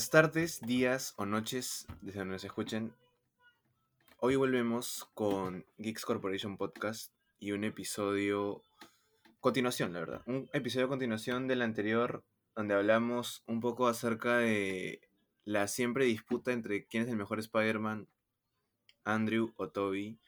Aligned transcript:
Buenas 0.00 0.10
tardes, 0.10 0.60
días 0.62 1.12
o 1.18 1.26
noches, 1.26 1.86
desde 2.00 2.20
donde 2.20 2.32
nos 2.32 2.44
escuchen. 2.44 2.94
Hoy 4.18 4.34
volvemos 4.34 5.06
con 5.12 5.66
Geeks 5.76 6.06
Corporation 6.06 6.56
Podcast 6.56 7.12
y 7.38 7.52
un 7.52 7.64
episodio 7.64 8.62
continuación, 9.40 9.92
la 9.92 10.00
verdad. 10.00 10.22
Un 10.24 10.48
episodio 10.54 10.88
continuación 10.88 11.48
del 11.48 11.60
anterior 11.60 12.24
donde 12.56 12.72
hablamos 12.72 13.42
un 13.46 13.60
poco 13.60 13.88
acerca 13.88 14.38
de 14.38 15.02
la 15.44 15.68
siempre 15.68 16.06
disputa 16.06 16.52
entre 16.52 16.86
quién 16.86 17.02
es 17.02 17.10
el 17.10 17.16
mejor 17.16 17.38
Spider-Man, 17.38 18.08
Andrew 19.04 19.52
o 19.56 19.68
Toby. 19.68 20.18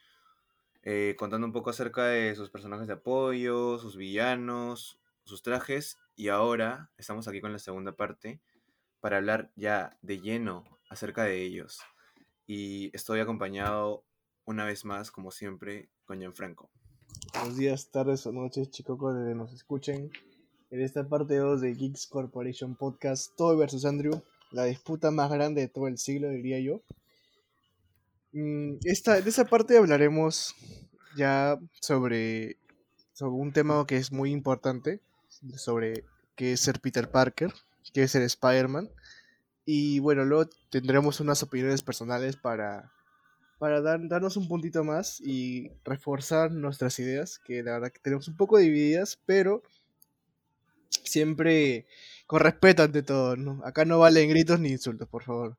Eh, 0.82 1.16
contando 1.18 1.46
un 1.46 1.54
poco 1.54 1.70
acerca 1.70 2.04
de 2.04 2.34
sus 2.34 2.50
personajes 2.50 2.88
de 2.88 2.92
apoyo, 2.92 3.78
sus 3.78 3.96
villanos, 3.96 4.98
sus 5.24 5.40
trajes. 5.40 5.98
Y 6.14 6.28
ahora 6.28 6.90
estamos 6.98 7.26
aquí 7.26 7.40
con 7.40 7.54
la 7.54 7.58
segunda 7.58 7.92
parte 7.92 8.38
para 9.02 9.16
hablar 9.16 9.50
ya 9.56 9.98
de 10.00 10.20
lleno 10.20 10.64
acerca 10.88 11.24
de 11.24 11.42
ellos. 11.42 11.80
Y 12.46 12.96
estoy 12.96 13.18
acompañado 13.18 14.04
una 14.44 14.64
vez 14.64 14.84
más, 14.84 15.10
como 15.10 15.32
siempre, 15.32 15.90
con 16.04 16.20
Gianfranco. 16.20 16.70
Buenos 17.34 17.56
días, 17.56 17.90
tardes 17.90 18.24
o 18.26 18.32
noches, 18.32 18.70
chicos, 18.70 18.98
que 19.00 19.34
nos 19.34 19.52
escuchen. 19.52 20.10
En 20.70 20.80
esta 20.80 21.08
parte 21.08 21.36
2 21.36 21.60
de 21.60 21.74
Geeks 21.74 22.06
Corporation 22.06 22.76
Podcast, 22.76 23.34
Toby 23.36 23.58
versus 23.58 23.84
Andrew, 23.84 24.22
la 24.52 24.64
disputa 24.64 25.10
más 25.10 25.30
grande 25.32 25.62
de 25.62 25.68
todo 25.68 25.88
el 25.88 25.98
siglo, 25.98 26.30
diría 26.30 26.60
yo. 26.60 26.82
Mm, 28.32 28.76
esta, 28.84 29.20
de 29.20 29.28
esa 29.28 29.46
parte 29.46 29.76
hablaremos 29.76 30.54
ya 31.16 31.58
sobre, 31.80 32.56
sobre 33.14 33.32
un 33.32 33.52
tema 33.52 33.84
que 33.84 33.96
es 33.96 34.12
muy 34.12 34.30
importante, 34.30 35.00
sobre 35.56 36.04
qué 36.36 36.52
es 36.52 36.60
ser 36.60 36.80
Peter 36.80 37.10
Parker, 37.10 37.52
qué 37.92 38.04
es 38.04 38.12
ser 38.12 38.22
Spider-Man. 38.22 38.90
Y 39.64 40.00
bueno, 40.00 40.24
luego 40.24 40.50
tendremos 40.70 41.20
unas 41.20 41.42
opiniones 41.42 41.82
personales 41.82 42.36
para, 42.36 42.92
para 43.58 43.80
dar, 43.80 44.00
darnos 44.08 44.36
un 44.36 44.48
puntito 44.48 44.84
más 44.84 45.20
y 45.20 45.70
reforzar 45.84 46.50
nuestras 46.52 46.98
ideas, 46.98 47.38
que 47.38 47.62
la 47.62 47.74
verdad 47.74 47.92
que 47.92 48.00
tenemos 48.00 48.28
un 48.28 48.36
poco 48.36 48.58
divididas, 48.58 49.20
pero 49.24 49.62
siempre 51.04 51.86
con 52.26 52.40
respeto 52.40 52.82
ante 52.82 53.02
todo, 53.02 53.36
¿no? 53.36 53.60
Acá 53.64 53.84
no 53.84 53.98
valen 53.98 54.30
gritos 54.30 54.58
ni 54.60 54.70
insultos, 54.70 55.08
por 55.08 55.22
favor. 55.22 55.58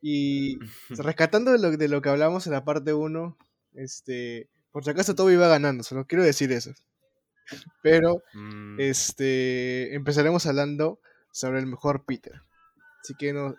Y 0.00 0.58
rescatando 0.90 1.52
de 1.52 1.58
lo, 1.58 1.76
de 1.76 1.88
lo 1.88 2.02
que 2.02 2.08
hablamos 2.08 2.46
en 2.46 2.52
la 2.54 2.64
parte 2.64 2.92
1, 2.94 3.36
este, 3.74 4.48
por 4.72 4.84
si 4.84 4.90
acaso 4.90 5.14
todo 5.14 5.30
iba 5.30 5.48
ganando, 5.48 5.84
solo 5.84 6.06
quiero 6.06 6.24
decir 6.24 6.52
eso. 6.52 6.72
Pero, 7.82 8.22
Mm, 8.34 8.80
este, 8.80 9.94
empezaremos 9.94 10.46
hablando 10.46 11.00
sobre 11.38 11.60
el 11.60 11.66
mejor 11.66 12.04
Peter. 12.04 12.42
Así 13.00 13.14
que 13.14 13.32
no, 13.32 13.54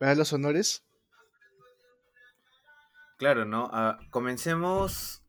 me 0.00 0.06
das 0.08 0.18
los 0.18 0.32
honores. 0.32 0.82
claro, 3.18 3.44
¿no? 3.44 3.70
Ah, 3.72 4.00
comencemos 4.10 5.22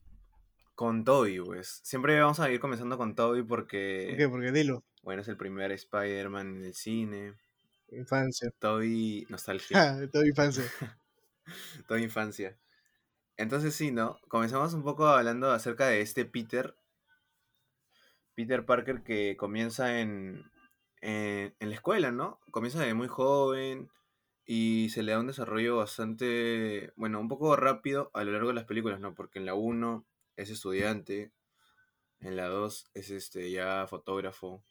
con 0.74 1.04
Toby, 1.04 1.40
pues. 1.42 1.80
Siempre 1.84 2.20
vamos 2.20 2.40
a 2.40 2.50
ir 2.50 2.60
comenzando 2.60 2.98
con 2.98 3.14
Toby 3.14 3.44
¿Por 3.44 3.60
porque, 3.60 4.16
qué? 4.18 4.28
Porque 4.28 4.52
dilo, 4.52 4.84
bueno, 5.04 5.22
es 5.22 5.28
el 5.28 5.38
primer 5.38 5.72
Spider-Man 5.72 6.58
en 6.58 6.66
el 6.66 6.74
cine. 6.74 7.36
infancia. 7.92 8.50
Toby 8.58 9.28
nostalgia. 9.30 9.78
Toda 10.12 10.28
infancia. 10.28 10.64
Toda 11.88 12.00
infancia. 12.00 12.58
Entonces 13.38 13.76
sí, 13.76 13.92
¿no? 13.92 14.18
Comenzamos 14.28 14.74
un 14.74 14.82
poco 14.84 15.08
hablando 15.08 15.52
acerca 15.52 15.86
de 15.86 16.02
este 16.02 16.26
Peter. 16.26 16.76
Peter 18.34 18.66
Parker 18.66 19.04
que 19.04 19.36
comienza 19.38 20.00
en, 20.00 20.50
en, 21.02 21.56
en 21.60 21.70
la 21.70 21.76
escuela, 21.76 22.12
¿no? 22.12 22.40
Comienza 22.52 22.82
de 22.82 22.94
muy 22.94 23.08
joven 23.08 23.90
y 24.46 24.90
se 24.90 25.04
le 25.04 25.12
da 25.12 25.20
un 25.20 25.28
desarrollo 25.28 25.78
bastante, 25.78 26.92
bueno, 26.96 27.20
un 27.20 27.28
poco 27.28 27.56
rápido 27.56 28.12
a 28.14 28.24
lo 28.24 28.32
largo 28.32 28.50
de 28.50 28.56
las 28.56 28.66
películas, 28.66 29.00
¿no? 29.00 29.14
Porque 29.14 29.40
en 29.40 29.46
la 29.46 29.54
1 29.54 30.06
es 30.36 30.50
estudiante, 30.50 31.32
en 32.20 32.36
la 32.36 32.48
2 32.48 32.90
es 32.94 33.10
este 33.12 33.52
ya 33.52 33.88
fotógrafo 33.88 34.64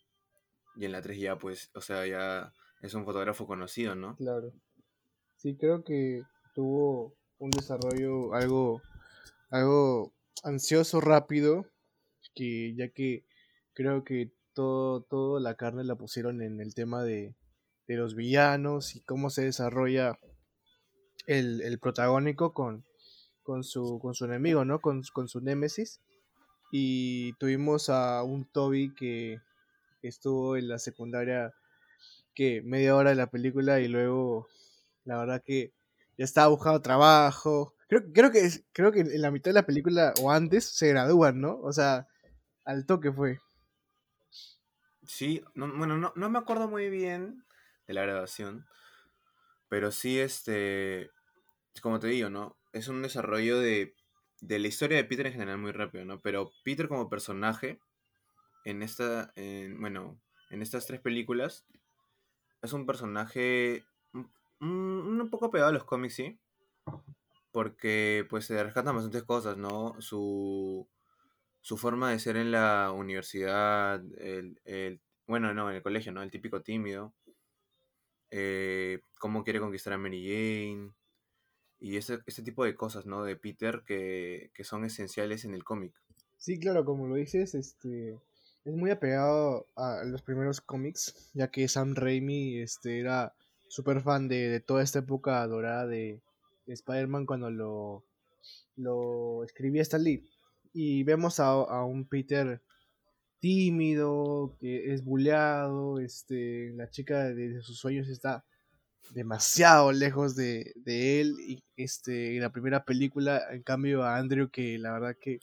y 0.76 0.84
en 0.84 0.92
la 0.92 1.02
3 1.02 1.19
ya 1.19 1.38
pues, 1.38 1.70
o 1.74 1.80
sea, 1.80 2.06
ya 2.06 2.52
es 2.82 2.94
un 2.94 3.04
fotógrafo 3.04 3.46
conocido, 3.46 3.94
¿no? 3.94 4.16
Claro. 4.16 4.52
Sí, 5.36 5.56
creo 5.56 5.84
que 5.84 6.22
tuvo 6.54 7.16
un 7.38 7.50
desarrollo 7.50 8.34
algo, 8.34 8.82
algo 9.50 10.12
ansioso, 10.42 11.00
rápido, 11.00 11.66
que 12.34 12.74
ya 12.74 12.88
que 12.90 13.24
creo 13.72 14.04
que 14.04 14.32
todo, 14.55 15.03
todo 15.03 15.41
la 15.41 15.55
carne 15.55 15.84
la 15.84 15.97
pusieron 15.97 16.43
en 16.43 16.61
el 16.61 16.75
tema 16.75 17.03
de, 17.03 17.34
de 17.87 17.97
los 17.97 18.15
villanos 18.15 18.97
y 18.97 19.00
cómo 19.00 19.31
se 19.31 19.44
desarrolla 19.44 20.19
el, 21.27 21.61
el 21.62 21.78
protagónico 21.78 22.53
con, 22.53 22.84
con, 23.43 23.65
su, 23.65 23.99
con 24.00 24.15
su 24.15 24.25
enemigo, 24.25 24.65
¿no? 24.65 24.81
Con, 24.81 25.03
con 25.12 25.28
su 25.28 25.41
némesis. 25.41 26.00
Y 26.72 27.33
tuvimos 27.34 27.88
a 27.88 28.22
un 28.22 28.44
Toby 28.44 28.94
que 28.94 29.41
estuvo 30.03 30.56
en 30.56 30.69
la 30.69 30.78
secundaria 30.78 31.53
que 32.34 32.62
media 32.62 32.94
hora 32.94 33.11
de 33.11 33.17
la 33.17 33.31
película 33.31 33.81
y 33.81 33.88
luego 33.88 34.47
la 35.05 35.19
verdad 35.19 35.43
que 35.44 35.72
ya 36.17 36.25
estaba 36.25 36.49
buscando 36.49 36.81
trabajo. 36.81 37.75
Creo, 37.88 38.03
creo 38.12 38.31
que 38.31 38.49
creo 38.72 38.93
que 38.93 39.00
en 39.00 39.21
la 39.21 39.31
mitad 39.31 39.50
de 39.50 39.55
la 39.55 39.67
película 39.67 40.15
o 40.22 40.31
antes 40.31 40.65
se 40.65 40.88
gradúan, 40.88 41.41
¿no? 41.41 41.59
O 41.61 41.72
sea, 41.72 42.06
al 42.65 42.87
toque 42.87 43.12
fue. 43.12 43.38
Sí, 45.15 45.43
no- 45.54 45.72
bueno, 45.76 45.98
no, 45.98 46.12
no 46.16 46.31
me 46.31 46.38
acuerdo 46.38 46.69
muy 46.69 46.88
bien 46.91 47.44
de 47.87 47.94
la 47.94 48.03
grabación, 48.03 48.66
pero 49.69 49.91
sí, 49.93 50.19
este, 50.19 51.10
como 51.82 52.00
te 52.00 52.09
digo, 52.09 52.31
¿no? 52.31 52.59
Es 52.72 52.88
un 52.88 53.03
desarrollo 53.03 53.59
de, 53.60 53.94
de 54.41 54.59
la 54.59 54.69
historia 54.69 54.99
de 54.99 55.04
Peter 55.04 55.26
en 55.26 55.34
general 55.34 55.59
muy 55.59 55.72
rápido, 55.72 56.04
¿no? 56.06 56.20
Pero 56.20 56.53
Peter 56.65 56.88
como 56.88 57.10
personaje, 57.10 57.81
en 58.65 58.82
esta, 58.82 59.32
en, 59.37 59.81
bueno, 59.81 60.20
en 60.50 60.62
estas 60.62 60.87
tres 60.87 61.00
películas, 61.00 61.66
es 62.62 62.72
un 62.72 62.87
personaje 62.87 63.84
un- 64.60 65.20
un 65.20 65.31
poco 65.31 65.50
pegado 65.50 65.70
a 65.70 65.75
los 65.75 65.84
cómics, 65.84 66.15
sí, 66.15 66.38
porque 67.53 68.26
pues 68.31 68.47
se 68.47 68.62
rescatan 68.62 68.94
bastantes 68.94 69.25
cosas, 69.25 69.56
¿no? 69.56 70.00
Su, 70.00 70.88
su 71.60 71.76
forma 71.78 72.10
de 72.10 72.19
ser 72.19 72.37
en 72.37 72.53
la 72.53 72.93
universidad, 72.93 74.03
el, 74.19 74.60
el- 74.65 75.00
bueno, 75.26 75.54
no, 75.54 75.71
en 75.71 75.76
el 75.76 75.82
colegio, 75.82 76.12
¿no? 76.12 76.22
El 76.22 76.31
típico 76.31 76.62
tímido, 76.62 77.15
eh, 78.31 79.00
cómo 79.19 79.44
quiere 79.44 79.60
conquistar 79.60 79.93
a 79.93 79.99
Mary 79.99 80.22
Jane, 80.25 80.93
y 81.81 81.97
ese, 81.99 82.20
ese 82.26 82.43
tipo 82.43 82.65
de 82.65 82.76
cosas, 82.76 83.06
¿no? 83.06 83.25
De 83.25 83.37
Peter 83.37 83.82
que, 83.87 84.50
que 84.54 84.65
son 84.65 84.84
esenciales 84.84 85.44
en 85.44 85.54
el 85.54 85.65
cómic. 85.65 85.94
Sí, 86.38 86.59
claro, 86.59 86.84
como 86.84 87.06
lo 87.06 87.15
dices, 87.16 87.54
este 87.54 88.15
es 88.64 88.75
muy 88.75 88.90
apegado 88.90 89.67
a 89.76 90.02
los 90.05 90.23
primeros 90.23 90.61
cómics, 90.61 91.31
ya 91.34 91.50
que 91.50 91.69
Sam 91.69 91.94
Raimi 91.94 92.58
este, 92.58 92.99
era 93.00 93.34
súper 93.69 94.00
fan 94.02 94.29
de, 94.29 94.49
de 94.49 94.61
toda 94.61 94.82
esta 94.82 95.00
época 95.00 95.46
dorada 95.46 95.87
de, 95.87 96.20
de 96.67 96.73
Spider-Man 96.75 97.26
cuando 97.26 97.50
lo, 97.50 98.05
lo 98.76 99.44
escribía 99.44 99.82
Stan 99.82 100.02
Lee. 100.02 100.25
Y 100.72 101.02
vemos 101.05 101.40
a, 101.40 101.49
a 101.49 101.84
un 101.84 102.06
Peter 102.06 102.62
tímido, 103.40 104.56
que 104.61 104.93
es 104.93 105.02
bulleado, 105.05 105.99
este, 105.99 106.72
la 106.75 106.90
chica 106.90 107.25
de, 107.25 107.61
sus 107.62 107.78
sueños 107.78 108.08
está 108.08 108.44
demasiado 109.14 109.93
lejos 109.93 110.37
de, 110.37 110.72
de 110.76 111.20
él. 111.20 111.37
Y 111.40 111.64
este, 111.76 112.37
en 112.37 112.43
la 112.43 112.50
primera 112.52 112.84
película, 112.84 113.43
en 113.50 113.62
cambio, 113.62 114.05
a 114.05 114.17
Andrew, 114.17 114.50
que 114.50 114.78
la 114.78 114.93
verdad 114.93 115.17
que 115.20 115.40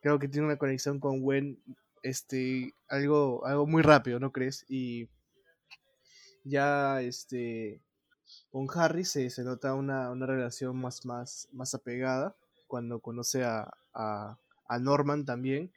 creo 0.00 0.18
que 0.18 0.28
tiene 0.28 0.46
una 0.46 0.58
conexión 0.58 1.00
con 1.00 1.20
Gwen, 1.20 1.58
este, 2.02 2.74
algo, 2.88 3.44
algo 3.46 3.66
muy 3.66 3.82
rápido, 3.82 4.20
¿no 4.20 4.32
crees? 4.32 4.64
Y 4.68 5.08
ya, 6.44 7.00
este, 7.02 7.80
con 8.50 8.66
Harry 8.74 9.04
se, 9.04 9.30
se 9.30 9.44
nota 9.44 9.74
una, 9.74 10.10
una 10.10 10.26
relación 10.26 10.76
más, 10.76 11.04
más, 11.04 11.48
más 11.52 11.74
apegada 11.74 12.34
cuando 12.66 13.00
conoce 13.00 13.44
a, 13.44 13.70
a 14.70 14.78
Norman 14.78 15.24
también. 15.24 15.70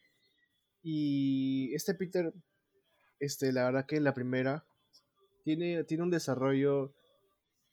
Y 0.84 1.74
este 1.74 1.94
Peter, 1.94 2.34
este, 3.20 3.52
la 3.52 3.66
verdad 3.66 3.86
que 3.86 4.00
la 4.00 4.14
primera 4.14 4.64
tiene, 5.44 5.84
tiene 5.84 6.04
un 6.04 6.12
desarrollo 6.12 6.94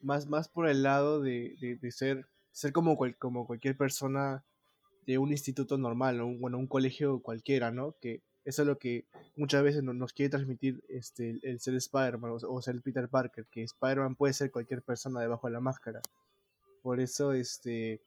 más, 0.00 0.26
más 0.28 0.48
por 0.48 0.68
el 0.68 0.82
lado 0.82 1.20
de, 1.20 1.54
de, 1.80 1.90
ser, 1.92 2.26
ser 2.52 2.72
como, 2.72 2.96
cual- 2.96 3.16
como 3.16 3.46
cualquier 3.46 3.76
persona 3.76 4.44
de 5.06 5.18
un 5.18 5.30
instituto 5.30 5.76
normal, 5.76 6.18
¿no? 6.18 6.26
Un- 6.26 6.40
bueno, 6.40 6.58
un 6.58 6.66
colegio 6.66 7.20
cualquiera, 7.20 7.70
¿no? 7.70 7.94
Que 8.00 8.22
eso 8.44 8.62
es 8.62 8.68
lo 8.68 8.78
que 8.78 9.04
muchas 9.36 9.62
veces 9.62 9.82
no- 9.82 9.92
nos 9.92 10.12
quiere 10.12 10.30
transmitir 10.30 10.82
este, 10.88 11.38
el, 11.42 11.60
ser 11.60 11.74
Spider-Man 11.74 12.30
o, 12.30 12.36
o 12.48 12.62
ser 12.62 12.80
Peter 12.80 13.08
Parker, 13.08 13.44
que 13.50 13.62
Spider-Man 13.64 14.14
puede 14.16 14.32
ser 14.32 14.50
cualquier 14.50 14.82
persona 14.82 15.20
debajo 15.20 15.46
de 15.48 15.52
la 15.52 15.60
máscara. 15.60 16.00
Por 16.82 17.00
eso, 17.00 17.32
este, 17.34 18.00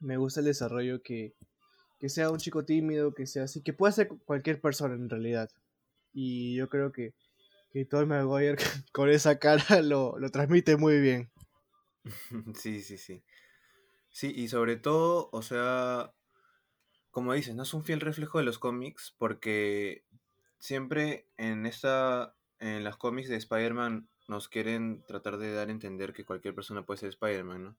me 0.00 0.16
gusta 0.16 0.40
el 0.40 0.46
desarrollo 0.46 1.02
que, 1.02 1.34
que 2.04 2.10
sea 2.10 2.28
un 2.28 2.36
chico 2.36 2.66
tímido, 2.66 3.14
que 3.14 3.26
sea 3.26 3.44
así, 3.44 3.62
que 3.62 3.72
pueda 3.72 3.90
ser 3.90 4.08
cualquier 4.26 4.60
persona 4.60 4.94
en 4.94 5.08
realidad. 5.08 5.50
Y 6.12 6.54
yo 6.54 6.68
creo 6.68 6.92
que 6.92 7.14
que 7.70 7.86
Tobey 7.86 8.04
Maguire 8.04 8.56
con 8.92 9.08
esa 9.08 9.38
cara 9.38 9.80
lo, 9.80 10.18
lo 10.18 10.30
transmite 10.30 10.76
muy 10.76 11.00
bien. 11.00 11.30
Sí, 12.56 12.82
sí, 12.82 12.98
sí. 12.98 13.24
Sí, 14.10 14.30
y 14.36 14.48
sobre 14.48 14.76
todo, 14.76 15.30
o 15.32 15.40
sea, 15.40 16.12
como 17.10 17.32
dices, 17.32 17.54
no 17.54 17.62
es 17.62 17.72
un 17.72 17.86
fiel 17.86 18.02
reflejo 18.02 18.36
de 18.36 18.44
los 18.44 18.58
cómics 18.58 19.14
porque 19.16 20.04
siempre 20.58 21.26
en 21.38 21.64
esta 21.64 22.36
en 22.58 22.84
las 22.84 22.98
cómics 22.98 23.30
de 23.30 23.36
Spider-Man 23.36 24.10
nos 24.28 24.50
quieren 24.50 25.02
tratar 25.06 25.38
de 25.38 25.54
dar 25.54 25.68
a 25.68 25.72
entender 25.72 26.12
que 26.12 26.26
cualquier 26.26 26.54
persona 26.54 26.84
puede 26.84 27.00
ser 27.00 27.08
Spider-Man, 27.08 27.64
¿no? 27.64 27.76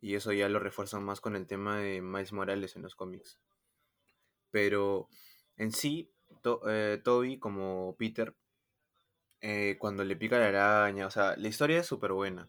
Y 0.00 0.14
eso 0.14 0.32
ya 0.32 0.48
lo 0.48 0.58
refuerzan 0.58 1.04
más 1.04 1.20
con 1.20 1.36
el 1.36 1.46
tema 1.46 1.78
de 1.78 2.00
Miles 2.00 2.32
Morales 2.32 2.76
en 2.76 2.82
los 2.82 2.94
cómics. 2.94 3.38
Pero 4.50 5.08
en 5.56 5.72
sí, 5.72 6.10
eh, 6.68 7.00
Toby 7.04 7.38
como 7.38 7.94
Peter, 7.98 8.34
eh, 9.40 9.76
cuando 9.78 10.04
le 10.04 10.16
pica 10.16 10.38
la 10.38 10.48
araña, 10.48 11.06
o 11.06 11.10
sea, 11.10 11.36
la 11.36 11.48
historia 11.48 11.80
es 11.80 11.86
súper 11.86 12.12
buena. 12.12 12.48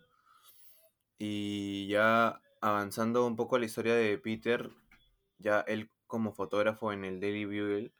Y 1.18 1.88
ya 1.88 2.42
avanzando 2.62 3.25
un 3.25 3.36
poco 3.36 3.57
la 3.59 3.65
historia 3.65 3.95
de 3.95 4.18
Peter, 4.18 4.71
ya 5.39 5.62
él 5.62 5.89
como 6.07 6.33
fotógrafo 6.33 6.92
en 6.92 7.06
el 7.06 7.19
Daily 7.19 7.45
Bugle, 7.45 7.94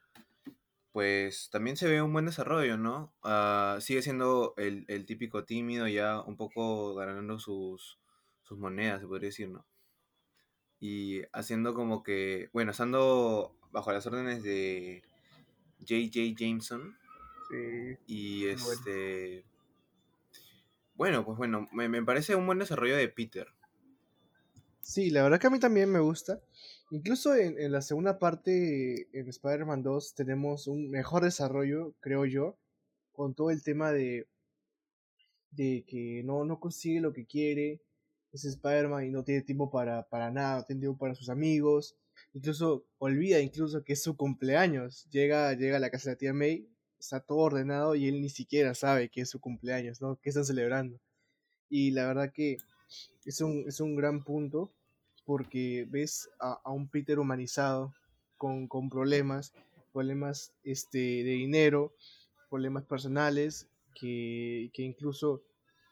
pues 0.92 1.50
también 1.52 1.78
se 1.78 1.88
ve 1.88 2.02
un 2.02 2.14
buen 2.14 2.26
desarrollo, 2.26 2.78
¿no? 2.78 3.14
Ah, 3.24 3.78
sigue 3.80 4.02
siendo 4.02 4.54
el, 4.58 4.86
el, 4.90 5.06
típico 5.06 5.46
tímido, 5.46 5.88
ya 5.88 6.22
un 6.22 6.36
poco 6.36 6.96
ganando 6.96 7.40
sus, 7.40 8.01
sus 8.52 8.60
monedas, 8.60 9.00
se 9.00 9.08
podría 9.08 9.30
decir, 9.30 9.48
¿no? 9.48 9.66
Y 10.82 11.22
haciendo 11.32 11.74
como 11.74 12.04
que, 12.04 12.50
bueno, 12.52 12.72
estando 12.72 13.56
bajo 13.72 13.94
las 13.94 14.06
órdenes 14.06 14.44
de 14.44 15.02
J.J. 15.80 16.36
Jameson. 16.38 16.98
Sí. 17.50 17.98
Y 18.08 18.46
este... 18.48 19.46
Bueno. 20.96 21.24
pues 21.24 21.38
bueno, 21.38 21.70
me, 21.72 21.88
me 21.88 22.04
parece 22.04 22.36
un 22.36 22.46
buen 22.46 22.60
desarrollo 22.60 22.98
de 22.98 23.08
Peter. 23.08 23.48
Sí, 24.82 25.12
la 25.12 25.24
verdad 25.24 25.40
que 25.40 25.48
a 25.48 25.52
mí 25.52 25.60
también 25.60 25.90
me 25.90 26.00
gusta. 26.00 26.42
Incluso 26.90 27.34
en, 27.34 27.58
en 27.58 27.72
la 27.72 27.82
segunda 27.82 28.20
parte, 28.20 29.08
en 29.18 29.30
Spider-Man 29.30 29.82
2, 29.82 30.14
tenemos 30.14 30.68
un 30.68 30.90
mejor 30.90 31.24
desarrollo, 31.24 31.96
creo 32.02 32.26
yo, 32.26 32.58
con 33.14 33.34
todo 33.34 33.50
el 33.50 33.64
tema 33.64 33.94
de, 33.94 34.28
de 35.52 35.86
que 35.88 36.22
no, 36.26 36.44
no 36.44 36.60
consigue 36.60 37.00
lo 37.00 37.14
que 37.14 37.26
quiere, 37.26 37.80
es 38.34 38.46
Spider-Man 38.46 39.06
y 39.06 39.10
no 39.10 39.24
tiene 39.24 39.42
tiempo 39.42 39.70
para, 39.70 40.08
para 40.08 40.32
nada, 40.32 40.58
no 40.58 40.66
tiene 40.66 40.82
tiempo 40.82 40.98
para 40.98 41.16
sus 41.16 41.30
amigos, 41.30 41.96
incluso 42.34 42.86
olvida 42.98 43.40
incluso 43.40 43.84
que 43.84 43.94
es 43.94 44.04
su 44.04 44.16
cumpleaños, 44.16 45.08
llega, 45.10 45.54
llega 45.54 45.78
a 45.78 45.80
la 45.80 45.90
casa 45.90 46.10
de 46.10 46.16
la 46.16 46.18
tía 46.18 46.34
May, 46.34 46.68
está 47.00 47.20
todo 47.20 47.40
ordenado 47.40 47.96
y 47.96 48.08
él 48.08 48.22
ni 48.22 48.30
siquiera 48.30 48.74
sabe 48.74 49.10
que 49.10 49.22
es 49.22 49.30
su 49.30 49.40
cumpleaños, 49.40 50.02
¿no? 50.02 50.18
Que 50.22 50.30
están 50.30 50.46
celebrando. 50.46 51.00
Y 51.70 51.92
la 51.92 52.08
verdad 52.08 52.32
que 52.32 52.58
es 53.26 53.42
un, 53.42 53.66
es 53.68 53.80
un 53.80 53.96
gran 53.96 54.24
punto 54.24 54.72
porque 55.26 55.86
ves 55.90 56.30
a, 56.40 56.60
a 56.64 56.72
un 56.72 56.90
Peter 56.90 57.20
humanizado 57.20 57.94
con, 58.38 58.68
con, 58.68 58.90
problemas, 58.90 59.54
problemas 59.94 60.54
este, 60.64 60.98
de 60.98 61.32
dinero, 61.32 61.94
problemas 62.50 62.84
personales, 62.86 63.68
que, 63.94 64.70
que 64.74 64.84
incluso 64.84 65.44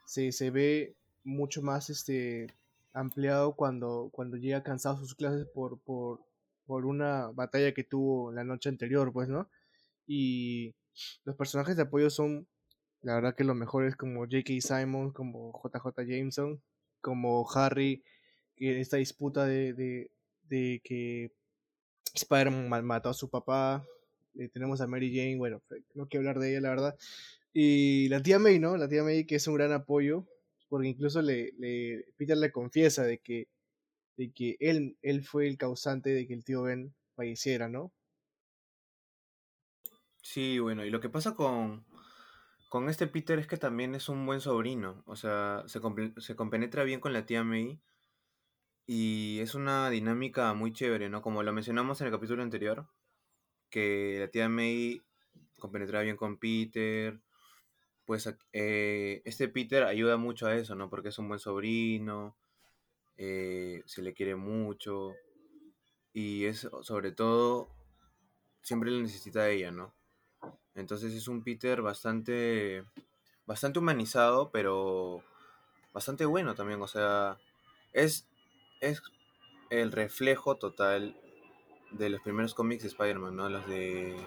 se, 0.05 0.31
se 0.31 0.51
ve 0.51 0.95
mucho 1.23 1.61
más 1.61 1.89
este 1.89 2.47
ampliado 2.93 3.53
cuando, 3.55 4.09
cuando 4.11 4.37
llega 4.37 4.63
cansado 4.63 4.97
sus 4.97 5.15
clases 5.15 5.45
por, 5.47 5.79
por, 5.79 6.21
por 6.65 6.85
una 6.85 7.27
batalla 7.27 7.73
que 7.73 7.83
tuvo 7.83 8.31
la 8.31 8.43
noche 8.43 8.69
anterior, 8.69 9.11
pues, 9.13 9.29
¿no? 9.29 9.49
Y 10.07 10.73
los 11.23 11.35
personajes 11.35 11.75
de 11.75 11.83
apoyo 11.83 12.09
son, 12.09 12.47
la 13.01 13.15
verdad 13.15 13.35
que 13.35 13.43
los 13.43 13.55
mejores, 13.55 13.95
como 13.95 14.21
J.K. 14.21 14.53
Simon, 14.61 15.11
como 15.11 15.51
JJ 15.63 16.05
Jameson, 16.05 16.61
como 17.01 17.49
Harry, 17.51 18.03
que 18.55 18.79
esta 18.79 18.97
disputa 18.97 19.45
de, 19.45 19.73
de, 19.73 20.11
de 20.49 20.81
que 20.83 21.31
Spider-Man 22.13 22.85
mató 22.85 23.09
a 23.09 23.13
su 23.13 23.29
papá, 23.29 23.85
eh, 24.37 24.49
tenemos 24.49 24.81
a 24.81 24.87
Mary 24.87 25.15
Jane, 25.15 25.37
bueno, 25.37 25.61
no 25.93 26.07
quiero 26.07 26.21
hablar 26.21 26.39
de 26.39 26.51
ella, 26.51 26.61
la 26.61 26.69
verdad. 26.69 26.97
Y 27.53 28.09
la 28.09 28.21
tía 28.21 28.39
May, 28.39 28.59
¿no? 28.59 28.77
La 28.77 28.87
tía 28.87 29.03
May 29.03 29.25
que 29.25 29.35
es 29.35 29.47
un 29.47 29.55
gran 29.55 29.71
apoyo 29.71 30.25
porque 30.69 30.87
incluso 30.87 31.21
le, 31.21 31.53
Peter 32.15 32.37
le 32.37 32.51
confiesa 32.51 33.03
de 33.03 33.19
que, 33.19 33.49
de 34.17 34.31
que 34.31 34.57
él, 34.59 34.97
él 35.01 35.23
fue 35.23 35.47
el 35.47 35.57
causante 35.57 36.11
de 36.11 36.27
que 36.27 36.33
el 36.33 36.43
tío 36.45 36.63
Ben 36.63 36.93
falleciera, 37.15 37.67
¿no? 37.67 37.91
Sí, 40.21 40.59
bueno, 40.59 40.85
y 40.85 40.89
lo 40.91 40.99
que 40.99 41.09
pasa 41.09 41.33
con, 41.35 41.85
con 42.69 42.89
este 42.89 43.07
Peter 43.07 43.39
es 43.39 43.47
que 43.47 43.57
también 43.57 43.95
es 43.95 44.09
un 44.09 44.25
buen 44.25 44.41
sobrino, 44.41 45.03
o 45.05 45.15
sea, 45.15 45.63
se, 45.67 45.79
se 46.17 46.35
compenetra 46.35 46.83
bien 46.83 46.99
con 46.99 47.13
la 47.13 47.25
tía 47.25 47.43
May 47.43 47.81
y 48.85 49.39
es 49.39 49.55
una 49.55 49.89
dinámica 49.89 50.53
muy 50.55 50.73
chévere, 50.73 51.09
¿no? 51.09 51.21
Como 51.21 51.43
lo 51.43 51.53
mencionamos 51.53 52.01
en 52.01 52.07
el 52.07 52.13
capítulo 52.13 52.41
anterior, 52.43 52.87
que 53.69 54.17
la 54.19 54.29
tía 54.29 54.49
May 54.49 55.01
compenetra 55.59 56.01
bien 56.01 56.17
con 56.17 56.37
Peter, 56.37 57.21
pues 58.09 58.27
eh, 58.53 59.21
este 59.23 59.49
Peter 59.49 59.83
ayuda 59.83 60.17
mucho 60.17 60.47
a 60.47 60.55
eso, 60.55 60.73
¿no? 60.73 60.89
Porque 60.89 61.09
es 61.09 61.19
un 61.19 61.27
buen 61.27 61.39
sobrino, 61.39 62.35
eh, 63.17 63.83
se 63.85 64.01
le 64.01 64.15
quiere 64.15 64.33
mucho 64.35 65.13
y 66.11 66.45
es 66.45 66.67
sobre 66.81 67.11
todo, 67.11 67.69
siempre 68.63 68.89
le 68.89 69.03
necesita 69.03 69.41
a 69.41 69.49
ella, 69.49 69.69
¿no? 69.69 69.93
Entonces 70.73 71.13
es 71.13 71.27
un 71.27 71.43
Peter 71.43 71.83
bastante, 71.83 72.83
bastante 73.45 73.77
humanizado, 73.77 74.49
pero 74.49 75.23
bastante 75.93 76.25
bueno 76.25 76.55
también, 76.55 76.81
o 76.81 76.87
sea, 76.87 77.37
es, 77.93 78.27
es 78.81 79.03
el 79.69 79.91
reflejo 79.91 80.55
total 80.55 81.15
de 81.91 82.09
los 82.09 82.21
primeros 82.21 82.55
cómics 82.55 82.81
de 82.81 82.89
Spider-Man, 82.89 83.35
¿no? 83.35 83.49
Los 83.49 83.67
de, 83.67 84.17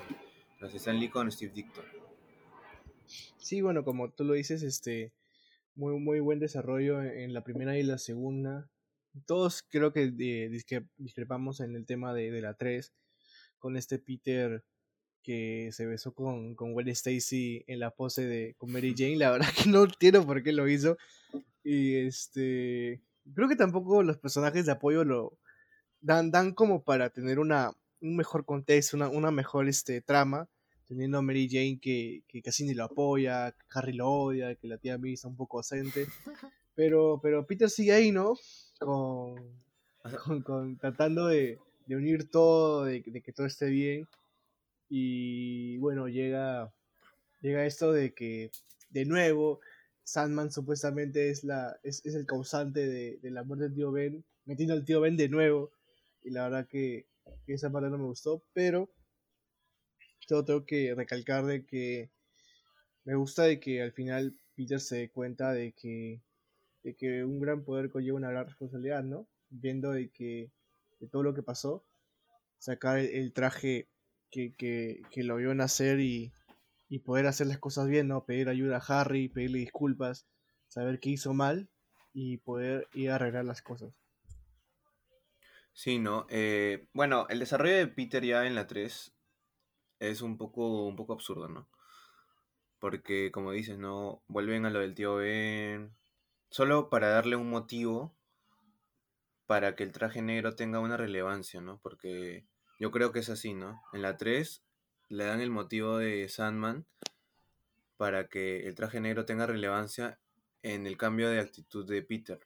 los 0.61 0.71
de 0.71 0.78
Stan 0.78 1.00
Lee 1.00 1.09
con 1.09 1.33
Steve 1.33 1.52
Dictor. 1.52 2.01
Sí, 3.38 3.61
bueno, 3.61 3.85
como 3.85 4.11
tú 4.11 4.25
lo 4.25 4.35
dices, 4.35 4.62
este, 4.62 5.12
muy, 5.75 5.99
muy 5.99 6.21
buen 6.21 6.38
desarrollo 6.38 7.02
en 7.02 7.32
la 7.32 7.44
primera 7.44 7.78
y 7.78 7.82
la 7.82 7.99
segunda. 7.99 8.68
Todos 9.26 9.62
creo 9.68 9.92
que 9.92 10.12
eh, 10.18 10.88
discrepamos 10.97 11.61
en 11.61 11.76
el 11.76 11.87
tema 11.87 12.14
de, 12.14 12.30
de, 12.30 12.40
la 12.40 12.54
3, 12.54 12.92
con 13.59 13.76
este 13.76 13.99
Peter 13.99 14.64
que 15.23 15.71
se 15.73 15.87
besó 15.87 16.14
con, 16.14 16.54
con 16.54 16.73
Gwen 16.73 16.88
Stacy 16.88 17.64
en 17.68 17.78
la 17.78 17.92
pose 17.92 18.26
de 18.26 18.54
con 18.59 18.73
Mary 18.73 18.94
Jane. 18.97 19.16
La 19.16 19.30
verdad 19.30 19.49
que 19.56 19.68
no 19.68 19.85
entiendo 19.85 20.26
por 20.26 20.42
qué 20.42 20.52
lo 20.52 20.68
hizo. 20.68 20.97
Y 21.64 21.97
este. 21.97 23.02
Creo 23.35 23.49
que 23.49 23.56
tampoco 23.56 24.02
los 24.02 24.18
personajes 24.18 24.66
de 24.66 24.73
apoyo 24.73 25.04
lo 25.04 25.38
dan, 26.00 26.32
dan 26.32 26.52
como 26.52 26.82
para 26.82 27.11
tener 27.11 27.38
una, 27.38 27.73
un 28.00 28.16
mejor 28.16 28.44
contexto, 28.44 28.97
una, 28.97 29.09
una 29.09 29.30
mejor 29.30 29.68
este, 29.68 30.00
trama 30.00 30.49
teniendo 30.92 31.18
a 31.18 31.22
Mary 31.22 31.49
Jane 31.49 31.78
que, 31.80 32.22
que 32.28 32.42
casi 32.42 32.64
ni 32.64 32.75
lo 32.75 32.84
apoya, 32.84 33.52
que 33.52 33.78
Harry 33.78 33.94
lo 33.94 34.11
odia, 34.11 34.54
que 34.54 34.68
la 34.68 34.76
tía 34.76 34.99
May 34.99 35.14
está 35.14 35.28
un 35.28 35.37
poco 35.37 35.58
ausente. 35.58 36.06
Pero, 36.75 37.20
pero 37.22 37.46
Peter 37.46 37.68
sigue 37.68 37.92
ahí, 37.92 38.12
¿no? 38.12 38.32
Con, 38.78 39.34
con, 40.25 40.40
con 40.40 40.78
tratando 40.78 41.26
de, 41.26 41.58
de, 41.84 41.96
unir 41.96 42.30
todo, 42.30 42.87
de, 42.87 43.02
de, 43.04 43.20
que 43.20 43.30
todo 43.30 43.46
esté 43.46 43.66
bien. 43.66 44.08
Y 44.88 45.76
bueno, 45.76 46.08
llega, 46.08 46.72
llega 47.42 47.66
esto 47.66 47.92
de 47.92 48.14
que, 48.14 48.50
de 48.88 49.04
nuevo, 49.04 49.61
Sandman 50.02 50.50
supuestamente 50.50 51.28
es, 51.28 51.44
la, 51.44 51.78
es, 51.82 52.06
es 52.06 52.14
el 52.14 52.25
causante 52.25 52.88
de, 52.88 53.18
de, 53.18 53.30
la 53.30 53.44
muerte 53.44 53.64
del 53.64 53.75
tío 53.75 53.92
Ben, 53.92 54.25
metiendo 54.46 54.72
al 54.72 54.87
tío 54.87 55.02
Ben 55.02 55.18
de 55.18 55.28
nuevo. 55.28 55.72
Y 56.22 56.30
la 56.30 56.44
verdad 56.44 56.66
que, 56.66 57.04
que 57.44 57.52
esa 57.52 57.70
parte 57.70 57.90
no 57.90 57.99
me 57.99 58.04
gustó, 58.04 58.42
pero 58.54 58.88
yo 60.29 60.45
tengo 60.45 60.64
que 60.64 60.95
recalcar 60.95 61.45
de 61.45 61.64
que 61.64 62.11
me 63.05 63.14
gusta 63.14 63.45
de 63.45 63.59
que 63.61 63.83
al 63.83 63.93
final 63.93 64.37
Peter 64.55 64.81
se 64.81 64.97
dé 64.97 65.11
cuenta 65.11 65.52
de 65.52 65.73
que, 65.73 66.23
de 66.83 66.95
que 66.95 67.25
un 67.25 67.41
gran 67.41 67.64
poder 67.64 67.91
conlleva 67.91 68.17
una 68.17 68.31
gran 68.31 68.47
responsabilidad, 68.47 69.02
¿no? 69.02 69.29
Viendo 69.50 69.91
de 69.91 70.11
que 70.11 70.50
de 71.00 71.09
todo 71.09 71.23
lo 71.23 71.35
que 71.35 71.43
pasó, 71.43 71.85
sacar 72.59 72.99
el, 72.99 73.33
traje 73.33 73.88
que, 74.31 74.55
que, 74.55 75.02
que, 75.11 75.25
lo 75.25 75.37
vio 75.37 75.52
nacer 75.55 75.99
y, 76.00 76.33
y 76.88 77.00
poder 77.00 77.26
hacer 77.26 77.49
las 77.49 77.59
cosas 77.59 77.88
bien, 77.88 78.09
¿no? 78.09 78.25
Pedir 78.25 78.49
ayuda 78.49 78.76
a 78.76 79.00
Harry, 79.00 79.29
pedirle 79.29 79.59
disculpas, 79.59 80.26
saber 80.69 81.00
qué 81.00 81.11
hizo 81.11 81.35
mal 81.35 81.69
y 82.12 82.37
poder 82.38 82.87
ir 82.95 83.11
a 83.11 83.17
arreglar 83.17 83.45
las 83.45 83.62
cosas. 83.62 83.93
Sí, 85.73 85.99
¿no? 85.99 86.26
Eh, 86.29 86.87
bueno, 86.93 87.26
el 87.31 87.38
desarrollo 87.38 87.76
de 87.76 87.88
Peter 87.88 88.25
ya 88.25 88.47
en 88.47 88.55
la 88.55 88.67
3 88.67 89.12
es 90.02 90.21
un 90.21 90.37
poco, 90.37 90.87
un 90.87 90.97
poco 90.97 91.12
absurdo, 91.12 91.49
¿no? 91.49 91.68
Porque, 92.78 93.30
como 93.30 93.52
dices, 93.52 93.78
¿no? 93.78 94.23
Vuelven 94.26 94.66
a 94.66 94.71
lo 94.71 94.80
del 94.80 94.94
tío 94.94 95.16
Ben. 95.16 95.94
Solo 96.50 96.90
para 96.90 97.09
darle 97.09 97.37
un 97.37 97.49
motivo 97.49 98.14
para 99.47 99.76
que 99.76 99.85
el 99.85 99.92
traje 99.92 100.21
negro 100.23 100.56
tenga 100.56 100.80
una 100.80 100.97
relevancia, 100.97 101.61
¿no? 101.61 101.78
Porque 101.82 102.44
yo 102.80 102.90
creo 102.90 103.12
que 103.12 103.21
es 103.21 103.30
así, 103.30 103.54
¿no? 103.54 103.80
En 103.92 104.02
la 104.02 104.16
3 104.16 104.64
le 105.09 105.25
dan 105.25 105.40
el 105.40 105.50
motivo 105.50 105.99
de 105.99 106.28
Sandman 106.28 106.87
para 107.97 108.28
que 108.28 108.66
el 108.66 108.75
traje 108.75 109.00
negro 109.00 109.25
tenga 109.25 109.47
relevancia 109.47 110.18
en 110.62 110.87
el 110.87 110.97
cambio 110.97 111.30
de 111.30 111.40
actitud 111.40 111.87
de 111.88 112.02
Peter. 112.02 112.40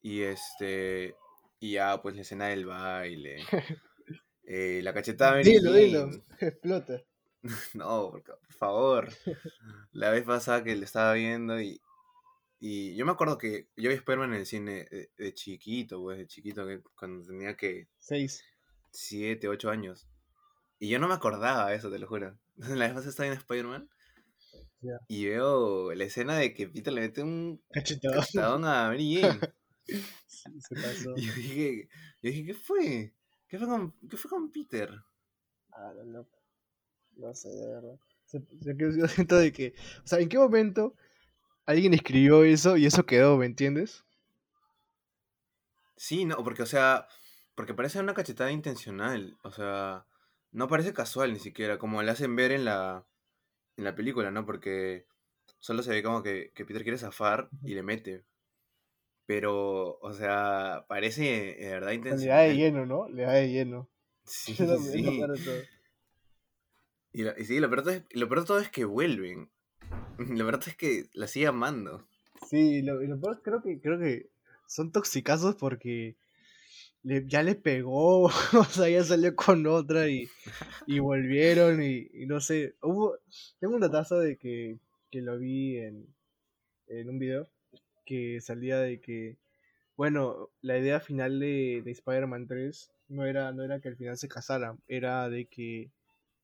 Y 0.00 0.22
este. 0.22 1.14
Y 1.60 1.72
ya, 1.72 2.00
pues 2.02 2.16
la 2.16 2.22
escena 2.22 2.46
del 2.46 2.66
baile. 2.66 3.44
eh, 4.50 4.80
la 4.82 4.92
cachetada 4.94 5.36
de 5.36 5.44
Dilo, 5.44 5.72
dilo. 5.72 6.10
Explota. 6.40 7.02
No, 7.74 8.10
por 8.10 8.22
por 8.24 8.52
favor. 8.52 9.08
La 9.92 10.10
vez 10.10 10.24
pasada 10.24 10.64
que 10.64 10.74
le 10.74 10.84
estaba 10.84 11.12
viendo 11.14 11.60
y. 11.60 11.80
Y 12.60 12.96
yo 12.96 13.06
me 13.06 13.12
acuerdo 13.12 13.38
que 13.38 13.68
yo 13.76 13.88
vi 13.88 13.94
Spider-Man 13.94 14.32
en 14.34 14.40
el 14.40 14.46
cine 14.46 14.86
de, 14.90 15.10
de 15.16 15.32
chiquito, 15.34 16.00
pues, 16.02 16.18
de 16.18 16.26
chiquito, 16.26 16.66
que 16.66 16.80
cuando 16.96 17.24
tenía 17.24 17.56
que 17.56 17.86
Seis. 17.98 18.42
7, 18.90 19.46
8 19.46 19.70
años. 19.70 20.08
Y 20.80 20.88
yo 20.88 20.98
no 20.98 21.06
me 21.06 21.14
acordaba 21.14 21.70
de 21.70 21.76
eso, 21.76 21.88
te 21.90 22.00
lo 22.00 22.08
juro. 22.08 22.36
La 22.56 22.86
vez 22.86 22.94
pasada 22.94 23.10
estaba 23.10 23.26
en 23.28 23.34
Spider-Man 23.34 23.88
Ya. 24.80 24.98
y 25.06 25.26
veo 25.26 25.94
la 25.94 26.04
escena 26.04 26.36
de 26.36 26.52
que 26.54 26.66
Peter 26.68 26.92
le 26.92 27.02
mete 27.02 27.22
un 27.22 27.62
cachetadón 27.70 28.64
a 28.64 28.88
Mary 28.88 29.20
Jane. 29.20 29.38
Sí, 30.26 30.60
se 30.60 30.74
pasó. 30.74 31.14
Y 31.16 31.26
yo 31.26 31.34
dije, 31.34 31.88
yo 32.22 32.30
dije, 32.30 32.44
¿qué 32.46 32.54
fue? 32.54 33.14
¿Qué 33.48 33.58
fue 33.58 33.68
con, 33.68 33.92
qué 34.08 34.16
fue 34.16 34.30
con 34.30 34.50
Peter? 34.52 34.90
Ah, 35.72 35.92
no, 35.96 36.04
no. 36.04 36.26
No 37.16 37.34
sé, 37.34 37.50
de 37.50 37.68
verdad. 37.68 38.00
Yo- 38.78 39.08
siento 39.08 39.36
de 39.36 39.52
que. 39.52 39.74
O 40.04 40.06
sea, 40.06 40.20
¿en 40.20 40.28
qué 40.28 40.38
momento 40.38 40.94
alguien 41.66 41.94
escribió 41.94 42.44
eso 42.44 42.76
y 42.76 42.86
eso 42.86 43.06
quedó, 43.06 43.36
¿me 43.38 43.46
entiendes? 43.46 44.04
Sí, 45.96 46.24
no, 46.24 46.42
porque, 46.44 46.62
o 46.62 46.66
sea, 46.66 47.08
porque 47.54 47.74
parece 47.74 48.00
una 48.00 48.14
cachetada 48.14 48.50
intencional. 48.52 49.36
O 49.42 49.50
sea, 49.52 50.06
no 50.52 50.68
parece 50.68 50.92
casual 50.94 51.32
ni 51.32 51.38
siquiera, 51.40 51.78
como 51.78 52.02
le 52.02 52.10
hacen 52.10 52.36
ver 52.36 52.52
en 52.52 52.64
la, 52.64 53.04
en 53.76 53.84
la 53.84 53.96
película, 53.96 54.30
¿no? 54.32 54.46
Porque 54.46 55.06
solo 55.60 55.82
se 55.84 55.92
ve 55.92 56.04
como 56.04 56.22
que, 56.24 56.52
que 56.54 56.66
Peter 56.66 56.84
quiere 56.84 56.98
zafar 56.98 57.50
y 57.64 57.74
le 57.74 57.84
mete. 57.84 58.24
Pero, 59.28 59.98
o 60.00 60.12
sea, 60.14 60.86
parece 60.88 61.22
de 61.60 61.68
verdad 61.68 61.88
Le 61.90 61.96
da 61.98 62.40
de 62.40 62.54
intencional. 62.54 62.56
lleno, 62.56 62.86
¿no? 62.86 63.08
Le 63.10 63.22
da 63.24 63.32
de 63.34 63.48
lleno. 63.50 63.86
Sí, 64.48 64.56
sí. 64.56 65.20
Y, 67.12 67.44
sí, 67.44 67.60
lo 67.60 67.68
peor, 67.68 67.88
es, 67.90 68.02
lo 68.12 68.26
peor 68.28 68.40
de 68.40 68.46
todo 68.46 68.58
es 68.58 68.70
que 68.70 68.86
vuelven. 68.86 69.50
Lo 70.18 70.46
peor 70.46 70.60
es 70.66 70.76
que 70.76 71.04
la 71.12 71.26
sigue 71.26 71.46
amando. 71.46 72.08
Sí, 72.48 72.80
lo, 72.82 73.00
lo 73.02 73.20
peor 73.20 73.42
creo 73.42 73.62
que, 73.62 73.80
creo 73.80 73.98
que 73.98 74.30
son 74.66 74.92
toxicazos 74.92 75.56
porque 75.56 76.16
le- 77.02 77.26
ya 77.26 77.42
le 77.42 77.54
pegó, 77.54 78.22
o 78.24 78.64
sea, 78.64 78.88
ya 78.88 79.04
salió 79.04 79.36
con 79.36 79.66
otra 79.66 80.08
y, 80.08 80.26
y 80.86 80.98
volvieron 81.00 81.82
y, 81.82 82.08
y 82.14 82.24
no 82.26 82.40
sé. 82.40 82.76
Hubo, 82.82 83.18
tengo 83.60 83.74
un 83.74 83.80
datazo 83.82 84.18
de 84.20 84.38
que, 84.38 84.78
que 85.10 85.20
lo 85.20 85.38
vi 85.38 85.76
en, 85.76 86.06
en 86.86 87.08
un 87.10 87.18
video 87.18 87.46
que 88.08 88.40
salía 88.40 88.78
de 88.78 89.00
que, 89.00 89.36
bueno, 89.96 90.48
la 90.62 90.78
idea 90.78 90.98
final 91.00 91.38
de, 91.40 91.82
de 91.84 91.90
Spider-Man 91.90 92.46
3 92.46 92.90
no 93.08 93.26
era, 93.26 93.52
no 93.52 93.62
era 93.64 93.80
que 93.80 93.88
al 93.88 93.96
final 93.96 94.16
se 94.16 94.28
casaran, 94.28 94.78
era 94.88 95.28
de 95.28 95.46
que 95.46 95.92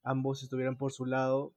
ambos 0.03 0.43
estuvieran 0.43 0.77
por 0.77 0.91
su 0.91 1.07
lado 1.07 1.53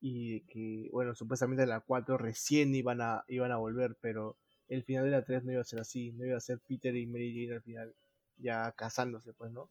y 0.00 0.42
que, 0.42 0.88
bueno, 0.92 1.16
supuestamente 1.16 1.64
en 1.64 1.70
la 1.70 1.80
4 1.80 2.18
recién 2.18 2.72
iban 2.74 3.00
a, 3.00 3.24
iban 3.26 3.50
a 3.50 3.56
volver, 3.56 3.96
pero 4.00 4.36
el 4.68 4.84
final 4.84 5.04
de 5.06 5.10
la 5.10 5.24
3 5.24 5.44
no 5.44 5.50
iba 5.52 5.62
a 5.62 5.64
ser 5.64 5.80
así, 5.80 6.12
no 6.12 6.24
iba 6.24 6.36
a 6.36 6.40
ser 6.40 6.60
Peter 6.60 6.94
y 6.94 7.06
Mary 7.06 7.34
Jane 7.34 7.56
al 7.56 7.62
final 7.62 7.94
ya 8.36 8.70
casándose, 8.72 9.32
pues, 9.32 9.50
¿no? 9.50 9.70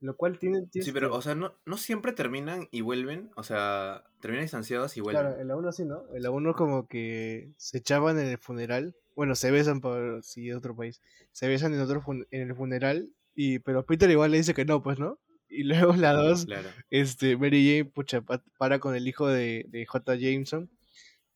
Lo 0.00 0.16
cual 0.16 0.38
tiene... 0.38 0.62
tiene 0.70 0.84
Sí, 0.84 0.92
pero, 0.92 1.12
o 1.14 1.20
sea, 1.22 1.34
no, 1.34 1.54
no 1.66 1.76
siempre 1.76 2.12
terminan 2.12 2.68
y 2.70 2.82
vuelven. 2.82 3.30
O 3.36 3.42
sea, 3.42 4.04
terminan 4.20 4.44
distanciados 4.44 4.96
y 4.96 5.00
vuelven. 5.00 5.22
Claro, 5.22 5.40
en 5.40 5.48
la 5.48 5.56
1 5.56 5.72
sí, 5.72 5.84
¿no? 5.84 6.02
En 6.14 6.22
la 6.22 6.30
1 6.30 6.54
como 6.54 6.86
que 6.86 7.50
se 7.56 7.78
echaban 7.78 8.18
en 8.18 8.26
el 8.28 8.38
funeral. 8.38 8.94
Bueno, 9.16 9.34
se 9.34 9.50
besan 9.50 9.80
por 9.80 10.22
si 10.22 10.50
es 10.50 10.56
otro 10.56 10.76
país. 10.76 11.02
Se 11.32 11.48
besan 11.48 11.74
en 11.74 11.80
otro 11.80 12.00
fun- 12.00 12.26
en 12.30 12.48
el 12.50 12.54
funeral. 12.54 13.12
Y, 13.34 13.58
pero 13.58 13.84
Peter 13.86 14.08
igual 14.10 14.30
le 14.30 14.36
dice 14.38 14.54
que 14.54 14.64
no, 14.64 14.82
pues, 14.82 14.98
¿no? 15.00 15.18
Y 15.48 15.62
luego 15.92 15.94
la 15.96 16.12
2, 16.12 16.44
Claro. 16.46 16.68
este, 16.90 17.36
Mary 17.36 17.66
Jane, 17.66 17.84
pucha, 17.90 18.20
pa- 18.20 18.44
para 18.58 18.78
con 18.78 18.94
el 18.94 19.08
hijo 19.08 19.26
de, 19.26 19.64
de 19.68 19.84
J. 19.86 20.14
Jameson. 20.14 20.70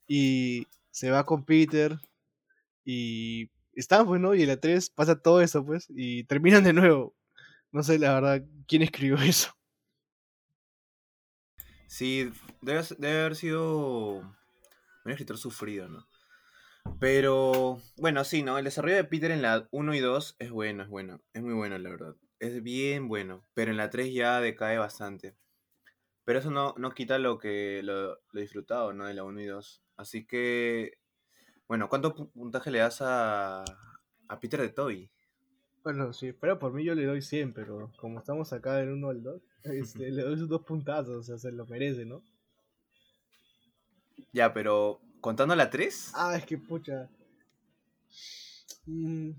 Y 0.06 0.68
se 0.90 1.10
va 1.10 1.24
con 1.26 1.44
Peter. 1.44 1.98
Y 2.84 3.50
están, 3.74 4.06
pues, 4.06 4.20
¿no? 4.20 4.34
Y 4.34 4.42
en 4.42 4.48
la 4.48 4.56
3 4.60 4.90
pasa 4.90 5.20
todo 5.20 5.40
eso, 5.40 5.64
pues. 5.64 5.86
Y 5.88 6.24
terminan 6.24 6.62
de 6.64 6.72
nuevo. 6.72 7.14
No 7.72 7.82
sé, 7.82 7.98
la 7.98 8.14
verdad, 8.14 8.42
quién 8.66 8.82
escribió 8.82 9.16
eso. 9.22 9.50
Sí, 11.86 12.30
debe, 12.60 12.82
debe 12.98 13.20
haber 13.20 13.36
sido 13.36 14.16
un 14.18 15.10
escritor 15.10 15.38
sufrido, 15.38 15.88
¿no? 15.88 16.08
Pero, 17.00 17.80
bueno, 17.98 18.24
sí, 18.24 18.42
¿no? 18.42 18.58
El 18.58 18.64
desarrollo 18.64 18.96
de 18.96 19.04
Peter 19.04 19.30
en 19.32 19.42
la 19.42 19.68
1 19.72 19.94
y 19.94 20.00
2 20.00 20.36
es 20.40 20.50
bueno, 20.50 20.84
es 20.84 20.90
bueno. 20.90 21.22
Es 21.34 21.42
muy 21.42 21.54
bueno, 21.54 21.78
la 21.78 21.90
verdad. 21.90 22.16
Es 22.40 22.62
bien 22.62 23.08
bueno. 23.08 23.44
Pero 23.54 23.70
en 23.72 23.78
la 23.78 23.90
3 23.90 24.14
ya 24.14 24.40
decae 24.40 24.78
bastante. 24.78 25.36
Pero 26.24 26.40
eso 26.40 26.52
no, 26.52 26.74
no 26.78 26.92
quita 26.92 27.18
lo 27.18 27.38
que 27.38 27.82
lo, 27.84 28.14
lo 28.32 28.40
disfrutado, 28.42 28.94
¿no? 28.94 29.06
De 29.06 29.14
la 29.14 29.24
1 29.24 29.40
y 29.42 29.46
2. 29.46 29.84
Así 29.96 30.26
que, 30.26 30.98
bueno, 31.68 31.90
¿cuánto 31.90 32.14
pu- 32.16 32.32
puntaje 32.32 32.72
le 32.72 32.80
das 32.80 33.02
a, 33.02 33.64
a 34.28 34.40
Peter 34.40 34.62
de 34.62 34.70
Toby? 34.70 35.11
Bueno, 35.82 36.12
si 36.12 36.32
fuera 36.32 36.58
por 36.58 36.72
mí 36.72 36.84
yo 36.84 36.94
le 36.94 37.04
doy 37.04 37.22
100, 37.22 37.54
pero 37.54 37.90
como 37.98 38.20
estamos 38.20 38.52
acá 38.52 38.76
del 38.76 38.90
1 38.90 39.08
al 39.08 39.22
2, 39.22 39.42
este, 39.64 40.10
le 40.10 40.22
doy 40.22 40.38
sus 40.38 40.48
dos 40.48 40.62
puntazos, 40.62 41.16
o 41.16 41.22
sea, 41.22 41.38
se 41.38 41.52
lo 41.52 41.66
merece, 41.66 42.04
¿no? 42.04 42.22
Ya, 44.32 44.52
pero 44.54 45.00
contando 45.20 45.54
la 45.56 45.70
3, 45.70 46.12
Ah, 46.14 46.36
es 46.36 46.46
que 46.46 46.56
pucha. 46.58 47.10
Mm. 48.86 49.30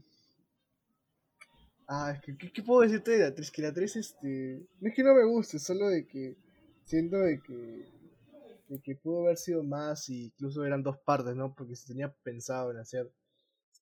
Ah, 1.87 2.13
es 2.15 2.21
que, 2.21 2.37
¿qué, 2.37 2.51
qué 2.51 2.61
puedo 2.61 2.81
decirte 2.81 3.11
de 3.11 3.19
la 3.19 3.33
3? 3.33 3.51
Que 3.51 3.61
la 3.61 3.73
3, 3.73 3.95
este. 3.95 4.65
No 4.79 4.89
es 4.89 4.95
que 4.95 5.03
no 5.03 5.13
me 5.13 5.25
guste, 5.25 5.59
solo 5.59 5.87
de 5.87 6.05
que 6.05 6.35
siento 6.85 7.17
de 7.17 7.41
que. 7.41 7.85
de 8.67 8.81
que 8.81 8.95
pudo 8.95 9.23
haber 9.23 9.37
sido 9.37 9.63
más 9.63 10.09
y 10.09 10.25
incluso 10.25 10.65
eran 10.65 10.83
dos 10.83 10.97
partes, 10.99 11.35
¿no? 11.35 11.53
Porque 11.53 11.75
se 11.75 11.87
tenía 11.87 12.11
pensado 12.23 12.71
en 12.71 12.77
hacer 12.77 13.11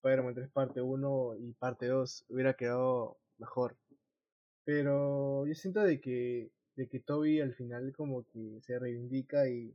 Spider-Man 0.01 0.36
3 0.36 0.50
parte 0.51 0.81
1 0.81 1.36
y 1.39 1.53
parte 1.53 1.88
2, 1.88 2.25
hubiera 2.29 2.55
quedado 2.55 3.17
mejor. 3.38 3.77
Pero 4.65 5.48
yo 5.48 5.53
siento 5.55 5.81
de 5.81 6.01
que, 6.01 6.51
de 6.75 6.88
que 6.89 7.00
Toby 7.00 7.41
al 7.41 7.55
final 7.55 7.93
como 7.96 8.25
que 8.25 8.60
se 8.62 8.79
reivindica 8.79 9.48
y, 9.50 9.74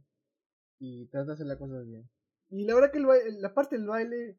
y 0.81 1.07
trata 1.09 1.29
de 1.29 1.33
hacer 1.35 1.47
las 1.47 1.59
cosas 1.59 1.87
bien. 1.87 2.09
Y 2.51 2.65
la 2.67 2.75
verdad 2.75 2.93
que 2.93 2.99
el 2.99 3.07
baile- 3.07 3.41
la 3.41 3.55
parte 3.55 3.77
del 3.79 3.87
baile, 3.89 4.39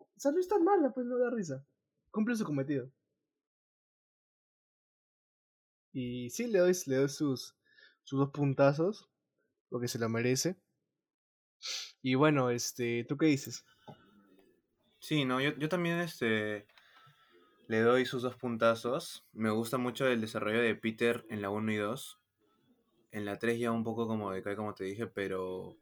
o 0.00 0.06
sea, 0.20 0.32
no 0.32 0.40
está 0.40 0.58
mala, 0.58 0.92
pues 0.94 1.06
no 1.06 1.18
da 1.18 1.30
risa. 1.30 1.64
Cumple 2.12 2.36
su 2.36 2.44
cometido. 2.44 2.90
Y 5.92 6.30
sí, 6.30 6.46
le 6.46 6.60
doy, 6.60 6.72
le 6.86 6.94
doy 6.96 7.08
sus, 7.08 7.56
sus 8.04 8.20
dos 8.20 8.30
puntazos, 8.30 9.08
porque 9.68 9.88
se 9.88 9.98
lo 9.98 10.08
merece. 10.08 10.56
Y 12.02 12.14
bueno, 12.14 12.50
este, 12.50 13.04
¿tú 13.08 13.16
qué 13.18 13.26
dices? 13.26 13.64
Sí, 14.98 15.24
no, 15.24 15.40
yo, 15.40 15.54
yo 15.56 15.68
también 15.68 15.98
este, 15.98 16.66
le 17.68 17.80
doy 17.80 18.06
sus 18.06 18.22
dos 18.22 18.36
puntazos. 18.36 19.24
Me 19.32 19.50
gusta 19.50 19.78
mucho 19.78 20.06
el 20.06 20.20
desarrollo 20.20 20.60
de 20.60 20.74
Peter 20.74 21.24
en 21.28 21.42
la 21.42 21.50
1 21.50 21.72
y 21.72 21.76
2. 21.76 22.18
En 23.12 23.24
la 23.24 23.38
3 23.38 23.58
ya 23.58 23.72
un 23.72 23.84
poco 23.84 24.06
como 24.06 24.30
decae, 24.32 24.56
como 24.56 24.74
te 24.74 24.84
dije, 24.84 25.06
pero, 25.06 25.76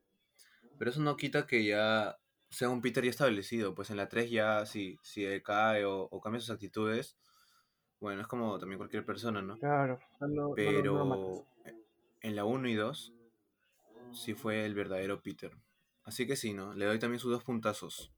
pero 0.79 0.91
eso 0.91 1.01
no 1.01 1.17
quita 1.17 1.47
que 1.47 1.65
ya 1.65 2.19
sea 2.51 2.69
un 2.69 2.81
Peter 2.81 3.05
ya 3.05 3.11
establecido. 3.11 3.75
Pues 3.75 3.91
en 3.91 3.97
la 3.97 4.09
3 4.09 4.31
ya 4.31 4.67
si, 4.67 4.99
si 5.03 5.23
decae 5.23 5.85
o, 5.85 6.09
o 6.11 6.21
cambia 6.21 6.41
sus 6.41 6.51
actitudes, 6.51 7.17
bueno, 8.01 8.21
es 8.21 8.27
como 8.27 8.59
también 8.59 8.79
cualquier 8.79 9.05
persona, 9.05 9.41
¿no? 9.41 9.59
Claro, 9.59 9.99
no, 10.21 10.53
Pero 10.55 11.47
en 12.21 12.37
la 12.37 12.45
1 12.45 12.69
y 12.69 12.75
2 12.75 13.13
sí 14.13 14.35
fue 14.35 14.65
el 14.65 14.75
verdadero 14.75 15.23
Peter. 15.23 15.53
Así 16.05 16.27
que 16.27 16.37
sí, 16.37 16.53
¿no? 16.53 16.75
Le 16.75 16.85
doy 16.85 16.99
también 16.99 17.19
sus 17.19 17.33
dos 17.33 17.45
puntazos. 17.45 18.13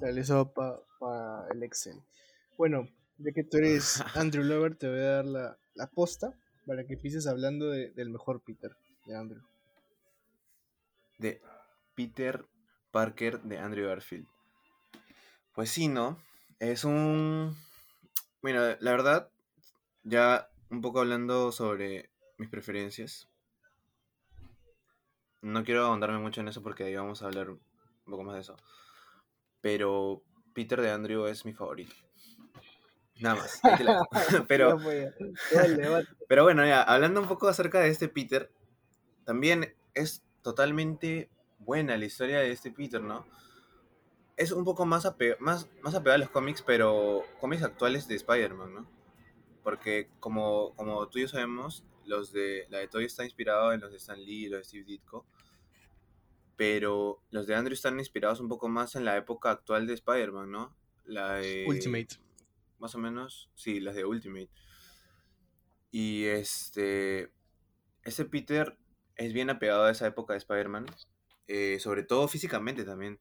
Eso 0.00 0.52
para 0.52 1.46
el 1.52 1.62
Excel. 1.62 2.00
Bueno, 2.56 2.88
ya 3.18 3.32
que 3.32 3.44
tú 3.44 3.56
eres 3.58 4.00
Andrew 4.16 4.44
Lover, 4.44 4.76
te 4.76 4.88
voy 4.88 4.98
a 5.00 5.02
dar 5.16 5.24
la, 5.24 5.58
la 5.74 5.86
posta 5.88 6.34
para 6.66 6.86
que 6.86 6.94
empieces 6.94 7.26
hablando 7.26 7.70
de- 7.70 7.90
del 7.90 8.10
mejor 8.10 8.42
Peter 8.42 8.76
de 9.06 9.16
Andrew. 9.16 9.42
de 11.18 11.40
Peter 11.94 12.44
Parker 12.90 13.40
de 13.42 13.58
Andrew 13.58 13.86
Garfield. 13.88 14.26
Pues 15.54 15.70
sí, 15.70 15.88
¿no? 15.88 16.18
Es 16.58 16.84
un... 16.84 17.56
Mira, 18.42 18.76
la 18.80 18.90
verdad, 18.90 19.30
ya 20.02 20.48
un 20.70 20.80
poco 20.80 21.00
hablando 21.00 21.52
sobre 21.52 22.10
mis 22.38 22.48
preferencias. 22.48 23.28
No 25.42 25.62
quiero 25.64 25.84
ahondarme 25.84 26.18
mucho 26.18 26.40
en 26.40 26.48
eso 26.48 26.62
porque 26.62 26.84
ahí 26.84 26.94
vamos 26.96 27.22
a 27.22 27.26
hablar 27.26 27.50
un 27.50 27.60
poco 28.04 28.24
más 28.24 28.34
de 28.34 28.40
eso. 28.40 28.56
Pero 29.64 30.22
Peter 30.52 30.78
de 30.82 30.90
Andrew 30.90 31.24
es 31.24 31.46
mi 31.46 31.54
favorito. 31.54 31.94
Nada 33.18 33.36
más. 33.36 33.62
la. 33.80 34.06
Pero, 34.46 34.76
debate. 34.76 36.08
pero 36.28 36.42
bueno, 36.42 36.66
ya, 36.66 36.82
hablando 36.82 37.22
un 37.22 37.28
poco 37.28 37.48
acerca 37.48 37.80
de 37.80 37.88
este 37.88 38.10
Peter, 38.10 38.52
también 39.24 39.74
es 39.94 40.22
totalmente 40.42 41.30
buena 41.60 41.96
la 41.96 42.04
historia 42.04 42.40
de 42.40 42.52
este 42.52 42.72
Peter, 42.72 43.00
¿no? 43.00 43.24
Es 44.36 44.52
un 44.52 44.66
poco 44.66 44.84
más, 44.84 45.10
más, 45.38 45.66
más 45.80 45.94
apegada 45.94 46.16
a 46.16 46.18
los 46.18 46.28
cómics, 46.28 46.60
pero 46.60 47.22
cómics 47.40 47.62
actuales 47.62 48.06
de 48.06 48.16
Spider-Man, 48.16 48.74
¿no? 48.74 48.86
Porque 49.62 50.10
como, 50.20 50.74
como 50.76 51.08
tú 51.08 51.20
y 51.20 51.22
yo 51.22 51.28
sabemos, 51.28 51.84
los 52.04 52.34
de, 52.34 52.66
la 52.68 52.80
de 52.80 52.88
Toy 52.88 53.06
está 53.06 53.24
inspirado 53.24 53.72
en 53.72 53.80
los 53.80 53.92
de 53.92 53.96
Stan 53.96 54.22
Lee 54.22 54.44
y 54.44 54.48
los 54.50 54.60
de 54.60 54.64
Steve 54.64 54.84
Ditko. 54.84 55.24
Pero 56.56 57.22
los 57.30 57.46
de 57.46 57.54
Andrew 57.54 57.74
están 57.74 57.98
inspirados 57.98 58.40
un 58.40 58.48
poco 58.48 58.68
más 58.68 58.94
en 58.94 59.04
la 59.04 59.16
época 59.16 59.50
actual 59.50 59.86
de 59.86 59.94
Spider-Man, 59.94 60.50
¿no? 60.50 60.76
La 61.04 61.34
de... 61.34 61.64
Ultimate. 61.66 62.16
Más 62.78 62.94
o 62.94 62.98
menos, 62.98 63.50
sí, 63.54 63.80
las 63.80 63.94
de 63.94 64.04
Ultimate. 64.04 64.50
Y 65.90 66.24
este... 66.24 67.32
Ese 68.02 68.24
Peter 68.24 68.76
es 69.16 69.32
bien 69.32 69.50
apegado 69.50 69.84
a 69.84 69.90
esa 69.90 70.06
época 70.06 70.34
de 70.34 70.38
Spider-Man. 70.38 70.86
Eh, 71.46 71.78
sobre 71.80 72.02
todo 72.04 72.28
físicamente 72.28 72.84
también. 72.84 73.18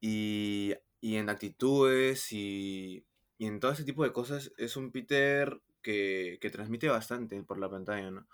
Y, 0.00 0.74
y 1.00 1.16
en 1.16 1.28
actitudes 1.28 2.32
y, 2.32 3.04
y 3.38 3.46
en 3.46 3.60
todo 3.60 3.72
ese 3.72 3.84
tipo 3.84 4.04
de 4.04 4.12
cosas 4.12 4.52
es 4.56 4.76
un 4.76 4.92
Peter 4.92 5.60
que, 5.82 6.38
que 6.40 6.50
transmite 6.50 6.88
bastante 6.88 7.42
por 7.42 7.58
la 7.58 7.70
pantalla, 7.70 8.10
¿no? 8.10 8.26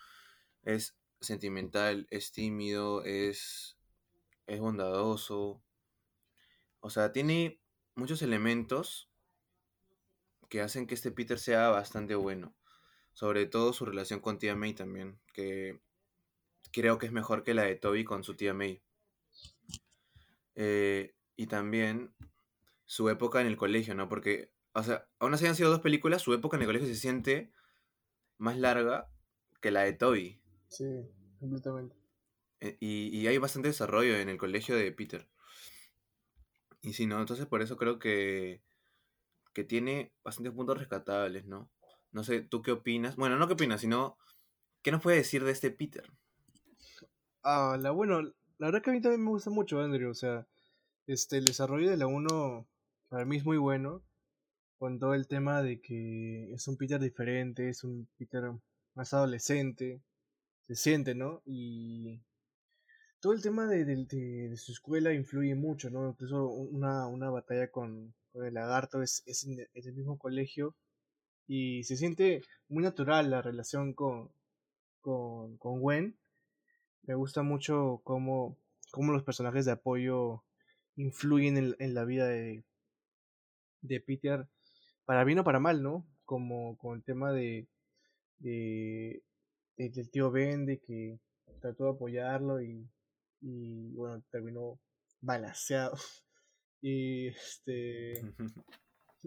Es 0.65 0.97
sentimental, 1.23 2.07
es 2.11 2.33
tímido, 2.33 3.05
es, 3.05 3.79
es 4.47 4.61
bondadoso. 4.61 5.63
O 6.81 6.91
sea, 6.91 7.13
tiene 7.13 7.61
muchos 7.95 8.23
elementos 8.23 9.11
que 10.49 10.61
hacen 10.61 10.87
que 10.87 10.95
este 10.95 11.11
Peter 11.11 11.39
sea 11.39 11.69
bastante 11.71 12.15
bueno. 12.15 12.55
Sobre 13.13 13.47
todo 13.47 13.73
su 13.73 13.85
relación 13.85 14.21
con 14.21 14.39
tía 14.39 14.57
May 14.57 14.75
también, 14.75 15.21
que 15.33 15.81
creo 16.73 16.99
que 16.99 17.07
es 17.07 17.13
mejor 17.13 17.45
que 17.45 17.55
la 17.55 17.63
de 17.63 17.77
Toby 17.77 18.05
con 18.05 18.25
su 18.25 18.35
tía 18.35 18.55
May. 18.55 18.83
Eh, 20.55 21.15
y 21.37 21.47
también 21.47 22.15
su 22.85 23.09
época 23.09 23.41
en 23.41 23.47
el 23.47 23.57
colegio, 23.57 23.95
¿no? 23.95 24.09
Porque, 24.09 24.53
o 24.75 24.83
sea, 24.83 25.09
aún 25.19 25.35
así 25.35 25.47
han 25.47 25.57
sido 25.57 25.71
dos 25.71 25.81
películas, 25.81 26.23
su 26.23 26.35
época 26.35 26.57
en 26.57 26.63
el 26.63 26.69
colegio 26.69 26.89
se 26.89 26.97
siente 26.97 27.51
más 28.39 28.59
larga 28.59 29.09
que 29.61 29.71
la 29.71 29.83
de 29.83 29.93
Toby. 29.95 30.42
Sí, 30.73 30.87
completamente. 31.39 31.95
Eh, 32.61 32.79
y, 32.81 33.27
hay 33.27 33.37
bastante 33.37 33.69
desarrollo 33.69 34.17
en 34.17 34.31
el 34.31 34.39
colegio 34.39 34.75
de 34.75 34.91
Peter. 34.91 35.29
Y 36.81 36.95
sí, 36.95 37.07
¿no? 37.07 37.21
Entonces 37.21 37.45
por 37.45 37.61
eso 37.61 37.77
creo 37.77 37.99
que, 37.99 38.63
que 39.53 39.65
tiene 39.65 40.13
bastantes 40.25 40.55
puntos 40.55 40.79
rescatables, 40.79 41.45
¿no? 41.45 41.71
No 42.11 42.25
sé, 42.25 42.41
¿tú 42.41 42.63
qué 42.63 42.73
opinas? 42.73 43.17
Bueno, 43.17 43.37
no 43.37 43.47
qué 43.49 43.53
opinas, 43.53 43.83
sino, 43.83 44.17
¿qué 44.81 44.91
nos 44.91 45.03
puede 45.03 45.19
decir 45.19 45.45
de 45.45 45.53
este 45.53 45.71
Peter? 45.71 46.11
Ah, 47.43 47.77
la, 47.79 47.91
bueno, 47.91 48.23
la 48.23 48.67
verdad 48.67 48.83
que 48.83 48.91
a 48.91 48.93
mí 48.95 49.03
también 49.03 49.25
me 49.25 49.31
gusta 49.31 49.51
mucho 49.51 49.81
Andrew, 49.81 50.11
o 50.11 50.15
sea, 50.15 50.47
este, 51.07 51.37
el 51.37 51.45
desarrollo 51.45 51.91
de 51.91 51.99
la 51.99 52.07
1 52.07 52.67
para 53.11 53.27
mí 53.27 53.37
es 53.37 53.45
muy 53.45 53.59
bueno, 53.59 54.03
con 54.79 54.99
todo 54.99 55.13
el 55.13 55.29
tema 55.29 55.63
de 55.63 55.83
que 55.83 56.51
es 56.55 56.67
un 56.67 56.79
Peter 56.79 56.99
diferente, 56.99 57.69
es 57.69 57.85
un 57.85 58.09
Peter 58.17 58.53
más 58.95 59.13
adolescente, 59.13 60.01
se 60.67 60.75
siente, 60.75 61.15
¿no? 61.15 61.43
Y 61.45 62.21
todo 63.21 63.33
el 63.33 63.43
tema 63.43 63.67
de, 63.67 63.85
de, 63.85 64.57
su 64.57 64.73
escuela 64.73 65.15
influye 65.15 65.55
mucho, 65.55 65.91
¿no? 65.91 66.09
Incluso 66.09 66.47
una, 66.49 67.07
una 67.07 67.31
batalla 67.31 67.71
con, 67.71 68.15
con 68.33 68.45
el 68.45 68.55
lagarto 68.55 69.03
es, 69.03 69.23
es 69.27 69.45
en, 69.45 69.61
el 69.75 69.95
mismo 69.95 70.19
colegio 70.19 70.75
y 71.47 71.85
se 71.85 71.97
siente 71.97 72.43
muy 72.69 72.83
natural 72.83 73.31
la 73.31 73.43
relación 73.43 73.95
con, 73.95 74.31
con, 75.01 75.57
con 75.59 75.81
Gwen. 75.81 76.19
Me 77.03 77.15
gusta 77.15 77.43
mucho 77.43 78.01
cómo, 78.05 78.57
cómo 78.91 79.13
los 79.13 79.25
personajes 79.25 79.67
de 79.67 79.73
apoyo 79.73 80.45
influyen 80.97 81.57
en, 81.57 81.77
en 81.79 81.95
la 81.95 82.05
vida 82.05 82.27
de, 82.27 82.65
de 83.83 84.01
Peter, 84.01 84.49
para 85.05 85.25
bien 85.25 85.41
o 85.41 85.45
para 85.45 85.61
mal, 85.61 85.83
¿no? 85.83 86.07
Como 86.25 86.77
con 86.79 86.97
el 86.97 87.05
tema 87.05 87.33
de, 87.33 87.69
de, 88.39 89.23
del 89.89 90.11
tío 90.11 90.31
Ben, 90.31 90.67
de 90.67 90.79
que 90.79 91.19
trató 91.61 91.85
de 91.85 91.91
apoyarlo 91.91 92.63
y, 92.63 92.89
y 93.41 93.93
bueno, 93.95 94.23
terminó 94.31 94.79
balanceado. 95.21 95.97
y 96.83 97.29
este... 97.29 98.23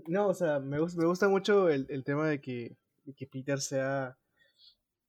No, 0.07 0.27
o 0.27 0.33
sea, 0.33 0.59
me, 0.59 0.77
gusta, 0.77 0.99
me 0.99 1.07
gusta 1.07 1.29
mucho 1.29 1.69
el, 1.69 1.85
el 1.87 2.03
tema 2.03 2.27
de 2.27 2.41
que, 2.41 2.75
de 3.05 3.13
que 3.13 3.27
Peter 3.27 3.61
sea 3.61 4.17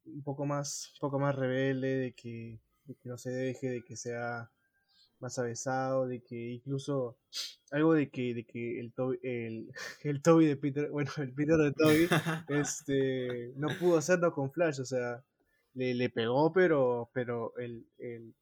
un 0.04 0.22
poco 0.22 0.46
más, 0.46 0.92
un 0.94 1.00
poco 1.00 1.18
más 1.18 1.34
rebelde, 1.34 1.96
de 1.96 2.12
que, 2.12 2.60
de 2.84 2.94
que 2.94 3.08
no 3.08 3.18
se 3.18 3.30
deje, 3.30 3.68
de 3.68 3.82
que 3.82 3.96
sea 3.96 4.48
más 5.18 5.38
avesado, 5.38 6.06
de 6.06 6.22
que 6.22 6.36
incluso 6.50 7.16
algo 7.70 7.94
de 7.94 8.10
que, 8.10 8.34
de 8.34 8.44
que 8.44 8.78
el 8.80 8.92
Toby, 8.92 9.18
el, 9.22 9.72
el 10.04 10.22
Toby 10.22 10.46
de 10.46 10.56
Peter, 10.56 10.90
bueno, 10.90 11.10
el 11.16 11.32
Peter 11.32 11.56
de 11.56 11.72
Toby, 11.72 12.08
este, 12.48 13.52
no 13.56 13.68
pudo 13.78 13.98
hacerlo 13.98 14.32
con 14.32 14.52
Flash, 14.52 14.80
o 14.80 14.84
sea, 14.84 15.24
le, 15.76 15.94
le 15.94 16.10
pegó, 16.10 16.52
pero, 16.52 17.10
pero 17.12 17.56
el, 17.58 17.86
el, 17.98 18.34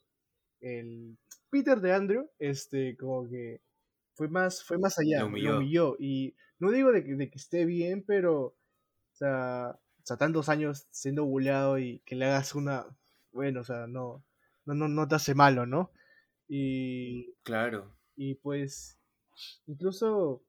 el 0.61 1.18
Peter 1.51 1.81
de 1.81 1.92
Andrew, 1.92 2.31
este, 2.38 2.97
como 2.97 3.29
que 3.29 3.61
fue 4.14 4.29
más, 4.29 4.64
fue 4.64 4.79
más 4.79 4.99
allá, 4.99 5.20
lo 5.20 5.27
humilló. 5.27 5.97
Y 5.99 6.35
no 6.59 6.70
digo 6.70 6.92
de 6.92 7.05
que, 7.05 7.14
de 7.14 7.29
que 7.29 7.38
esté 7.38 7.64
bien, 7.64 8.05
pero, 8.07 8.42
o 8.44 8.55
sea, 9.12 9.77
o 9.77 10.07
sea, 10.07 10.16
tantos 10.16 10.49
años 10.49 10.87
siendo 10.90 11.25
bulleado 11.25 11.79
y 11.79 11.99
que 12.07 12.14
le 12.14 12.27
hagas 12.27 12.55
una, 12.55 12.87
bueno, 13.33 13.61
o 13.61 13.64
sea, 13.64 13.87
no, 13.88 14.25
no, 14.64 14.75
no, 14.75 14.88
no 14.88 15.09
te 15.09 15.16
hace 15.16 15.35
malo, 15.35 15.66
¿no? 15.66 15.90
Y. 16.49 17.33
Claro. 17.42 17.92
Y 18.16 18.37
pues. 18.37 18.99
Incluso 19.66 20.44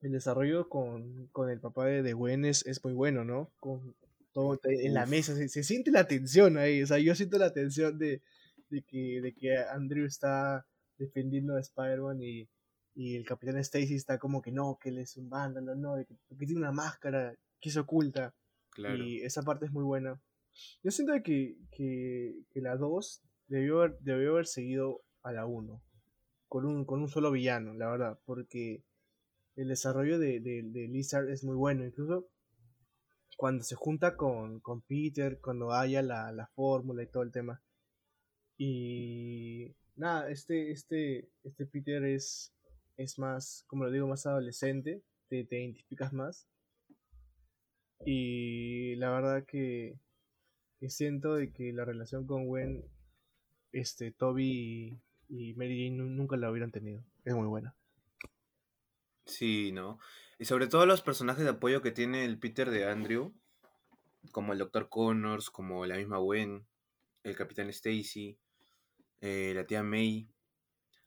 el 0.00 0.12
desarrollo 0.12 0.68
con, 0.68 1.26
con 1.32 1.50
el 1.50 1.58
papá 1.58 1.86
de, 1.86 2.02
de 2.02 2.12
Gwen 2.12 2.44
es, 2.44 2.64
muy 2.84 2.92
bueno, 2.92 3.24
¿no? 3.24 3.50
Con 3.58 3.96
todo 4.32 4.58
en 4.64 4.94
la 4.94 5.06
mesa. 5.06 5.34
Se, 5.34 5.62
siente 5.62 5.90
la 5.90 6.06
tensión 6.06 6.58
ahí. 6.58 6.82
O 6.82 6.86
sea, 6.86 6.98
yo 6.98 7.14
siento 7.14 7.38
la 7.38 7.52
tensión 7.52 7.98
de, 7.98 8.22
de, 8.70 8.82
que, 8.82 9.20
de 9.20 9.34
que 9.34 9.56
Andrew 9.56 10.06
está 10.06 10.66
defendiendo 10.98 11.56
a 11.56 11.60
Spider-Man 11.60 12.22
y, 12.22 12.48
y 12.94 13.16
el 13.16 13.24
Capitán 13.24 13.58
Stacy 13.58 13.94
está 13.94 14.18
como 14.18 14.42
que 14.42 14.52
no, 14.52 14.78
que 14.80 14.90
él 14.90 14.98
es 14.98 15.16
un 15.16 15.28
vándalo, 15.30 15.74
no, 15.74 15.96
que, 15.96 16.16
que 16.36 16.46
tiene 16.46 16.60
una 16.60 16.72
máscara 16.72 17.34
que 17.60 17.70
se 17.70 17.80
oculta. 17.80 18.34
Claro. 18.70 18.96
Y 18.96 19.22
esa 19.22 19.42
parte 19.42 19.66
es 19.66 19.72
muy 19.72 19.84
buena. 19.84 20.20
Yo 20.82 20.90
siento 20.90 21.12
que, 21.22 21.56
que, 21.70 22.34
que 22.50 22.60
la 22.60 22.76
2 22.76 23.22
debió 23.48 23.80
haber, 23.80 23.98
debió 24.00 24.32
haber 24.32 24.46
seguido 24.46 25.02
a 25.22 25.32
la 25.32 25.46
1 25.46 25.82
con 26.48 26.64
un, 26.64 26.84
con 26.84 27.00
un 27.00 27.08
solo 27.08 27.30
villano, 27.30 27.74
la 27.74 27.90
verdad, 27.90 28.18
porque 28.24 28.82
el 29.56 29.68
desarrollo 29.68 30.18
de, 30.18 30.40
de, 30.40 30.88
Lizard 30.88 31.28
es 31.28 31.44
muy 31.44 31.56
bueno, 31.56 31.84
incluso 31.84 32.28
cuando 33.38 33.62
se 33.62 33.76
junta 33.76 34.16
con, 34.16 34.58
con 34.58 34.80
Peter, 34.82 35.38
cuando 35.40 35.72
haya 35.72 36.02
la, 36.02 36.32
la 36.32 36.48
fórmula 36.48 37.04
y 37.04 37.06
todo 37.06 37.22
el 37.22 37.30
tema. 37.30 37.62
Y 38.56 39.76
nada, 39.94 40.28
este, 40.28 40.72
este, 40.72 41.30
este 41.44 41.64
Peter 41.66 42.02
es, 42.02 42.52
es 42.96 43.16
más, 43.16 43.62
como 43.68 43.84
lo 43.84 43.92
digo, 43.92 44.08
más 44.08 44.26
adolescente, 44.26 45.04
te, 45.28 45.44
te 45.44 45.60
identificas 45.60 46.12
más. 46.12 46.48
Y 48.04 48.96
la 48.96 49.10
verdad 49.10 49.44
que, 49.46 50.00
siento 50.88 51.34
de 51.34 51.52
que 51.52 51.72
la 51.72 51.84
relación 51.84 52.26
con 52.26 52.44
Gwen 52.44 52.84
este, 53.70 54.10
Toby 54.10 55.00
y, 55.28 55.54
Mary 55.54 55.84
Jane 55.84 56.02
nunca 56.10 56.36
la 56.36 56.50
hubieran 56.50 56.72
tenido. 56.72 57.04
Es 57.24 57.36
muy 57.36 57.46
buena. 57.46 57.76
Sí, 59.26 59.70
¿no? 59.70 60.00
Y 60.38 60.44
sobre 60.44 60.68
todo 60.68 60.86
los 60.86 61.02
personajes 61.02 61.44
de 61.44 61.50
apoyo 61.50 61.82
que 61.82 61.90
tiene 61.90 62.24
el 62.24 62.38
Peter 62.38 62.70
de 62.70 62.88
Andrew, 62.88 63.34
como 64.30 64.52
el 64.52 64.58
Dr. 64.58 64.88
Connors, 64.88 65.50
como 65.50 65.84
la 65.84 65.96
misma 65.96 66.18
Gwen, 66.18 66.66
el 67.24 67.36
Capitán 67.36 67.68
Stacy, 67.70 68.38
eh, 69.20 69.52
la 69.54 69.66
tía 69.66 69.82
May. 69.82 70.30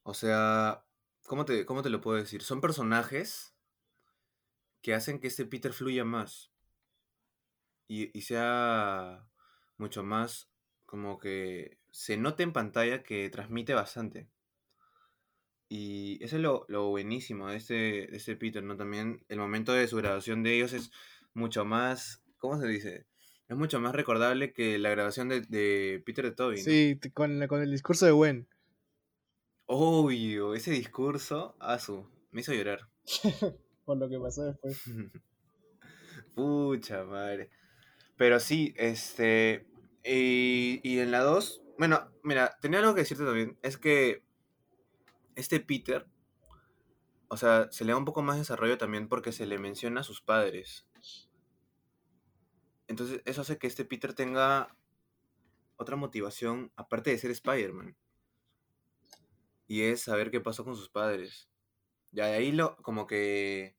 O 0.03 0.13
sea, 0.13 0.83
¿cómo 1.25 1.45
te, 1.45 1.65
¿cómo 1.65 1.81
te 1.81 1.89
lo 1.89 2.01
puedo 2.01 2.17
decir? 2.17 2.43
Son 2.43 2.59
personajes 2.59 3.53
que 4.81 4.93
hacen 4.93 5.19
que 5.19 5.27
este 5.27 5.45
Peter 5.45 5.71
fluya 5.71 6.03
más 6.03 6.51
y, 7.87 8.17
y 8.17 8.23
sea 8.23 9.27
mucho 9.77 10.03
más 10.03 10.49
como 10.85 11.19
que 11.19 11.79
se 11.91 12.17
nota 12.17 12.43
en 12.43 12.51
pantalla 12.51 13.03
que 13.03 13.29
transmite 13.29 13.73
bastante. 13.73 14.27
Y 15.73 16.21
eso 16.21 16.35
es 16.35 16.41
lo, 16.41 16.89
buenísimo 16.89 17.47
de 17.47 17.55
este, 17.55 17.73
de 17.73 18.17
este 18.17 18.35
Peter, 18.35 18.61
¿no? 18.61 18.75
También 18.75 19.23
el 19.29 19.39
momento 19.39 19.71
de 19.71 19.87
su 19.87 19.95
grabación 19.95 20.43
de 20.43 20.57
ellos 20.57 20.73
es 20.73 20.91
mucho 21.33 21.63
más, 21.63 22.21
¿cómo 22.39 22.59
se 22.59 22.67
dice? 22.67 23.07
Es 23.47 23.55
mucho 23.55 23.79
más 23.79 23.95
recordable 23.95 24.51
que 24.51 24.77
la 24.77 24.89
grabación 24.89 25.29
de, 25.29 26.03
Peter 26.05 26.25
de 26.25 26.31
Toby. 26.33 26.57
Sí, 26.57 26.99
con, 27.13 27.47
con 27.47 27.61
el 27.61 27.71
discurso 27.71 28.05
de 28.05 28.11
Gwen. 28.11 28.49
Obvio, 29.65 30.55
ese 30.55 30.71
discurso, 30.71 31.55
su 31.79 32.05
me 32.31 32.41
hizo 32.41 32.53
llorar. 32.53 32.89
Por 33.85 33.97
lo 33.97 34.09
que 34.09 34.19
pasó 34.19 34.43
después. 34.43 34.83
Pucha 36.35 37.05
madre. 37.05 37.49
Pero 38.17 38.41
sí, 38.41 38.73
este. 38.75 39.65
Y, 40.03 40.81
y 40.83 40.99
en 40.99 41.11
la 41.11 41.19
2 41.19 41.61
Bueno, 41.77 42.11
mira, 42.23 42.57
tenía 42.59 42.79
algo 42.79 42.93
que 42.93 43.01
decirte 43.01 43.23
también. 43.23 43.57
Es 43.61 43.77
que 43.77 44.29
este 45.35 45.59
Peter, 45.59 46.07
o 47.27 47.37
sea, 47.37 47.71
se 47.71 47.85
le 47.85 47.93
da 47.93 47.97
un 47.97 48.05
poco 48.05 48.21
más 48.21 48.37
desarrollo 48.37 48.77
también 48.77 49.07
porque 49.07 49.31
se 49.31 49.45
le 49.45 49.57
menciona 49.57 50.01
a 50.01 50.03
sus 50.03 50.21
padres. 50.21 50.85
Entonces, 52.87 53.21
eso 53.23 53.41
hace 53.41 53.57
que 53.57 53.67
este 53.67 53.85
Peter 53.85 54.13
tenga 54.13 54.75
otra 55.77 55.95
motivación, 55.95 56.71
aparte 56.75 57.09
de 57.09 57.17
ser 57.17 57.31
Spider-Man. 57.31 57.95
Y 59.67 59.83
es 59.83 60.01
saber 60.01 60.29
qué 60.29 60.41
pasó 60.41 60.65
con 60.65 60.75
sus 60.75 60.89
padres. 60.89 61.49
Ya 62.11 62.25
de 62.25 62.33
ahí 62.33 62.51
lo, 62.51 62.75
como 62.77 63.07
que, 63.07 63.77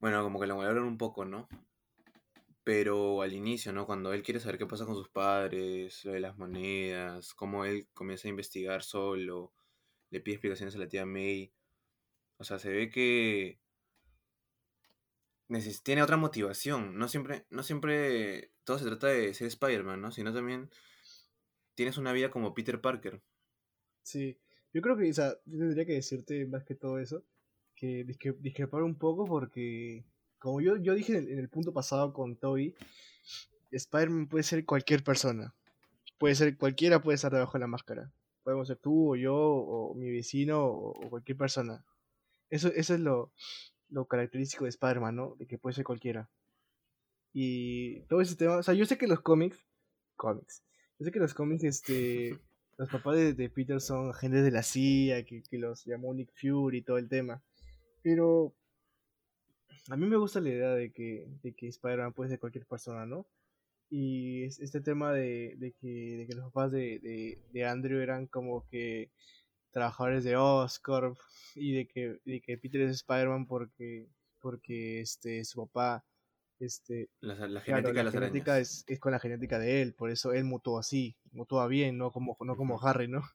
bueno, 0.00 0.22
como 0.22 0.40
que 0.40 0.46
lo 0.46 0.56
valoraron 0.56 0.88
un 0.88 0.96
poco, 0.96 1.26
¿no? 1.26 1.48
Pero 2.64 3.20
al 3.20 3.34
inicio, 3.34 3.74
¿no? 3.74 3.84
Cuando 3.84 4.14
él 4.14 4.22
quiere 4.22 4.40
saber 4.40 4.56
qué 4.56 4.66
pasa 4.66 4.86
con 4.86 4.94
sus 4.94 5.10
padres, 5.10 6.02
lo 6.06 6.12
de 6.12 6.20
las 6.20 6.38
monedas, 6.38 7.34
cómo 7.34 7.66
él 7.66 7.88
comienza 7.92 8.26
a 8.26 8.30
investigar 8.30 8.82
solo, 8.82 9.52
le 10.10 10.20
pide 10.20 10.34
explicaciones 10.34 10.74
a 10.74 10.78
la 10.78 10.88
tía 10.88 11.06
May. 11.06 11.52
O 12.38 12.44
sea, 12.44 12.58
se 12.58 12.70
ve 12.70 12.90
que 12.90 13.58
tiene 15.82 16.02
otra 16.02 16.16
motivación. 16.16 16.98
No 16.98 17.08
siempre, 17.08 17.46
no 17.50 17.62
siempre 17.62 18.52
todo 18.64 18.78
se 18.78 18.86
trata 18.86 19.08
de 19.08 19.34
ser 19.34 19.48
Spider-Man, 19.48 20.00
¿no? 20.00 20.10
Sino 20.10 20.32
también 20.32 20.70
tienes 21.74 21.98
una 21.98 22.12
vida 22.12 22.30
como 22.30 22.54
Peter 22.54 22.80
Parker. 22.80 23.22
Sí, 24.02 24.38
yo 24.72 24.82
creo 24.82 24.96
que, 24.96 25.10
o 25.10 25.14
sea, 25.14 25.34
yo 25.46 25.58
tendría 25.58 25.86
que 25.86 25.94
decirte 25.94 26.46
más 26.46 26.64
que 26.64 26.74
todo 26.74 26.98
eso, 26.98 27.24
que 27.74 28.04
discrepar 28.40 28.82
un 28.82 28.96
poco 28.96 29.24
porque, 29.24 30.04
como 30.38 30.60
yo, 30.60 30.76
yo 30.76 30.94
dije 30.94 31.16
en 31.16 31.38
el, 31.38 31.48
punto 31.48 31.72
pasado 31.72 32.12
con 32.12 32.36
Toby, 32.36 32.74
Spider-Man 33.70 34.28
puede 34.28 34.44
ser 34.44 34.64
cualquier 34.64 35.02
persona. 35.02 35.54
Puede 36.18 36.34
ser 36.34 36.56
cualquiera, 36.56 37.02
puede 37.02 37.16
estar 37.16 37.32
debajo 37.32 37.54
de 37.54 37.60
la 37.60 37.66
máscara. 37.66 38.12
Podemos 38.44 38.68
ser 38.68 38.76
tú 38.76 39.12
o 39.12 39.16
yo 39.16 39.34
o 39.34 39.94
mi 39.94 40.10
vecino 40.10 40.64
o, 40.64 41.10
cualquier 41.10 41.36
persona. 41.38 41.84
Eso, 42.50 42.68
eso 42.68 42.94
es 42.94 43.00
lo, 43.00 43.32
lo 43.88 44.06
característico 44.06 44.64
de 44.64 44.70
Spider-Man, 44.70 45.16
¿no? 45.16 45.34
De 45.36 45.46
que 45.46 45.58
puede 45.58 45.74
ser 45.74 45.84
cualquiera. 45.84 46.30
Y 47.32 48.02
todo 48.02 48.20
ese 48.20 48.36
tema, 48.36 48.58
o 48.58 48.62
sea, 48.62 48.74
yo 48.74 48.86
sé 48.86 48.96
que 48.96 49.08
los 49.08 49.20
cómics, 49.20 49.58
cómics, 50.14 50.62
yo 50.98 51.06
sé 51.06 51.10
que 51.10 51.18
los 51.18 51.34
cómics, 51.34 51.64
este, 51.64 52.38
los 52.78 52.88
papás 52.90 53.16
de, 53.16 53.50
Peter 53.50 53.80
son 53.80 54.10
agentes 54.10 54.44
de 54.44 54.52
la 54.52 54.62
CIA, 54.62 55.24
que, 55.24 55.42
que, 55.42 55.58
los 55.58 55.84
llamó 55.84 56.14
Nick 56.14 56.30
Fury 56.32 56.78
y 56.78 56.82
todo 56.82 56.98
el 56.98 57.08
tema. 57.08 57.42
Pero 58.02 58.54
a 59.90 59.96
mí 59.96 60.06
me 60.06 60.16
gusta 60.16 60.40
la 60.40 60.50
idea 60.50 60.70
de 60.74 60.92
que, 60.92 61.26
de 61.42 61.54
que 61.54 61.68
Spider-Man 61.68 62.12
puede 62.12 62.30
ser 62.30 62.38
cualquier 62.38 62.66
persona, 62.66 63.04
¿no? 63.06 63.26
Y 63.90 64.44
este 64.44 64.80
tema 64.80 65.12
de, 65.12 65.54
de, 65.56 65.72
que, 65.72 66.16
de 66.18 66.26
que 66.26 66.34
los 66.34 66.46
papás 66.46 66.72
de, 66.72 66.98
de, 67.00 67.38
de 67.52 67.64
Andrew 67.64 68.00
eran 68.00 68.26
como 68.26 68.66
que 68.68 69.10
trabajadores 69.70 70.24
de 70.24 70.36
Oscorp 70.36 71.18
y 71.54 71.74
de 71.74 71.86
que, 71.86 72.18
de 72.24 72.40
que 72.40 72.58
Peter 72.58 72.80
es 72.80 72.92
Spider-Man 72.92 73.46
porque, 73.46 74.08
porque 74.40 75.00
este, 75.00 75.44
su 75.44 75.66
papá 75.66 76.04
este, 76.60 77.10
la, 77.20 77.60
genética, 77.60 78.58
es, 78.58 78.84
es, 78.86 79.00
con 79.00 79.12
la 79.12 79.18
genética 79.18 79.58
de 79.58 79.82
él, 79.82 79.94
por 79.94 80.10
eso 80.10 80.32
él 80.32 80.44
mutó 80.44 80.78
así, 80.78 81.16
mutó 81.32 81.66
bien, 81.68 81.98
no 81.98 82.12
como, 82.12 82.36
no 82.40 82.56
como 82.56 82.82
Harry, 82.82 83.08
¿no? 83.08 83.22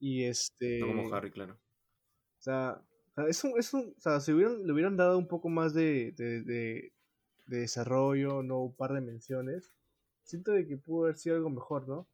Y 0.00 0.24
este. 0.24 0.80
No 0.80 0.88
como 0.88 1.14
Harry, 1.14 1.30
claro. 1.30 1.54
O 1.54 2.42
sea, 2.42 2.82
es 3.28 3.42
un, 3.44 3.58
es 3.58 3.72
un, 3.72 3.94
o 3.96 4.00
sea, 4.00 4.20
si 4.20 4.32
hubieran, 4.32 4.66
le 4.66 4.72
hubieran 4.72 4.96
dado 4.96 5.16
un 5.16 5.26
poco 5.26 5.48
más 5.48 5.72
de, 5.72 6.12
de, 6.12 6.42
de, 6.42 6.92
desarrollo, 7.46 8.42
no 8.42 8.60
un 8.60 8.74
par 8.74 8.92
de 8.92 9.00
menciones, 9.00 9.72
siento 10.22 10.52
de 10.52 10.66
que 10.66 10.76
pudo 10.76 11.04
haber 11.04 11.16
sido 11.16 11.36
algo 11.36 11.50
mejor, 11.50 11.86
¿no? 11.88 12.06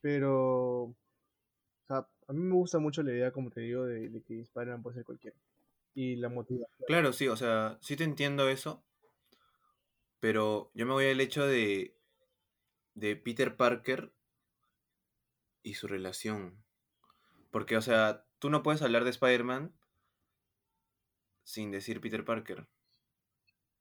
Pero, 0.00 0.82
o 0.84 0.96
sea, 1.86 2.08
a 2.28 2.32
mí 2.32 2.40
me 2.40 2.54
gusta 2.54 2.78
mucho 2.78 3.02
la 3.02 3.12
idea, 3.12 3.32
como 3.32 3.50
te 3.50 3.60
digo, 3.60 3.84
de, 3.84 4.08
de 4.08 4.22
que 4.22 4.40
Spider-Man 4.40 4.82
puede 4.82 4.96
ser 4.96 5.04
cualquiera. 5.04 5.36
Y 5.94 6.16
la 6.16 6.28
motivación. 6.28 6.86
Claro, 6.86 7.12
sí, 7.12 7.28
o 7.28 7.36
sea, 7.36 7.78
sí 7.80 7.96
te 7.96 8.04
entiendo 8.04 8.48
eso. 8.48 8.84
Pero 10.20 10.70
yo 10.74 10.86
me 10.86 10.92
voy 10.92 11.06
al 11.06 11.20
hecho 11.20 11.46
de, 11.46 11.96
de 12.94 13.16
Peter 13.16 13.56
Parker 13.56 14.12
y 15.62 15.74
su 15.74 15.88
relación. 15.88 16.62
Porque, 17.50 17.76
o 17.76 17.82
sea, 17.82 18.26
tú 18.38 18.50
no 18.50 18.62
puedes 18.62 18.82
hablar 18.82 19.04
de 19.04 19.10
Spider-Man 19.10 19.72
sin 21.44 21.70
decir 21.70 22.00
Peter 22.00 22.24
Parker. 22.24 22.66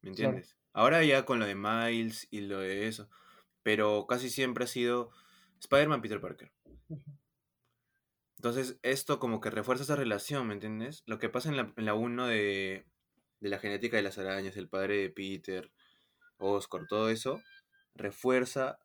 ¿Me 0.02 0.10
entiendes? 0.10 0.56
Ahora 0.76 1.06
ya 1.06 1.24
con 1.26 1.40
lo 1.40 1.46
de 1.46 1.56
Miles 1.56 2.28
y 2.32 2.42
lo 2.42 2.60
de 2.60 2.88
eso. 2.88 3.10
Pero 3.64 4.08
casi 4.08 4.30
siempre 4.30 4.66
ha 4.66 4.68
sido 4.68 5.10
Spider-Man, 5.62 6.02
Peter 6.02 6.20
Parker. 6.20 6.52
Entonces, 8.36 8.78
esto 8.84 9.18
como 9.18 9.40
que 9.40 9.50
refuerza 9.50 9.86
esa 9.86 9.96
relación, 9.96 10.46
¿me 10.48 10.54
entiendes? 10.54 11.02
Lo 11.06 11.18
que 11.18 11.30
pasa 11.30 11.48
en 11.48 11.56
la, 11.56 11.74
en 11.78 11.86
la 11.86 11.94
1 11.94 12.28
de, 12.28 12.86
de 13.40 13.50
la 13.50 13.58
genética 13.58 13.96
de 13.96 14.04
las 14.04 14.18
arañas, 14.18 14.58
el 14.58 14.68
padre 14.68 14.98
de 14.98 15.10
Peter, 15.10 15.72
Oscar, 16.38 16.86
todo 16.90 17.10
eso, 17.10 17.42
refuerza 17.96 18.78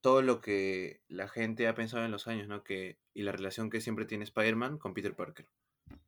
todo 0.00 0.22
lo 0.22 0.40
que 0.40 1.02
la 1.06 1.28
gente 1.28 1.68
ha 1.68 1.74
pensado 1.74 2.06
en 2.06 2.12
los 2.12 2.28
años, 2.28 2.48
¿no? 2.48 2.64
Que, 2.64 2.98
y 3.12 3.24
la 3.24 3.32
relación 3.32 3.68
que 3.68 3.82
siempre 3.82 4.06
tiene 4.06 4.24
Spider-Man 4.24 4.78
con 4.78 4.94
Peter 4.94 5.14
Parker. 5.14 5.46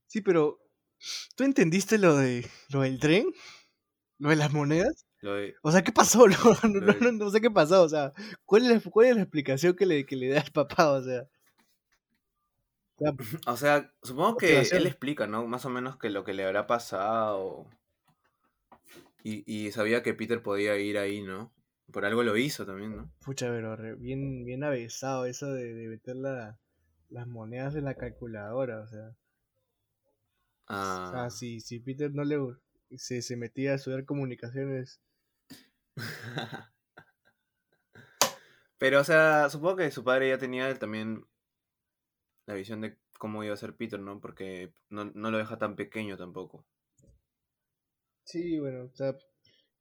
Sí, 0.07 0.23
pero 0.23 0.59
¿tú 1.37 1.45
entendiste 1.45 1.99
lo 1.99 2.17
de 2.17 2.49
lo 2.71 2.81
del 2.81 2.99
tren? 2.99 3.31
¿Lo 4.19 4.31
de 4.31 4.37
las 4.37 4.55
monedas? 4.55 5.08
O 5.63 5.73
sea, 5.73 5.83
¿qué 5.83 5.93
pasó? 5.93 6.27
No, 7.13 7.31
sé 7.31 7.41
qué 7.41 7.51
pasó, 7.51 7.83
o 7.83 7.89
sea, 7.89 8.13
¿cuál 8.45 8.63
es 8.63 8.85
la, 8.85 8.91
cuál 8.91 9.07
es 9.07 9.17
la 9.17 9.23
explicación 9.23 9.75
que 9.75 9.87
le, 9.87 10.07
que 10.07 10.17
le 10.17 10.29
da 10.29 10.41
al 10.41 10.53
papá? 10.53 10.93
O 10.93 11.03
sea... 11.03 11.29
O 13.47 13.57
sea, 13.57 13.93
supongo 14.03 14.37
que 14.37 14.61
él 14.61 14.87
explica, 14.87 15.27
¿no? 15.27 15.47
Más 15.47 15.65
o 15.65 15.71
menos 15.71 15.97
que 15.97 16.11
lo 16.11 16.25
que 16.25 16.35
le 16.35 16.45
habrá 16.45 16.67
pasado 16.67 17.67
y, 19.23 19.71
sabía 19.73 20.03
que 20.03 20.15
Peter 20.15 20.43
podía 20.43 20.79
ir 20.79 20.97
ahí, 20.97 21.23
¿no? 21.23 21.53
Por 21.93 22.05
algo 22.05 22.23
lo 22.23 22.37
hizo 22.37 22.65
también, 22.65 22.97
¿no? 22.97 23.11
Pucha, 23.21 23.49
pero 23.49 23.77
bien, 23.97 24.45
bien 24.45 24.65
avesado 24.65 25.27
eso 25.27 25.53
de, 25.53 25.89
meter 25.89 26.17
las 26.17 27.27
monedas 27.27 27.75
en 27.75 27.85
la 27.85 27.95
calculadora, 27.95 28.81
o 28.81 28.87
sea. 28.87 29.17
Ah. 30.67 31.29
si, 31.31 31.61
si 31.61 31.81
Peter 31.81 32.11
no 32.13 32.25
le 32.25 32.39
se, 32.97 33.23
se 33.23 33.37
metía 33.37 33.73
a 33.73 33.75
estudiar 33.77 34.05
comunicaciones. 34.05 35.01
pero, 38.79 39.01
o 39.01 39.05
sea, 39.05 39.51
supongo 39.51 39.77
que 39.77 39.91
su 39.91 40.05
padre 40.05 40.29
ya 40.29 40.39
tenía 40.39 40.73
también 40.79 41.27
la 42.47 42.55
visión 42.55 42.81
de 42.81 42.99
cómo 43.19 43.45
iba 43.45 43.55
a 43.55 43.59
ser 43.59 43.77
Peter, 43.77 44.01
¿no? 44.01 44.21
Porque 44.21 44.73
no, 44.89 45.05
no 45.07 45.31
lo 45.31 45.39
deja 45.39 45.59
tan 45.59 45.77
pequeño 45.77 46.17
tampoco. 46.17 46.67
Sí, 48.25 48.59
bueno, 48.59 48.85
o 48.85 48.95
sea, 48.95 49.17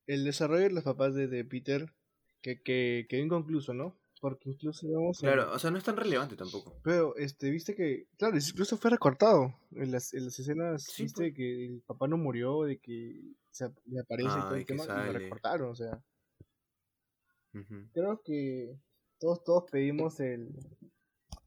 el 0.05 0.23
desarrollo 0.23 0.63
de 0.63 0.71
los 0.71 0.83
papás 0.83 1.13
de, 1.13 1.45
Peter 1.45 1.93
que, 2.41 2.61
que 2.61 3.05
quedó 3.09 3.21
inconcluso, 3.21 3.73
¿no? 3.73 3.99
Porque 4.19 4.49
incluso 4.49 4.87
vamos 4.89 5.19
Claro, 5.19 5.51
o 5.53 5.59
sea, 5.59 5.69
no 5.69 5.77
es 5.77 5.83
tan 5.83 5.97
relevante 5.97 6.35
tampoco. 6.35 6.79
Pero, 6.83 7.15
este, 7.17 7.51
viste 7.51 7.75
que, 7.75 8.07
claro, 8.17 8.37
incluso 8.37 8.77
fue 8.77 8.91
recortado 8.91 9.53
en 9.71 9.91
las, 9.91 10.13
en 10.13 10.25
las 10.25 10.39
escenas, 10.39 10.87
viste 10.97 11.23
pues. 11.23 11.35
que 11.35 11.65
el 11.65 11.81
papá 11.85 12.07
no 12.07 12.17
murió, 12.17 12.63
de 12.63 12.79
que 12.79 13.21
se 13.57 13.73
le 13.85 13.99
aparece 14.01 14.37
y 14.37 14.41
todo 14.41 14.55
el 14.55 14.65
tema, 14.65 14.83
y 14.83 15.13
lo 15.13 15.19
recortaron, 15.19 15.71
o 15.71 15.75
sea. 15.75 16.03
Creo 17.91 18.21
que 18.23 18.77
todos, 19.17 19.43
todos 19.43 19.63
pedimos 19.71 20.19
el, 20.19 20.49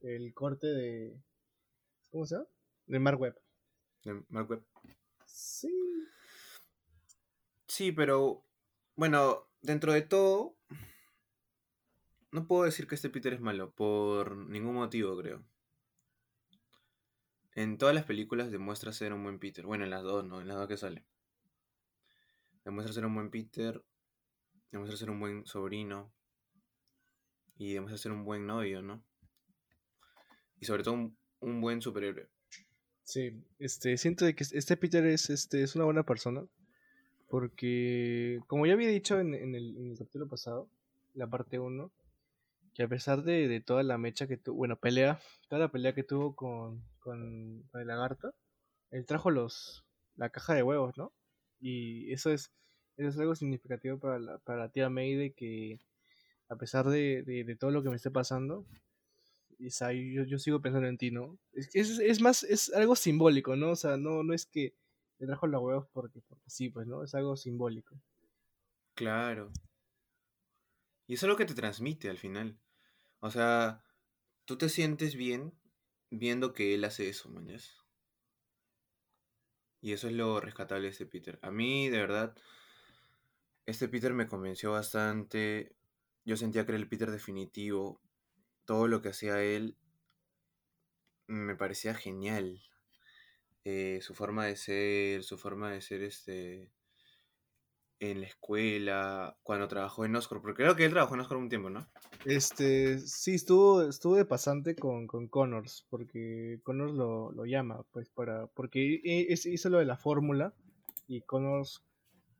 el 0.00 0.34
corte 0.34 0.66
de, 0.66 1.22
¿cómo 2.10 2.26
se 2.26 2.34
llama? 2.34 2.48
De 2.86 2.98
Mark 2.98 3.20
Webb. 3.20 3.40
De 4.02 4.24
Mark 4.28 4.50
Webb. 4.50 4.64
Sí, 5.26 5.70
Sí, 7.70 7.92
pero 7.92 8.44
bueno, 8.96 9.48
dentro 9.62 9.92
de 9.92 10.02
todo, 10.02 10.56
no 12.32 12.48
puedo 12.48 12.64
decir 12.64 12.88
que 12.88 12.96
este 12.96 13.10
Peter 13.10 13.32
es 13.32 13.40
malo, 13.40 13.70
por 13.70 14.36
ningún 14.36 14.74
motivo, 14.74 15.16
creo. 15.16 15.44
En 17.54 17.78
todas 17.78 17.94
las 17.94 18.04
películas 18.04 18.50
demuestra 18.50 18.92
ser 18.92 19.12
un 19.12 19.22
buen 19.22 19.38
Peter. 19.38 19.64
Bueno, 19.64 19.84
en 19.84 19.90
las 19.90 20.02
dos, 20.02 20.24
¿no? 20.24 20.40
En 20.40 20.48
las 20.48 20.56
dos 20.56 20.66
que 20.66 20.76
sale. 20.76 21.04
Demuestra 22.64 22.92
ser 22.92 23.06
un 23.06 23.14
buen 23.14 23.30
Peter. 23.30 23.82
Demuestra 24.70 24.96
ser 24.96 25.10
un 25.10 25.20
buen 25.20 25.46
sobrino. 25.46 26.12
Y 27.56 27.74
demuestra 27.74 27.98
ser 27.98 28.12
un 28.12 28.24
buen 28.24 28.46
novio, 28.46 28.82
¿no? 28.82 29.04
Y 30.58 30.64
sobre 30.66 30.82
todo 30.82 30.94
un, 30.94 31.18
un 31.40 31.60
buen 31.60 31.80
superhéroe. 31.82 32.28
Sí, 33.02 33.42
este, 33.58 33.96
siento 33.96 34.24
que 34.26 34.44
este 34.52 34.76
Peter 34.76 35.04
es, 35.06 35.30
este, 35.30 35.62
es 35.62 35.74
una 35.74 35.84
buena 35.84 36.04
persona. 36.04 36.46
Porque, 37.28 38.40
como 38.46 38.66
ya 38.66 38.72
había 38.72 38.88
dicho 38.88 39.20
en, 39.20 39.34
el, 39.34 39.76
en 39.76 39.90
el 39.92 39.98
capítulo 39.98 40.28
pasado, 40.28 40.68
la 41.14 41.28
parte 41.28 41.58
1, 41.58 41.92
que 42.74 42.82
a 42.82 42.88
pesar 42.88 43.22
de, 43.22 43.60
toda 43.60 43.82
la 43.82 43.98
mecha 43.98 44.26
que 44.26 44.36
tuvo, 44.36 44.56
bueno, 44.56 44.76
pelea, 44.76 45.20
toda 45.48 45.60
la 45.60 45.70
pelea 45.70 45.94
que 45.94 46.02
tuvo 46.02 46.34
con, 46.34 46.82
con, 46.98 47.64
el 47.74 47.86
lagarto, 47.86 48.34
él 48.90 49.06
trajo 49.06 49.30
los 49.30 49.84
la 50.16 50.30
caja 50.30 50.54
de 50.54 50.62
huevos, 50.62 50.96
¿no? 50.96 51.12
Y 51.60 52.12
eso 52.12 52.30
es, 52.30 52.52
eso 52.96 53.08
es 53.08 53.18
algo 53.18 53.34
significativo 53.34 53.98
para 53.98 54.18
la, 54.18 54.38
para 54.38 54.70
tía 54.70 54.90
May 54.90 55.14
de 55.14 55.32
que 55.32 55.80
a 56.48 56.56
pesar 56.56 56.88
de, 56.88 57.22
de, 57.22 57.56
todo 57.56 57.70
lo 57.70 57.82
que 57.82 57.90
me 57.90 57.96
esté 57.96 58.10
pasando, 58.10 58.66
yo, 59.58 60.38
sigo 60.38 60.60
pensando 60.60 60.88
en 60.88 60.98
ti, 60.98 61.12
¿no? 61.12 61.38
Es, 61.52 61.70
es, 61.74 61.98
es, 62.00 62.20
más, 62.20 62.42
es 62.42 62.72
algo 62.72 62.96
simbólico, 62.96 63.54
¿no? 63.54 63.70
O 63.70 63.76
sea, 63.76 63.96
no, 63.96 64.24
no 64.24 64.34
es 64.34 64.46
que 64.46 64.74
te 65.16 65.26
trajo 65.26 65.46
la 65.46 65.60
huevos 65.60 65.86
porque, 65.92 66.20
porque 66.22 66.50
sí, 66.50 66.68
pues, 66.68 66.88
¿no? 66.88 67.04
Es 67.04 67.14
algo 67.14 67.36
simbólico. 67.36 67.94
Claro. 68.94 69.52
Y 71.06 71.14
eso 71.14 71.26
es 71.26 71.30
lo 71.30 71.36
que 71.36 71.44
te 71.44 71.54
transmite 71.54 72.10
al 72.10 72.18
final. 72.18 72.58
O 73.20 73.30
sea, 73.30 73.84
tú 74.44 74.56
te 74.58 74.68
sientes 74.68 75.14
bien 75.14 75.52
viendo 76.10 76.52
que 76.52 76.74
él 76.74 76.84
hace 76.84 77.08
eso, 77.08 77.28
mañas. 77.28 77.79
Y 79.80 79.92
eso 79.92 80.08
es 80.08 80.14
lo 80.14 80.40
rescatable 80.40 80.84
de 80.84 80.92
este 80.92 81.06
Peter. 81.06 81.38
A 81.42 81.50
mí, 81.50 81.88
de 81.88 81.98
verdad, 81.98 82.36
este 83.66 83.88
Peter 83.88 84.12
me 84.12 84.26
convenció 84.28 84.72
bastante. 84.72 85.74
Yo 86.24 86.36
sentía 86.36 86.64
que 86.66 86.72
era 86.72 86.78
el 86.78 86.88
Peter 86.88 87.10
definitivo. 87.10 88.00
Todo 88.64 88.88
lo 88.88 89.00
que 89.02 89.10
hacía 89.10 89.42
él 89.42 89.76
me 91.26 91.56
parecía 91.56 91.94
genial. 91.94 92.62
Eh, 93.64 94.00
su 94.02 94.14
forma 94.14 94.46
de 94.46 94.56
ser, 94.56 95.22
su 95.22 95.38
forma 95.38 95.70
de 95.70 95.80
ser 95.80 96.02
este 96.02 96.72
en 98.00 98.22
la 98.22 98.26
escuela, 98.26 99.36
cuando 99.42 99.68
trabajó 99.68 100.06
en 100.06 100.16
Oscar, 100.16 100.40
porque 100.40 100.62
creo 100.62 100.74
que 100.74 100.86
él 100.86 100.92
trabajó 100.92 101.14
en 101.14 101.20
Oscar 101.20 101.36
un 101.36 101.50
tiempo, 101.50 101.68
¿no? 101.68 101.86
Este, 102.24 102.98
sí, 102.98 103.34
estuvo, 103.34 103.82
estuvo 103.82 104.16
de 104.16 104.24
pasante 104.24 104.74
con, 104.74 105.06
con 105.06 105.28
Connors, 105.28 105.86
porque 105.90 106.60
Connors 106.62 106.94
lo, 106.94 107.30
lo 107.32 107.44
llama, 107.44 107.84
pues, 107.92 108.08
para, 108.08 108.46
porque 108.48 109.00
hizo 109.04 109.68
lo 109.68 109.78
de 109.78 109.84
la 109.84 109.98
fórmula, 109.98 110.54
y 111.06 111.20
Connors 111.20 111.82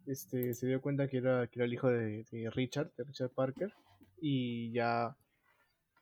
este, 0.06 0.54
se 0.54 0.66
dio 0.66 0.80
cuenta 0.80 1.08
que 1.08 1.18
era, 1.18 1.46
que 1.46 1.58
era 1.58 1.66
el 1.66 1.74
hijo 1.74 1.88
de, 1.88 2.24
Richard, 2.54 2.92
de 2.96 3.04
Richard 3.04 3.30
Parker, 3.30 3.74
y 4.18 4.72
ya, 4.72 5.14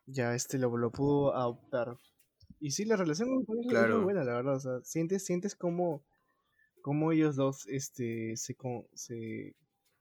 ya 0.06 0.36
este 0.36 0.58
lo, 0.58 0.76
lo 0.76 0.92
pudo 0.92 1.34
adoptar. 1.34 1.98
Y 2.60 2.70
sí, 2.70 2.84
la 2.84 2.96
relación 2.96 3.44
con 3.44 3.58
es 3.58 3.66
muy 3.66 4.04
buena, 4.04 4.22
la 4.22 4.34
verdad, 4.34 4.54
o 4.54 4.60
sea, 4.60 4.80
sientes, 4.82 5.24
sientes 5.24 5.56
como 5.56 6.04
cómo 6.88 7.12
ellos 7.12 7.36
dos 7.36 7.66
este, 7.66 8.34
se, 8.38 8.56
se 8.94 9.54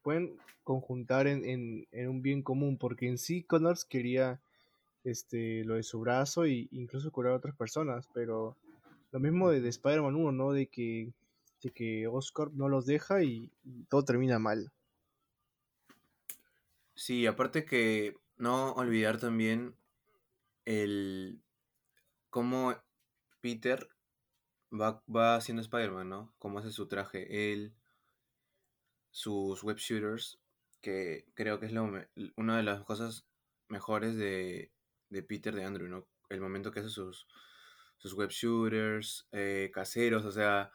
pueden 0.04 0.38
conjuntar 0.64 1.28
en, 1.28 1.44
en, 1.92 2.08
un 2.08 2.22
bien 2.22 2.42
común, 2.42 2.78
porque 2.78 3.10
en 3.10 3.18
sí 3.18 3.44
Connors 3.44 3.84
quería 3.84 4.40
este, 5.04 5.66
lo 5.66 5.76
de 5.76 5.84
su 5.84 6.00
brazo 6.00 6.46
e 6.46 6.70
incluso 6.72 7.12
curar 7.12 7.34
a 7.34 7.36
otras 7.36 7.58
personas, 7.58 8.08
pero 8.14 8.56
lo 9.12 9.20
mismo 9.20 9.50
de, 9.50 9.68
Spider-Man 9.68 10.16
1, 10.16 10.32
¿no? 10.32 10.54
De 10.54 10.68
que, 10.68 11.12
de 11.62 11.72
que 11.72 12.08
Oscorp 12.08 12.54
no 12.54 12.70
los 12.70 12.86
deja 12.86 13.22
y, 13.22 13.52
todo 13.90 14.06
termina 14.06 14.40
mal. 14.40 14.72
Sí, 16.96 17.28
aparte 17.28 17.66
que 17.66 18.16
no 18.38 18.72
olvidar 18.76 19.20
también 19.20 19.76
el 20.64 21.42
cómo 22.30 22.78
Peter 23.42 23.90
va, 24.72 25.04
va 25.14 25.36
haciendo 25.36 25.62
Spider-Man, 25.62 26.10
¿no? 26.10 26.34
Cómo 26.40 26.60
hace 26.60 26.72
su 26.72 26.88
traje, 26.88 27.52
él, 27.54 27.74
sus 29.12 29.64
web 29.64 29.78
shooters, 29.78 30.40
que 30.82 31.26
creo 31.34 31.60
que 31.60 31.68
es 31.68 31.72
lo, 31.72 31.90
una 32.36 32.58
de 32.58 32.64
las 32.64 32.84
cosas 32.84 33.28
mejores 33.68 34.16
de, 34.16 34.72
de, 35.10 35.24
Peter 35.24 35.56
de 35.56 35.66
Andrew, 35.66 35.88
¿no? 35.88 36.08
El 36.30 36.42
momento 36.42 36.72
que 36.72 36.82
hace 36.82 36.90
sus, 36.90 37.28
sus 37.98 38.14
web 38.14 38.30
shooters, 38.30 39.28
eh, 39.32 39.72
caseros, 39.74 40.26
o 40.26 40.32
sea, 40.32 40.72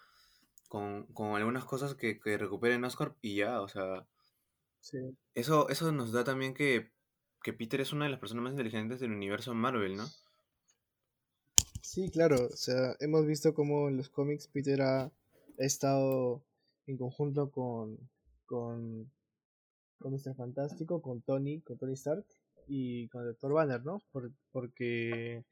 con, 0.68 1.07
con 1.12 1.37
algunas 1.37 1.64
cosas 1.64 1.94
que, 1.94 2.18
que 2.18 2.38
recuperen 2.38 2.85
Oscar 2.85 3.14
y 3.20 3.37
ya, 3.37 3.61
o 3.61 3.68
sea. 3.68 4.07
Sí. 4.81 4.98
Eso, 5.35 5.68
eso 5.68 5.92
nos 5.92 6.12
da 6.12 6.24
también 6.24 6.55
que, 6.55 6.90
que 7.42 7.52
Peter 7.52 7.81
es 7.81 7.92
una 7.92 8.07
de 8.07 8.11
las 8.11 8.20
personas 8.20 8.44
más 8.44 8.52
inteligentes 8.52 8.98
del 9.00 9.12
universo 9.12 9.55
Marvel, 9.55 9.96
¿no? 9.96 10.09
Sí, 11.83 12.11
claro, 12.11 12.47
o 12.47 12.57
sea, 12.57 12.97
hemos 13.01 13.27
visto 13.27 13.53
cómo 13.55 13.88
en 13.88 13.97
los 13.97 14.09
cómics 14.09 14.47
Peter 14.47 14.81
ha 14.83 15.11
estado 15.59 16.45
en 16.87 16.97
conjunto 16.97 17.51
con, 17.51 17.99
con, 18.47 19.11
con 19.99 20.12
Mr. 20.12 20.37
Fantástico, 20.37 21.03
con 21.03 21.23
Tony, 21.23 21.61
con 21.61 21.79
Tony 21.79 21.95
Stark 21.95 22.25
y 22.68 23.09
con 23.09 23.23
el 23.23 23.29
Doctor 23.31 23.53
Banner, 23.55 23.85
¿no? 23.85 24.01
porque 24.53 25.45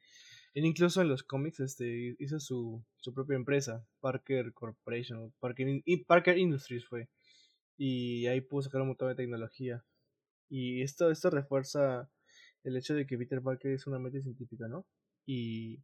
él 0.55 0.64
incluso 0.64 1.03
en 1.03 1.09
los 1.09 1.25
cómics 1.25 1.59
este, 1.59 2.14
hizo 2.21 2.38
su, 2.38 2.81
su 2.97 3.12
propia 3.12 3.35
empresa, 3.35 3.85
Parker 4.01 4.53
Corporation, 4.53 5.33
Parker, 5.40 5.83
Parker 6.07 6.38
Industries 6.38 6.87
fue, 6.87 7.09
y 7.77 8.27
ahí 8.29 8.40
pudo 8.40 8.62
sacar 8.62 8.83
un 8.83 8.88
montón 8.88 9.09
de 9.09 9.16
tecnología. 9.16 9.85
Y 10.49 10.83
esto, 10.83 11.11
esto 11.11 11.29
refuerza 11.31 12.09
el 12.62 12.77
hecho 12.77 12.95
de 12.95 13.07
que 13.07 13.19
Peter 13.19 13.43
Parker 13.43 13.73
es 13.73 13.87
una 13.88 13.99
mente 13.99 14.23
científica, 14.23 14.69
¿no? 14.69 14.87
Y 15.27 15.81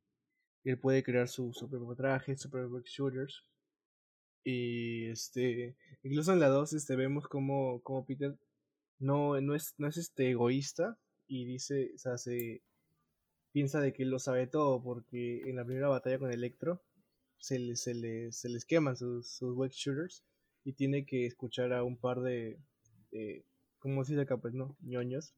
él 0.71 0.79
puede 0.79 1.03
crear 1.03 1.29
su, 1.29 1.53
su 1.53 1.69
propio 1.69 1.95
traje, 1.95 2.37
su 2.37 2.49
shooters. 2.85 3.45
Y 4.45 5.07
este, 5.07 5.77
incluso 6.03 6.33
en 6.33 6.41
la 6.41 6.49
2 6.49 6.73
este, 6.73 6.97
vemos 6.97 7.29
como, 7.29 7.81
como 7.83 8.05
Peter 8.05 8.37
no, 8.99 9.41
no, 9.41 9.55
es, 9.55 9.75
no 9.79 9.89
es 9.89 9.97
este 9.97 10.31
egoísta 10.31 10.99
y 11.27 11.45
dice, 11.45 11.93
o 11.95 11.99
sea, 11.99 12.19
se 12.19 12.63
piensa 13.53 13.81
de 13.81 13.93
que 13.93 14.05
él 14.05 14.11
lo 14.11 14.19
sabe 14.19 14.47
todo 14.47 14.83
porque 14.83 15.41
en 15.47 15.57
la 15.57 15.65
primera 15.65 15.89
batalla 15.89 16.19
con 16.19 16.33
Electro 16.33 16.83
se, 17.39 17.59
le, 17.59 17.77
se, 17.77 17.95
le, 17.95 18.33
se 18.33 18.49
les 18.49 18.65
queman 18.65 18.97
sus, 18.97 19.29
sus 19.29 19.55
web 19.55 19.71
shooters 19.73 20.25
y 20.65 20.73
tiene 20.73 21.07
que 21.07 21.27
escuchar 21.27 21.73
a 21.73 21.85
un 21.85 21.97
par 21.97 22.21
de, 22.21 22.59
de 23.13 23.45
como 23.79 24.05
se 24.05 24.13
dice 24.13 24.23
acá, 24.23 24.37
pues 24.37 24.55
no, 24.55 24.77
ñoños, 24.81 25.33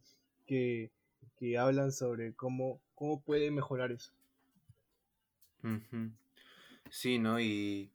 que, 0.47 0.91
que 1.37 1.59
hablan 1.59 1.93
sobre 1.93 2.35
cómo, 2.35 2.81
cómo 2.95 3.21
puede 3.23 3.51
mejorar 3.51 3.93
eso. 3.93 4.13
Sí, 6.91 7.19
¿no? 7.19 7.41
Y, 7.41 7.91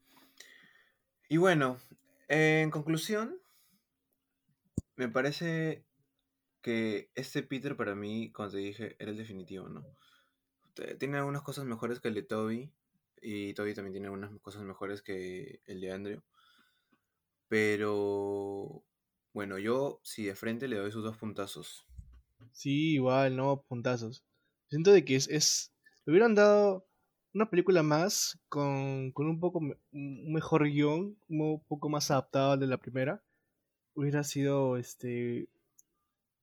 y 1.30 1.38
bueno, 1.38 1.78
en 2.28 2.72
conclusión, 2.72 3.40
me 4.96 5.10
parece 5.10 5.86
que 6.62 7.10
este 7.16 7.44
Peter 7.44 7.76
para 7.76 7.96
mí, 7.96 8.32
como 8.32 8.50
te 8.50 8.58
dije, 8.58 8.96
era 9.00 9.12
el 9.12 9.18
definitivo, 9.18 9.68
¿no? 9.68 9.86
Tiene 10.98 11.18
algunas 11.18 11.44
cosas 11.44 11.66
mejores 11.66 12.00
que 12.00 12.08
el 12.08 12.16
de 12.16 12.24
Toby. 12.24 12.72
Y 13.22 13.54
Toby 13.54 13.74
también 13.74 13.94
tiene 13.94 14.08
algunas 14.08 14.32
cosas 14.42 14.64
mejores 14.64 15.02
que 15.02 15.62
el 15.66 15.82
de 15.82 15.92
Andrew. 15.92 16.22
Pero 17.48 18.84
bueno, 19.34 19.58
yo 19.60 20.00
si 20.04 20.26
de 20.26 20.36
frente 20.36 20.68
le 20.68 20.78
doy 20.78 20.92
sus 20.92 21.04
dos 21.04 21.18
puntazos. 21.18 21.86
Sí, 22.52 22.94
igual, 22.94 23.36
no, 23.36 23.62
puntazos. 23.68 24.24
Siento 24.70 24.92
de 24.92 25.06
que 25.06 25.16
es, 25.16 25.28
es. 25.30 25.74
Le 26.06 26.12
hubieran 26.12 26.36
dado 26.36 26.86
una 27.34 27.50
película 27.50 27.84
más 27.84 28.40
con, 28.48 29.12
con 29.12 29.28
un 29.28 29.40
poco 29.40 29.60
mejor 29.92 30.66
guion, 30.66 31.18
un 31.28 31.64
poco 31.68 31.90
más 31.90 32.12
adaptado 32.12 32.58
de 32.58 32.68
la 32.68 32.78
primera, 32.78 33.24
hubiera 33.96 34.24
sido 34.24 34.78
este 34.78 35.50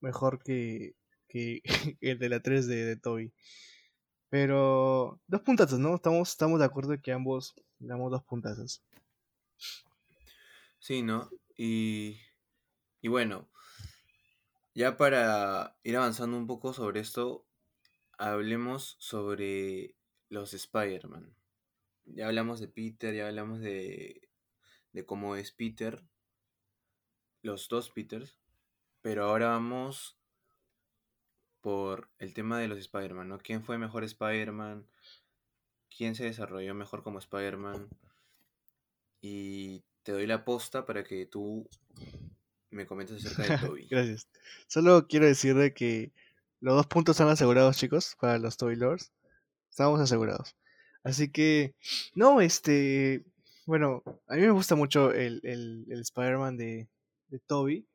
mejor 0.00 0.42
que, 0.42 0.96
que 1.28 1.62
el 2.00 2.18
de 2.18 2.28
la 2.28 2.40
3 2.40 2.66
de, 2.66 2.84
de 2.84 2.96
Toby. 2.96 3.32
Pero 4.28 5.20
dos 5.26 5.40
puntazos, 5.42 5.78
¿no? 5.78 5.96
Estamos, 5.96 6.30
estamos 6.30 6.58
de 6.58 6.64
acuerdo 6.64 7.00
que 7.00 7.12
ambos 7.12 7.54
damos 7.78 8.10
dos 8.10 8.22
puntazos. 8.24 8.82
Sí, 10.78 11.02
¿no? 11.02 11.30
Y, 11.56 12.20
y 13.00 13.08
bueno, 13.08 13.48
ya 14.74 14.96
para 14.96 15.76
ir 15.82 15.96
avanzando 15.96 16.36
un 16.36 16.46
poco 16.46 16.72
sobre 16.72 17.00
esto, 17.00 17.44
hablemos 18.18 18.96
sobre 18.98 19.96
los 20.30 20.54
Spider-Man. 20.54 21.34
Ya 22.06 22.26
hablamos 22.26 22.60
de 22.60 22.68
Peter, 22.68 23.14
ya 23.14 23.28
hablamos 23.28 23.60
de, 23.60 24.30
de 24.92 25.04
cómo 25.04 25.36
es 25.36 25.52
Peter, 25.52 26.02
los 27.42 27.68
dos 27.68 27.90
Peters, 27.90 28.36
pero 29.02 29.24
ahora 29.24 29.48
vamos 29.48 30.16
por 31.60 32.08
el 32.18 32.32
tema 32.32 32.58
de 32.58 32.68
los 32.68 32.78
Spider-Man, 32.78 33.28
¿no? 33.28 33.38
¿Quién 33.38 33.62
fue 33.62 33.78
mejor 33.78 34.04
Spider-Man? 34.04 34.86
¿Quién 35.94 36.14
se 36.14 36.24
desarrolló 36.24 36.74
mejor 36.74 37.02
como 37.02 37.18
Spider-Man? 37.18 37.88
Y 39.20 39.82
te 40.02 40.12
doy 40.12 40.26
la 40.26 40.44
posta 40.44 40.86
para 40.86 41.04
que 41.04 41.26
tú 41.26 41.68
me 42.70 42.86
comentes 42.86 43.24
acerca 43.24 43.56
de 43.56 43.68
Toby. 43.68 43.86
Gracias. 43.90 44.28
Solo 44.66 45.06
quiero 45.06 45.26
decir 45.26 45.54
de 45.54 45.74
que 45.74 46.12
los 46.60 46.76
dos 46.76 46.86
puntos 46.86 47.16
están 47.16 47.28
asegurados, 47.28 47.76
chicos, 47.76 48.16
para 48.20 48.38
los 48.38 48.56
Toby 48.56 48.76
Lords. 48.76 49.12
Estamos 49.70 50.00
asegurados. 50.00 50.56
Así 51.02 51.30
que, 51.30 51.74
no, 52.14 52.40
este, 52.40 53.24
bueno, 53.66 54.02
a 54.26 54.34
mí 54.34 54.42
me 54.42 54.50
gusta 54.50 54.74
mucho 54.74 55.12
el, 55.12 55.40
el, 55.44 56.00
Spider-Man 56.00 56.56
de, 56.58 56.88
de 57.28 57.38
Toby, 57.38 57.86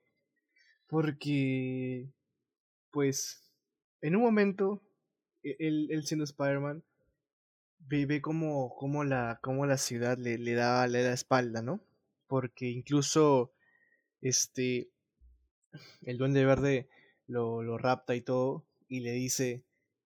porque, 0.87 2.09
pues, 2.91 3.43
en 4.01 4.15
un 4.15 4.23
momento, 4.23 4.81
e, 5.43 5.55
él, 5.59 5.87
él 5.91 6.05
siendo 6.05 6.23
Spider-Man, 6.23 6.83
ve, 7.79 8.05
ve 8.05 8.21
como, 8.21 9.03
la, 9.03 9.39
como 9.43 9.65
la 9.65 9.77
ciudad 9.77 10.17
le, 10.17 10.37
le, 10.37 10.53
da, 10.53 10.87
le 10.87 11.03
da 11.03 11.13
espalda, 11.13 11.61
¿no? 11.61 11.81
Porque 12.27 12.67
incluso, 12.69 13.53
este, 14.21 14.89
el 16.03 16.17
Duende 16.17 16.45
Verde 16.45 16.89
lo, 17.27 17.61
lo 17.61 17.77
rapta 17.77 18.15
y 18.15 18.21
todo, 18.21 18.65
y 18.87 19.01
le 19.01 19.11
dice 19.11 19.63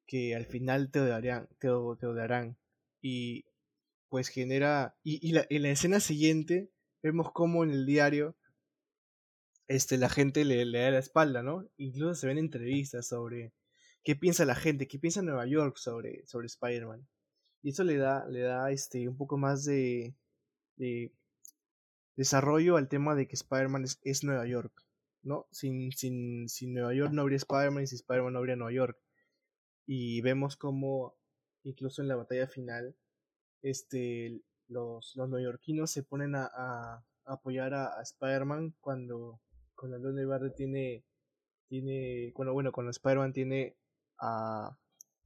que 0.09 0.35
al 0.35 0.47
final 0.47 0.89
te 0.89 0.99
odiarán, 0.99 1.47
te, 1.59 1.67
te 1.67 2.07
odiarán. 2.07 2.57
Y 2.99 3.45
pues 4.09 4.29
genera... 4.29 4.97
Y, 5.03 5.37
en 5.37 5.61
la 5.61 5.69
escena 5.69 5.99
siguiente 5.99 6.71
vemos 7.03 7.31
como 7.31 7.63
en 7.63 7.69
el 7.69 7.85
diario 7.85 8.35
este, 9.67 9.99
la 9.99 10.09
gente 10.09 10.43
le, 10.45 10.65
da 10.65 10.89
la 10.89 10.97
espalda, 10.97 11.43
¿no? 11.43 11.69
Incluso 11.77 12.15
se 12.15 12.27
ven 12.27 12.39
entrevistas 12.39 13.07
sobre 13.07 13.53
qué 14.03 14.15
piensa 14.15 14.43
la 14.43 14.55
gente, 14.55 14.87
qué 14.87 14.97
piensa 14.97 15.21
Nueva 15.21 15.45
York 15.45 15.77
sobre, 15.77 16.25
sobre 16.25 16.47
Spider-Man. 16.47 17.07
Y 17.61 17.69
eso 17.69 17.83
le 17.83 17.97
da, 17.97 18.25
le 18.27 18.39
da 18.39 18.71
este, 18.71 19.07
un 19.07 19.15
poco 19.15 19.37
más 19.37 19.65
de, 19.65 20.15
de 20.77 21.13
desarrollo 22.15 22.77
al 22.77 22.89
tema 22.89 23.13
de 23.13 23.27
que 23.27 23.35
Spider-Man 23.35 23.83
es, 23.83 23.99
es, 24.03 24.23
Nueva 24.23 24.47
York, 24.47 24.73
¿no? 25.21 25.47
Sin, 25.51 25.91
sin, 25.91 26.49
sin 26.49 26.73
Nueva 26.73 26.95
York 26.95 27.13
no 27.13 27.21
habría 27.21 27.37
Spider-Man 27.37 27.83
y 27.83 27.87
sin 27.87 27.97
Spider-Man 27.97 28.33
no 28.33 28.39
habría 28.39 28.55
Nueva 28.55 28.73
York. 28.73 28.97
Y 29.91 30.21
vemos 30.21 30.56
como, 30.56 31.15
incluso 31.63 32.04
en 32.04 32.10
la 32.10 32.15
batalla 32.15 32.45
final, 32.45 32.95
este, 33.63 34.39
los, 34.67 35.15
los 35.15 35.30
neoyorquinos 35.30 35.89
se 35.89 36.04
ponen 36.04 36.36
a, 36.36 36.45
a, 36.45 37.04
apoyar 37.25 37.73
a, 37.73 37.99
Spider-Man 37.99 38.75
cuando, 38.82 39.41
cuando 39.73 39.97
Duende 39.97 40.28
Verde 40.28 40.52
tiene, 40.52 41.04
tiene, 41.69 42.32
bueno, 42.36 42.54
bueno, 42.54 42.71
cuando 42.71 42.91
Spider-Man 42.91 43.34
tiene 43.34 43.78
a 44.19 44.78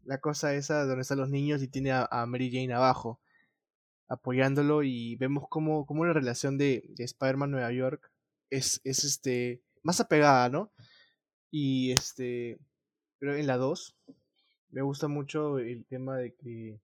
la 0.06 0.21
cosa 0.21 0.56
esa 0.56 0.86
donde 0.86 1.02
están 1.02 1.17
los 1.17 1.30
niños 1.30 1.62
y 1.62 1.67
tiene 1.67 1.91
a, 1.91 2.26
Mary 2.26 2.49
Jane 2.49 2.73
abajo 2.73 3.19
apoyándolo 4.08 4.82
y 4.82 5.17
vemos 5.17 5.43
como, 5.49 5.86
como 5.86 6.06
la 6.06 6.13
relación 6.13 6.58
de, 6.58 6.86
de 6.88 7.04
Spider-Man 7.04 7.52
Nueva 7.52 7.73
York 7.73 8.13
es, 8.49 8.80
es 8.86 9.04
este 9.04 9.62
más 9.82 9.99
apegada, 9.99 10.47
¿no? 10.47 10.71
Y 11.52 11.91
este, 11.91 12.60
pero 13.19 13.36
en 13.36 13.47
la 13.47 13.58
2 13.58 13.97
me 14.73 14.81
gusta 14.81 15.07
mucho 15.07 15.59
el 15.59 15.86
tema 15.86 16.17
de 16.17 16.33
que 16.36 16.81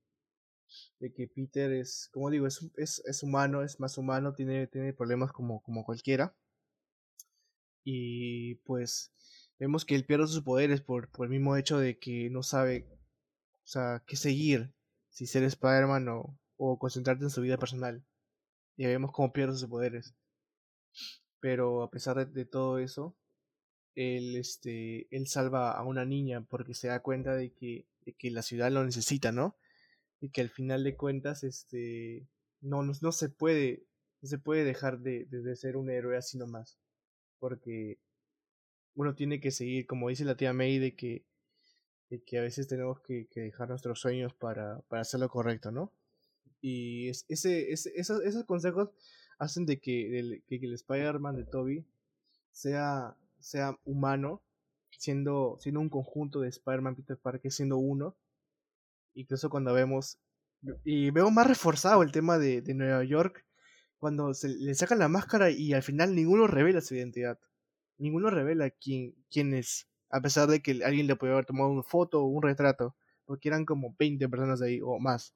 de 0.99 1.11
que 1.13 1.27
Peter 1.27 1.71
es, 1.71 2.09
como 2.13 2.29
digo, 2.29 2.47
es, 2.47 2.59
es, 2.77 3.01
es 3.05 3.23
humano, 3.23 3.63
es 3.63 3.79
más 3.79 3.97
humano, 3.97 4.33
tiene, 4.33 4.67
tiene 4.67 4.93
problemas 4.93 5.31
como, 5.31 5.61
como 5.61 5.83
cualquiera. 5.83 6.35
Y 7.83 8.55
pues 8.65 9.11
vemos 9.57 9.85
que 9.85 9.95
él 9.95 10.05
pierde 10.05 10.27
sus 10.27 10.43
poderes 10.43 10.81
por, 10.81 11.09
por 11.09 11.25
el 11.25 11.31
mismo 11.31 11.55
hecho 11.55 11.79
de 11.79 11.97
que 11.97 12.29
no 12.29 12.43
sabe, 12.43 12.87
o 13.63 13.67
sea, 13.67 14.03
qué 14.05 14.15
seguir, 14.15 14.73
si 15.09 15.25
ser 15.25 15.43
Spider-Man 15.43 16.07
o, 16.09 16.37
o 16.57 16.77
concentrarte 16.77 17.23
en 17.23 17.29
su 17.31 17.41
vida 17.41 17.57
personal. 17.57 18.05
Y 18.77 18.85
vemos 18.85 19.11
cómo 19.11 19.33
pierde 19.33 19.57
sus 19.57 19.69
poderes. 19.69 20.15
Pero 21.39 21.83
a 21.83 21.89
pesar 21.89 22.17
de, 22.17 22.25
de, 22.25 22.45
todo 22.45 22.79
eso, 22.79 23.15
él, 23.99 24.37
este, 24.37 25.13
él 25.13 25.27
salva 25.27 25.73
a 25.73 25.83
una 25.83 26.05
niña 26.05 26.45
porque 26.49 26.73
se 26.73 26.87
da 26.87 27.01
cuenta 27.01 27.35
de 27.35 27.51
que, 27.51 27.85
que 28.17 28.31
la 28.31 28.43
ciudad 28.43 28.71
lo 28.71 28.85
necesita, 28.85 29.33
¿no? 29.33 29.57
Y 30.21 30.29
que 30.29 30.39
al 30.39 30.49
final 30.49 30.85
de 30.85 30.95
cuentas, 30.95 31.43
este, 31.43 32.25
no, 32.61 32.81
no, 32.81 32.93
no 33.01 33.11
se 33.11 33.27
puede, 33.27 33.83
no 34.21 34.29
se 34.29 34.37
puede 34.37 34.63
dejar 34.63 34.99
de, 34.99 35.25
de, 35.25 35.55
ser 35.57 35.75
un 35.75 35.89
héroe 35.89 36.15
así 36.15 36.37
nomás. 36.37 36.79
Porque 37.39 37.99
uno 38.95 39.15
tiene 39.15 39.41
que 39.41 39.51
seguir, 39.51 39.85
como 39.85 40.07
dice 40.07 40.23
la 40.23 40.37
tía 40.37 40.53
May, 40.53 40.79
de 40.79 40.95
que, 40.95 41.25
de 42.09 42.23
que 42.23 42.37
a 42.37 42.41
veces 42.41 42.69
tenemos 42.69 43.01
que, 43.01 43.27
que 43.27 43.41
dejar 43.41 43.67
nuestros 43.67 43.99
sueños 43.99 44.33
para, 44.33 44.79
para 44.87 45.01
hacer 45.01 45.19
lo 45.19 45.27
correcto, 45.29 45.71
¿no? 45.71 45.93
Y 46.61 47.09
es, 47.09 47.25
ese, 47.27 47.71
ese, 47.73 47.91
esos, 47.95 48.21
esos 48.23 48.45
consejos 48.45 48.91
hacen 49.39 49.65
de 49.65 49.79
que 49.81 50.19
el, 50.19 50.43
que 50.47 50.55
el 50.55 50.73
Spider-Man 50.73 51.35
de 51.35 51.45
Toby 51.45 51.85
sea, 52.51 53.17
sea 53.39 53.77
humano, 53.85 54.41
siendo, 54.91 55.57
siendo 55.59 55.79
un 55.79 55.89
conjunto 55.89 56.41
de 56.41 56.49
Spider-Man 56.49 56.95
Peter 56.95 57.17
Parker, 57.17 57.51
siendo 57.51 57.77
uno. 57.77 58.15
Incluso 59.13 59.49
cuando 59.49 59.73
vemos, 59.73 60.19
y 60.83 61.09
veo 61.11 61.31
más 61.31 61.47
reforzado 61.47 62.03
el 62.03 62.11
tema 62.11 62.37
de, 62.37 62.61
Nueva 62.73 63.03
York, 63.03 63.45
cuando 63.97 64.33
se 64.33 64.49
le 64.49 64.73
sacan 64.75 64.99
la 64.99 65.09
máscara 65.09 65.49
y 65.49 65.73
al 65.73 65.83
final 65.83 66.15
ninguno 66.15 66.47
revela 66.47 66.81
su 66.81 66.95
identidad. 66.95 67.39
Ninguno 67.97 68.29
revela 68.29 68.69
quién, 68.69 69.15
quién 69.29 69.53
es, 69.53 69.89
a 70.09 70.21
pesar 70.21 70.47
de 70.47 70.61
que 70.61 70.83
alguien 70.85 71.07
le 71.07 71.15
puede 71.15 71.33
haber 71.33 71.45
tomado 71.45 71.69
una 71.69 71.83
foto 71.83 72.21
o 72.21 72.27
un 72.27 72.43
retrato, 72.43 72.95
porque 73.25 73.49
eran 73.49 73.65
como 73.65 73.95
20 73.99 74.29
personas 74.29 74.61
ahí 74.61 74.79
o 74.81 74.99
más 74.99 75.33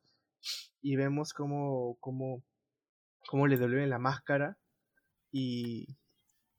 y 0.82 0.96
vemos 0.96 1.34
cómo, 1.34 1.98
cómo, 2.00 2.44
cómo 3.28 3.48
le 3.48 3.58
devuelven 3.58 3.89
la 3.89 4.00
máscara 4.00 4.58
y, 5.32 5.88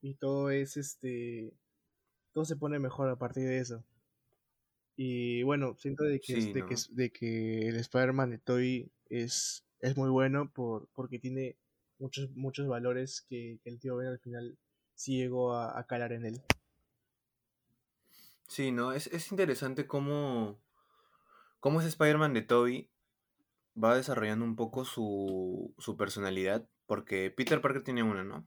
y 0.04 0.14
todo 0.14 0.50
es 0.50 0.76
este 0.76 1.54
todo 2.32 2.44
se 2.44 2.56
pone 2.56 2.78
mejor 2.78 3.08
a 3.08 3.16
partir 3.16 3.44
de 3.44 3.58
eso 3.58 3.82
y 4.96 5.42
bueno 5.42 5.74
siento 5.78 6.04
de 6.04 6.20
que, 6.20 6.34
Sí, 6.34 6.52
de 6.52 6.66
que, 6.66 6.76
de 6.90 7.10
que 7.10 7.68
el 7.68 7.76
Spider-Man 7.76 8.30
de 8.30 8.38
Toy 8.38 8.92
es, 9.08 9.64
es 9.80 9.96
muy 9.96 10.10
bueno 10.10 10.50
por, 10.52 10.88
porque 10.94 11.18
tiene 11.18 11.56
muchos 11.98 12.30
muchos 12.36 12.68
valores 12.68 13.22
que, 13.28 13.58
que 13.62 13.70
el 13.70 13.80
tío 13.80 13.96
Ben 13.96 14.08
al 14.08 14.18
final 14.18 14.58
sí 14.94 15.16
llegó 15.16 15.54
a, 15.54 15.78
a 15.78 15.86
calar 15.86 16.12
en 16.12 16.26
él 16.26 16.42
Sí, 18.46 18.72
¿no? 18.72 18.92
Es, 18.92 19.06
es 19.08 19.30
interesante 19.32 19.86
cómo, 19.86 20.58
cómo 21.60 21.80
ese 21.80 21.88
Spider-Man 21.88 22.34
de 22.34 22.42
Toby 22.42 22.90
va 23.82 23.96
desarrollando 23.96 24.44
un 24.44 24.56
poco 24.56 24.84
su, 24.84 25.74
su 25.78 25.96
personalidad, 25.96 26.68
porque 26.86 27.30
Peter 27.30 27.60
Parker 27.60 27.82
tiene 27.82 28.02
una, 28.02 28.24
¿no? 28.24 28.46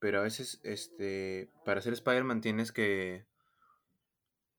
Pero 0.00 0.20
a 0.20 0.22
veces, 0.22 0.60
este, 0.62 1.50
para 1.64 1.80
ser 1.80 1.92
Spider-Man 1.92 2.40
tienes 2.40 2.72
que, 2.72 3.26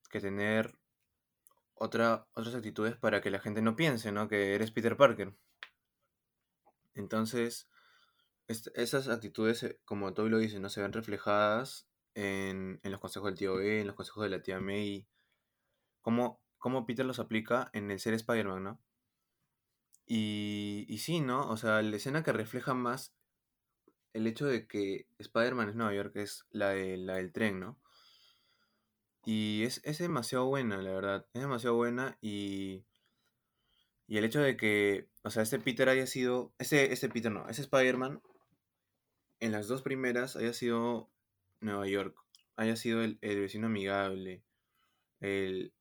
que 0.09 0.19
tener 0.19 0.77
otra, 1.75 2.27
otras 2.33 2.55
actitudes 2.55 2.95
para 2.97 3.21
que 3.21 3.31
la 3.31 3.39
gente 3.39 3.61
no 3.61 3.75
piense, 3.75 4.11
¿no? 4.11 4.27
Que 4.27 4.55
eres 4.55 4.71
Peter 4.71 4.97
Parker. 4.97 5.33
Entonces, 6.93 7.69
esas 8.47 9.07
actitudes, 9.07 9.63
eh, 9.63 9.79
como 9.85 10.13
Toby 10.13 10.29
lo 10.29 10.37
dice, 10.39 10.59
¿no? 10.59 10.69
Se 10.69 10.81
ven 10.81 10.91
reflejadas 10.91 11.87
en, 12.15 12.79
en 12.83 12.91
los 12.91 12.99
consejos 12.99 13.29
del 13.29 13.37
tío 13.37 13.55
B, 13.55 13.81
en 13.81 13.87
los 13.87 13.95
consejos 13.95 14.23
de 14.23 14.29
la 14.29 14.41
tía 14.41 14.59
May, 14.59 15.07
cómo, 16.01 16.41
cómo 16.57 16.85
Peter 16.85 17.05
los 17.05 17.19
aplica 17.19 17.69
en 17.73 17.91
el 17.91 17.99
ser 17.99 18.13
Spider-Man, 18.13 18.63
¿no? 18.63 18.81
Y, 20.05 20.85
y 20.89 20.97
sí, 20.97 21.21
¿no? 21.21 21.47
O 21.49 21.55
sea, 21.55 21.81
la 21.81 21.95
escena 21.95 22.23
que 22.23 22.33
refleja 22.33 22.73
más 22.73 23.15
el 24.13 24.27
hecho 24.27 24.45
de 24.45 24.67
que 24.67 25.07
Spider-Man 25.19 25.69
es 25.69 25.75
Nueva 25.75 25.93
York 25.93 26.15
es 26.15 26.45
la, 26.51 26.69
de, 26.69 26.97
la 26.97 27.15
del 27.15 27.31
tren, 27.31 27.59
¿no? 27.59 27.77
Y 29.25 29.63
es, 29.63 29.81
es 29.83 29.99
demasiado 29.99 30.45
buena, 30.45 30.81
la 30.81 30.91
verdad. 30.91 31.25
Es 31.33 31.41
demasiado 31.41 31.75
buena 31.75 32.17
y, 32.21 32.85
y 34.07 34.17
el 34.17 34.23
hecho 34.25 34.41
de 34.41 34.57
que, 34.57 35.07
o 35.23 35.29
sea, 35.29 35.43
este 35.43 35.59
Peter 35.59 35.89
haya 35.89 36.07
sido, 36.07 36.53
este, 36.57 36.91
este 36.93 37.09
Peter 37.09 37.31
no, 37.31 37.47
ese 37.47 37.61
Spider-Man 37.61 38.21
en 39.39 39.51
las 39.51 39.67
dos 39.67 39.81
primeras 39.81 40.35
haya 40.35 40.53
sido 40.53 41.09
Nueva 41.61 41.87
York, 41.87 42.17
haya 42.55 42.75
sido 42.75 43.03
el, 43.03 43.19
el 43.21 43.39
vecino 43.39 43.67
amigable, 43.67 44.43
el, 45.19 45.73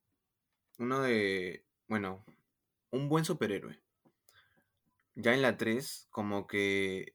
uno 0.78 1.00
de, 1.02 1.64
bueno, 1.88 2.24
un 2.90 3.08
buen 3.08 3.24
superhéroe. 3.24 3.80
Ya 5.14 5.34
en 5.34 5.42
la 5.42 5.56
3, 5.56 6.06
como 6.10 6.46
que... 6.46 7.14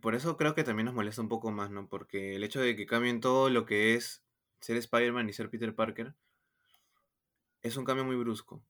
Por 0.00 0.14
eso 0.14 0.36
creo 0.36 0.54
que 0.54 0.64
también 0.64 0.86
nos 0.86 0.94
molesta 0.94 1.22
un 1.22 1.28
poco 1.28 1.50
más, 1.50 1.70
¿no? 1.70 1.88
Porque 1.88 2.36
el 2.36 2.44
hecho 2.44 2.60
de 2.60 2.76
que 2.76 2.86
cambien 2.86 3.20
todo 3.20 3.50
lo 3.50 3.66
que 3.66 3.94
es 3.94 4.24
ser 4.60 4.76
Spider-Man 4.76 5.28
y 5.28 5.32
ser 5.32 5.50
Peter 5.50 5.74
Parker 5.74 6.14
es 7.62 7.76
un 7.76 7.84
cambio 7.84 8.04
muy 8.04 8.16
brusco. 8.16 8.62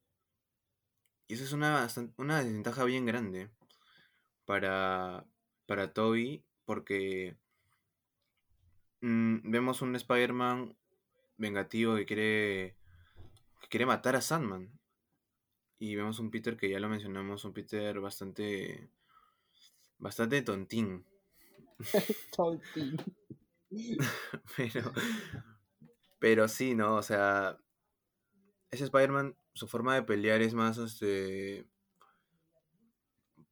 Y 1.27 1.35
eso 1.35 1.45
es 1.45 1.53
una, 1.53 1.87
una 2.17 2.39
desventaja 2.43 2.85
bien 2.85 3.05
grande 3.07 3.51
para, 4.45 5.27
para 5.67 5.93
Toby, 5.93 6.45
porque 6.65 7.37
mm, 9.01 9.51
vemos 9.51 9.83
un 9.83 9.95
Spider-Man 9.95 10.77
vengativo 11.37 11.97
que 11.97 12.07
quiere, 12.07 12.77
que 13.61 13.69
quiere 13.69 13.87
matar 13.87 14.17
a 14.17 14.23
Sandman. 14.23 14.73
Y 15.79 15.97
vemos 15.97 16.19
un 16.19 16.31
Peter 16.31 16.57
que 16.57 16.71
ya 16.71 16.81
lo 16.81 16.89
mencionamos, 16.89 17.45
un 17.45 17.53
Peter 17.53 18.01
bastante, 18.01 18.91
bastante 19.99 20.43
tontín. 20.43 21.05
Pero, 24.57 24.93
pero 26.19 26.49
sí, 26.49 26.75
¿no? 26.75 26.97
O 26.97 27.03
sea, 27.03 27.59
ese 28.71 28.85
Spider-Man, 28.85 29.37
su 29.53 29.69
forma 29.69 29.95
de 29.95 30.03
pelear 30.03 30.41
es 30.41 30.55
más, 30.55 30.79
este, 30.79 31.67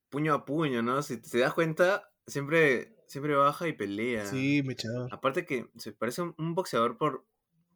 puño 0.08 0.34
a 0.34 0.44
puño, 0.44 0.82
¿no? 0.82 1.02
Si 1.02 1.18
te 1.18 1.38
das 1.38 1.54
cuenta, 1.54 2.10
siempre, 2.26 2.96
siempre 3.06 3.34
baja 3.34 3.68
y 3.68 3.74
pelea. 3.74 4.26
sí 4.26 4.62
mechador 4.64 5.12
Aparte 5.12 5.44
que 5.44 5.68
se 5.76 5.92
parece 5.92 6.22
un, 6.22 6.34
un 6.38 6.54
boxeador 6.54 6.96
por, 6.96 7.26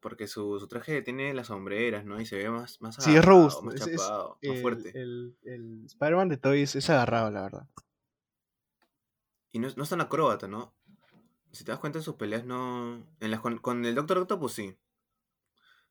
porque 0.01 0.27
su, 0.27 0.59
su 0.59 0.67
traje 0.67 1.03
tiene 1.03 1.35
las 1.35 1.49
sombreras, 1.49 2.05
¿no? 2.05 2.21
Y 2.21 2.27
se 2.27 2.37
ve 2.37 2.51
más, 2.51 2.81
más 2.81 2.97
sí 2.97 3.11
es 3.11 3.19
agarrado, 3.19 3.39
robusto 3.39 3.63
más 3.63 3.75
es, 3.75 3.87
es 3.87 4.01
chapado, 4.01 4.29
más 4.31 4.39
el, 4.57 4.63
fuerte. 4.63 4.93
el, 4.95 5.37
el 5.43 5.85
Spider-Man 5.87 6.29
de 6.31 6.37
Toy 6.39 6.63
es, 6.63 6.75
es 6.75 6.89
agarrado 6.91 7.31
la 7.31 7.43
verdad 7.43 7.69
Y 9.53 9.59
no, 9.59 9.69
es- 9.69 9.77
no 9.77 9.85
es 9.85 9.91
tan 9.91 10.01
acróbata, 10.01 10.49
¿no? 10.49 10.73
Si 11.53 11.65
te 11.65 11.73
das 11.73 11.81
cuenta, 11.81 12.01
sus 12.03 12.17
peleas 12.17 12.45
no... 12.45 13.05
En 13.21 13.31
las, 13.31 13.41
con, 13.41 13.59
con 13.59 13.85
el 13.85 13.95
Doctor 13.95 14.19
Octopus 14.19 14.53
sí. 14.53 14.77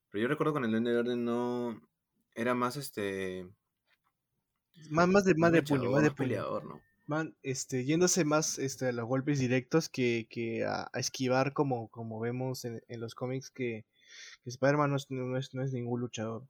Pero 0.09 0.21
yo 0.23 0.27
recuerdo 0.27 0.53
con 0.53 0.65
el 0.65 0.71
Duende 0.71 0.93
Verde 0.93 1.15
no... 1.15 1.81
era 2.35 2.53
más 2.55 2.75
este. 2.77 3.47
Más, 4.89 5.07
más 5.07 5.23
de, 5.25 5.35
más 5.35 5.51
de 5.51 5.61
puño, 5.63 5.91
más 5.91 6.03
de 6.03 6.09
puño. 6.09 6.15
peleador, 6.15 6.65
¿no? 6.65 6.81
Man, 7.07 7.35
este, 7.43 7.85
yéndose 7.85 8.23
más 8.23 8.59
este, 8.59 8.87
a 8.87 8.91
los 8.91 9.05
golpes 9.05 9.39
directos 9.39 9.89
que, 9.89 10.27
que 10.29 10.63
a, 10.65 10.89
a 10.93 10.99
esquivar 10.99 11.53
como, 11.53 11.87
como 11.89 12.19
vemos 12.19 12.65
en, 12.65 12.81
en 12.87 12.99
los 12.99 13.15
cómics 13.15 13.49
que, 13.49 13.85
que 14.43 14.49
Spider-Man 14.49 14.91
no 14.91 14.95
es, 14.97 15.09
no, 15.09 15.37
es, 15.37 15.53
no 15.53 15.63
es 15.63 15.73
ningún 15.73 16.01
luchador. 16.01 16.43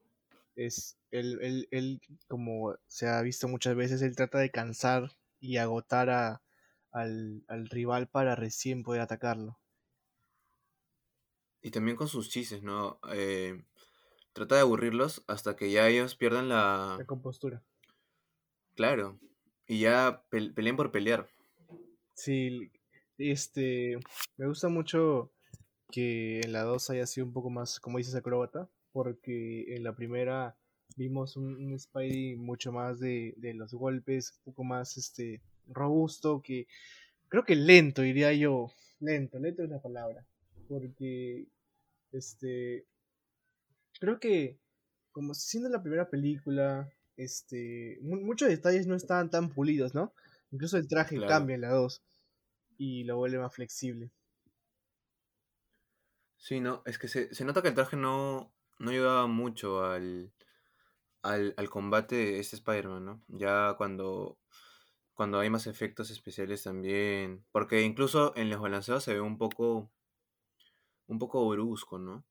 Es, 0.56 0.98
él, 1.12 1.40
él, 1.42 1.68
él, 1.72 2.02
como 2.28 2.76
se 2.88 3.08
ha 3.08 3.22
visto 3.22 3.48
muchas 3.48 3.76
veces, 3.76 4.02
él 4.02 4.16
trata 4.16 4.38
de 4.40 4.52
cansar 4.52 5.12
y 5.40 5.58
agotar 5.58 6.10
a, 6.10 6.42
al, 6.92 7.44
al 7.48 7.68
rival 7.70 8.08
para 8.08 8.36
recién 8.36 8.84
poder 8.84 9.02
atacarlo. 9.02 9.60
Y 11.62 11.72
también 11.72 11.98
con 11.98 12.08
sus 12.08 12.30
chistes, 12.30 12.64
¿no? 12.64 13.00
Eh, 13.12 13.64
trata 14.34 14.56
de 14.56 14.62
aburrirlos 14.62 15.24
hasta 15.28 15.56
que 15.56 15.72
ya 15.72 15.88
ellos 15.90 16.16
pierdan 16.16 16.48
La 16.50 16.96
la... 16.98 17.06
compostura. 17.06 17.64
Claro. 18.76 19.20
Y 19.68 19.80
ya 19.82 20.24
pel- 20.32 20.54
peleen 20.54 20.76
por 20.78 20.92
pelear. 20.92 21.30
Sí, 22.14 22.72
este, 23.18 23.98
me 24.38 24.48
gusta 24.48 24.70
mucho 24.70 25.32
que 25.92 26.40
en 26.42 26.54
la 26.54 26.64
2 26.64 26.90
haya 26.90 27.06
sido 27.06 27.28
un 27.28 27.34
poco 27.34 27.50
más, 27.50 27.80
como 27.80 27.98
dices, 27.98 28.16
acróbata, 28.16 28.70
porque 28.92 29.76
en 29.76 29.84
la 29.84 29.96
primera 29.96 30.58
vimos 30.96 31.36
un, 31.36 31.56
un 31.56 31.78
Spidey 31.80 32.36
mucho 32.36 32.72
más 32.72 33.00
de, 33.00 33.34
de 33.38 33.54
los 33.54 33.74
golpes, 33.74 34.34
un 34.38 34.44
poco 34.54 34.64
más 34.64 34.98
este 34.98 35.42
robusto, 35.70 36.42
que 36.44 36.68
creo 37.30 37.46
que 37.46 37.56
lento, 37.56 38.02
diría 38.04 38.34
yo. 38.34 38.72
Lento, 39.02 39.40
lento 39.40 39.64
es 39.64 39.70
la 39.70 39.82
palabra. 39.82 40.26
Porque 40.68 41.48
este 42.12 42.86
creo 44.00 44.20
que 44.20 44.58
como 45.12 45.34
siendo 45.34 45.70
la 45.70 45.82
primera 45.82 46.10
película, 46.10 46.90
este 47.18 48.00
mu- 48.02 48.22
muchos 48.22 48.50
detalles 48.50 48.88
no 48.88 48.96
estaban 48.96 49.30
tan 49.30 49.50
pulidos, 49.50 49.94
¿no? 49.96 50.14
Incluso 50.52 50.78
el 50.78 50.88
traje 50.88 51.22
Claro. 51.22 51.26
cambia 51.26 51.56
en 51.56 51.62
la 51.62 51.70
2 51.72 52.04
y 52.78 53.04
lo 53.06 53.18
vuelve 53.18 53.40
más 53.40 53.54
flexible. 53.56 54.12
Sí, 56.38 56.60
no, 56.60 56.82
es 56.86 56.98
que 56.98 57.08
se, 57.08 57.34
se 57.36 57.46
nota 57.46 57.62
que 57.62 57.68
el 57.70 57.74
traje 57.76 57.98
no, 57.98 58.52
no 58.80 58.92
ayudaba 58.92 59.28
mucho 59.28 59.84
al, 59.84 60.32
al, 61.24 61.54
al 61.58 61.70
combate 61.70 62.16
de 62.18 62.40
este 62.40 62.58
Spider-Man, 62.58 63.06
¿no? 63.06 63.24
Ya 63.30 63.76
cuando, 63.78 64.40
cuando 65.20 65.42
hay 65.42 65.50
más 65.50 65.68
efectos 65.68 66.12
especiales 66.12 66.64
también. 66.64 67.44
Porque 67.52 67.82
incluso 67.82 68.34
en 68.38 68.50
los 68.50 68.62
balanceos 68.62 69.04
se 69.04 69.16
ve 69.16 69.20
un 69.20 69.38
poco, 69.38 69.92
un 71.08 71.20
poco 71.20 71.46
brusco, 71.50 72.00
¿no? 72.00 72.24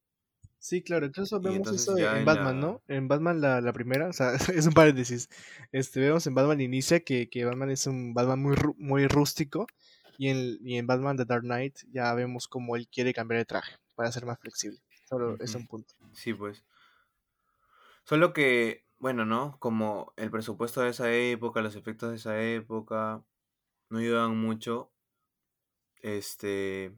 Sí, 0.58 0.80
claro, 0.80 1.04
incluso 1.04 1.38
vemos 1.38 1.70
eso 1.70 1.98
en 1.98 2.16
en 2.16 2.24
Batman, 2.24 2.62
la... 2.62 2.66
¿no? 2.66 2.82
En 2.88 3.06
Batman 3.06 3.42
la, 3.42 3.60
la 3.60 3.74
primera, 3.74 4.08
o 4.08 4.12
sea, 4.14 4.32
es 4.54 4.66
un 4.66 4.72
paréntesis. 4.72 5.28
Este, 5.70 6.00
vemos 6.00 6.26
en 6.26 6.34
Batman 6.34 6.62
Inicia 6.62 7.00
que, 7.00 7.28
que 7.28 7.44
Batman 7.44 7.68
es 7.68 7.86
un 7.86 8.14
Batman 8.14 8.40
muy, 8.40 8.56
muy 8.78 9.06
rústico 9.06 9.66
y 10.16 10.28
en, 10.28 10.56
y 10.62 10.78
en 10.78 10.86
Batman 10.86 11.18
The 11.18 11.26
Dark 11.26 11.42
Knight 11.42 11.80
ya 11.92 12.14
vemos 12.14 12.48
cómo 12.48 12.74
él 12.74 12.88
quiere 12.88 13.12
cambiar 13.12 13.40
de 13.40 13.44
traje 13.44 13.76
para 13.96 14.10
ser 14.12 14.24
más 14.24 14.40
flexible. 14.40 14.80
Solo 15.04 15.36
es 15.40 15.54
un 15.54 15.66
punto. 15.66 15.92
Sí, 16.14 16.32
pues. 16.32 16.64
Solo 18.04 18.32
que, 18.32 18.86
bueno, 18.98 19.24
¿no? 19.24 19.58
Como 19.60 20.12
el 20.16 20.30
presupuesto 20.30 20.80
de 20.80 20.90
esa 20.90 21.12
época, 21.12 21.62
los 21.62 21.76
efectos 21.76 22.10
de 22.10 22.16
esa 22.16 22.40
época, 22.40 23.24
no 23.90 23.98
ayudaban 23.98 24.36
mucho. 24.36 24.92
Este, 26.02 26.96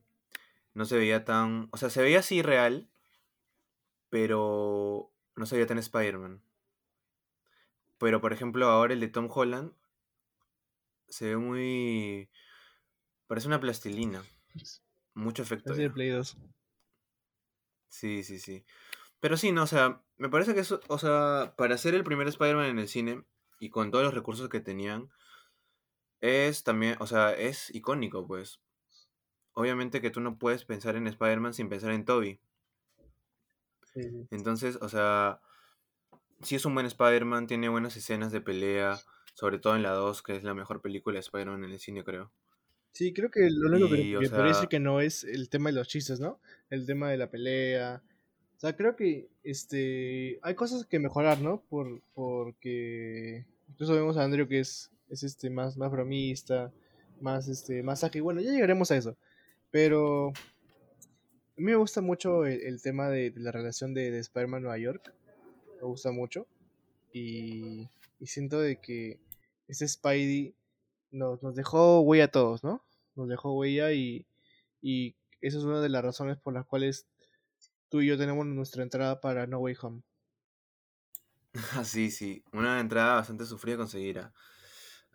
no 0.75 0.85
se 0.85 0.97
veía 0.97 1.25
tan... 1.25 1.69
O 1.73 1.77
sea, 1.77 1.91
se 1.91 2.03
veía 2.03 2.21
así 2.21 2.43
real, 2.43 2.89
pero 4.09 5.13
no 5.37 5.47
se 5.47 5.57
veía 5.57 5.67
tan 5.67 5.79
Spider-Man. 5.79 6.43
Pero, 7.99 8.21
por 8.21 8.33
ejemplo, 8.33 8.67
ahora 8.67 8.95
el 8.95 9.01
de 9.01 9.09
Tom 9.09 9.29
Holland 9.31 9.73
se 11.09 11.27
ve 11.29 11.37
muy... 11.37 12.31
Parece 13.27 13.47
una 13.47 13.61
plastilina. 13.61 14.23
Mucho 15.15 15.43
efecto 15.43 15.73
Es 15.73 15.79
de 15.79 15.85
ya. 15.89 15.93
Play 15.93 16.09
2. 16.09 16.37
Sí, 17.89 18.25
sí, 18.25 18.39
sí. 18.39 18.65
Pero 19.21 19.37
sí, 19.37 19.53
no, 19.53 19.63
o 19.65 19.67
sea, 19.67 20.03
me 20.17 20.29
parece 20.29 20.55
que 20.55 20.61
eso, 20.61 20.81
o 20.89 20.99
sea, 20.99 21.55
para 21.57 21.77
ser 21.77 21.95
el 21.95 22.05
primer 22.05 22.27
Spider-Man 22.29 22.67
en 22.67 22.79
el 22.79 22.89
cine 22.89 23.23
y 23.59 23.69
con 23.71 23.91
todos 23.91 24.05
los 24.05 24.15
recursos 24.15 24.49
que 24.49 24.61
tenían, 24.61 25.11
es 26.21 26.65
también, 26.65 26.97
o 27.01 27.07
sea, 27.07 27.33
es 27.33 27.75
icónico, 27.75 28.27
pues. 28.27 28.61
Obviamente 29.53 30.01
que 30.01 30.11
tú 30.11 30.21
no 30.21 30.39
puedes 30.39 30.65
pensar 30.65 30.97
en 30.97 31.07
Spider-Man 31.07 31.55
sin 31.55 31.69
pensar 31.69 31.93
en 31.93 32.05
Toby. 32.05 32.41
Sí. 33.93 34.27
Entonces, 34.31 34.79
o 34.81 34.89
sea, 34.89 35.41
sí 36.43 36.57
es 36.57 36.65
un 36.65 36.75
buen 36.75 36.87
Spider-Man, 36.87 37.47
tiene 37.47 37.69
buenas 37.69 37.97
escenas 37.97 38.33
de 38.33 38.41
pelea, 38.41 38.99
sobre 39.35 39.59
todo 39.59 39.77
en 39.77 39.83
la 39.83 39.91
2, 39.91 40.23
que 40.23 40.37
es 40.37 40.45
la 40.45 40.55
mejor 40.55 40.81
película 40.81 41.15
de 41.15 41.21
Spider-Man 41.21 41.65
en 41.65 41.73
el 41.73 41.79
cine, 41.79 42.05
creo. 42.05 42.33
Sí, 42.93 43.13
creo 43.13 43.31
que 43.31 43.49
lo 43.51 43.69
único 43.69 43.89
que, 43.89 43.97
decir 43.97 44.55
sea, 44.55 44.67
que 44.67 44.81
no 44.81 45.01
es 45.01 45.25
el 45.25 45.49
tema 45.49 45.71
de 45.71 45.77
los 45.77 45.89
chistes, 45.89 46.21
¿no? 46.21 46.41
El 46.71 46.87
tema 46.87 47.11
de 47.11 47.17
la 47.19 47.31
pelea. 47.31 48.03
O 48.61 48.63
sea, 48.63 48.77
creo 48.77 48.95
que 48.95 49.27
este 49.43 50.39
hay 50.43 50.55
cosas 50.55 50.85
que 50.85 50.99
mejorar, 50.99 51.41
¿no? 51.41 51.63
Por, 51.71 52.03
porque 52.13 53.47
incluso 53.71 53.95
vemos 53.95 54.19
a 54.19 54.25
Andrew 54.25 54.47
que 54.47 54.61
es, 54.61 54.91
es 55.09 55.23
este 55.23 55.49
más, 55.49 55.79
más 55.79 55.91
bromista, 55.91 56.71
más 57.23 57.49
este, 57.49 57.83
más 57.83 58.05
ágil. 58.05 58.21
Bueno, 58.21 58.43
ya 58.43 58.51
llegaremos 58.51 58.91
a 58.91 58.99
eso. 58.99 59.17
Pero 59.71 60.29
a 60.29 60.33
mí 61.57 61.65
me 61.65 61.77
gusta 61.77 62.03
mucho 62.03 62.45
el, 62.45 62.83
tema 62.83 63.09
de, 63.09 63.33
la 63.35 63.51
relación 63.51 63.95
de, 63.95 64.11
de 64.11 64.19
Spider-Man 64.19 64.61
Nueva 64.61 64.77
York. 64.77 65.11
Me 65.77 65.87
gusta 65.89 66.13
mucho. 66.13 66.47
Y, 67.15 67.89
siento 68.27 68.61
de 68.61 68.77
que 68.77 69.19
ese 69.69 69.89
Spidey 69.89 70.55
nos, 71.13 71.43
nos 71.43 71.55
dejó 71.55 72.01
huella 72.03 72.25
a 72.25 72.31
todos, 72.31 72.63
¿no? 72.63 72.85
Nos 73.17 73.27
dejó 73.27 73.55
huella 73.55 73.91
y, 73.93 74.27
y 74.83 75.15
esa 75.41 75.57
es 75.57 75.65
una 75.65 75.81
de 75.81 75.89
las 75.89 76.05
razones 76.05 76.37
por 76.37 76.53
las 76.53 76.67
cuales 76.67 77.07
tú 77.91 78.01
y 78.03 78.07
yo 78.09 78.19
tenemos 78.19 78.47
nuestra 78.47 78.83
entrada 78.85 79.21
para 79.21 79.47
No 79.47 79.59
Way 79.61 79.77
Home. 79.83 80.03
Ah, 81.75 81.85
sí, 81.85 82.11
sí, 82.11 82.45
una 82.53 82.81
entrada 82.81 83.15
bastante 83.17 83.45
sufrida 83.45 83.77
conseguir. 83.77 84.19
ah. 84.21 84.33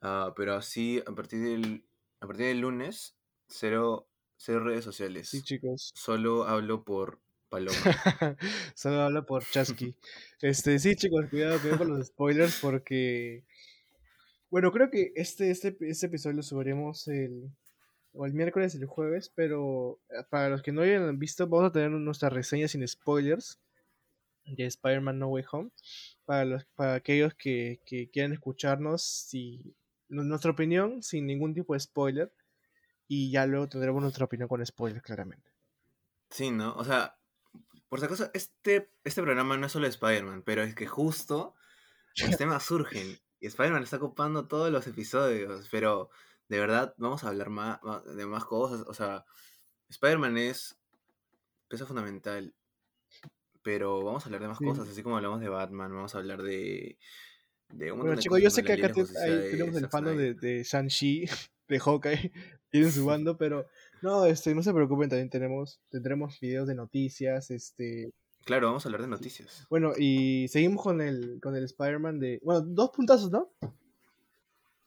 Ah, 0.02 0.34
pero 0.36 0.56
así, 0.56 1.02
a 1.08 1.14
partir 1.16 1.42
del, 1.42 1.88
a 2.20 2.28
partir 2.28 2.48
del 2.48 2.60
lunes, 2.62 3.18
cero, 3.48 4.10
cero 4.38 4.60
redes 4.62 4.84
Sí, 5.30 5.42
sociales. 5.42 5.44
chicos. 5.44 5.94
Solo 5.94 6.46
hablo 6.48 6.84
por 6.84 7.22
Paloma. 7.50 7.98
Solo 8.76 9.02
habla 9.02 9.26
por 9.26 9.48
Chasky. 9.50 9.96
Este, 10.42 10.80
sí, 10.80 10.96
chicos, 10.96 11.26
cuidado, 11.30 11.60
cuidado 11.60 11.80
con 11.80 11.90
los 11.90 12.08
spoilers 12.08 12.56
porque. 12.56 13.46
Bueno, 14.50 14.72
creo 14.72 14.90
que 14.90 15.12
este, 15.16 15.52
este, 15.52 15.76
este 15.82 16.06
episodio 16.08 16.38
lo 16.38 16.44
subiremos 16.44 17.08
el, 17.08 17.52
o 18.16 18.26
el 18.26 18.34
miércoles 18.34 18.74
y 18.76 18.78
el 18.80 18.86
jueves, 18.86 19.32
pero 19.36 20.00
eh, 20.10 20.24
para 20.30 20.50
los 20.50 20.62
que 20.62 20.72
no 20.72 20.82
hayan 20.82 21.20
visto, 21.20 21.48
vamos 21.48 21.68
a 21.70 21.72
tener 21.72 21.92
nuestra 21.92 22.30
reseña 22.30 22.68
sin 22.68 22.88
spoilers 22.88 23.60
de 24.46 24.66
Spider-Man 24.66 25.20
No 25.20 25.28
Way 25.30 25.46
Home. 25.52 25.72
Para, 26.26 26.46
los, 26.46 26.66
para 26.76 26.96
aquellos 26.96 27.34
que, 27.36 27.82
que 27.86 28.10
quieran 28.10 28.34
escucharnos, 28.34 29.04
si, 29.04 29.76
nu- 30.10 30.24
nuestra 30.24 30.52
opinión 30.52 31.02
sin 31.04 31.26
ningún 31.26 31.54
tipo 31.54 31.74
de 31.74 31.80
spoiler. 31.80 32.34
Y 33.08 33.32
ya 33.32 33.46
luego 33.46 33.70
tendremos 33.70 34.02
nuestra 34.02 34.26
opinión 34.26 34.48
con 34.50 34.66
spoilers, 34.66 35.04
claramente. 35.04 35.52
Sí, 36.30 36.50
¿no? 36.52 36.74
O 36.76 36.84
sea, 36.84 37.18
por 37.88 38.00
si 38.00 38.06
acaso, 38.06 38.32
este, 38.34 38.90
este 39.04 39.22
programa 39.22 39.58
no 39.58 39.68
es 39.68 39.72
solo 39.72 39.86
de 39.86 39.92
Spider-Man, 39.92 40.42
pero 40.44 40.64
es 40.64 40.74
que 40.74 40.88
justo 40.88 41.54
los 42.22 42.38
temas 42.38 42.64
surgen. 42.64 43.20
Y 43.40 43.48
Spider-Man 43.48 43.84
está 43.84 43.98
ocupando 43.98 44.48
todos 44.48 44.72
los 44.72 44.88
episodios, 44.88 45.68
pero 45.70 46.10
de 46.48 46.60
verdad 46.60 46.94
vamos 46.98 47.24
a 47.24 47.30
hablar 47.30 47.50
más, 47.50 47.80
de 48.16 48.26
más 48.26 48.46
cosas. 48.46 48.86
O 48.88 48.94
sea, 48.94 49.26
Spider-Man 49.90 50.38
es 50.38 50.78
pieza 51.68 51.86
fundamental, 51.86 52.54
pero 53.62 54.04
vamos 54.04 54.24
a 54.24 54.28
hablar 54.28 54.42
de 54.42 54.48
más 54.50 54.60
Sí. 54.60 54.66
cosas, 54.66 54.88
así 54.90 55.02
como 55.04 55.18
hablamos 55.18 55.42
de 55.42 55.50
Batman, 55.50 55.94
vamos 55.94 56.14
a 56.16 56.20
hablar 56.20 56.42
de, 56.44 56.98
de 57.74 57.92
un 57.92 58.00
Bueno, 58.00 58.16
chicos, 58.22 58.40
yo 58.42 58.50
sé 58.50 58.64
que 58.64 58.74
acá 58.74 58.92
te- 58.92 59.02
ahí 59.02 59.52
tenemos 59.52 59.76
el 59.78 59.90
fandom 59.90 60.18
de, 60.18 60.34
de 60.36 60.64
Shang-Chi, 60.64 61.26
de 61.68 61.80
Hawkeye, 61.80 62.32
tienen 62.70 62.92
su 62.92 63.06
bando, 63.06 63.38
pero 63.38 63.68
no, 64.02 64.26
este, 64.26 64.54
no 64.54 64.62
se 64.62 64.74
preocupen, 64.74 65.10
también 65.10 65.30
tenemos, 65.30 65.80
tendremos 65.90 66.40
videos 66.40 66.68
de 66.68 66.76
noticias, 66.76 67.50
este, 67.52 68.12
Claro, 68.46 68.68
vamos 68.68 68.86
a 68.86 68.90
hablar 68.90 69.02
de 69.02 69.08
noticias. 69.08 69.66
bueno, 69.72 69.94
y 69.98 70.48
seguimos 70.50 70.84
con 70.84 71.02
el, 71.02 71.40
con 71.42 71.56
el 71.56 71.64
Spider-Man 71.64 72.20
de, 72.20 72.40
bueno, 72.44 72.62
dos 72.62 72.92
puntazos, 72.92 73.32
¿no? 73.32 73.52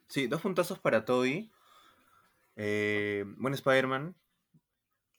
Sí, 0.09 0.27
dos 0.27 0.41
puntazos 0.41 0.79
para 0.79 1.05
Toby. 1.05 1.51
Eh, 2.57 3.25
buen 3.37 3.55
Spider-Man. 3.55 4.17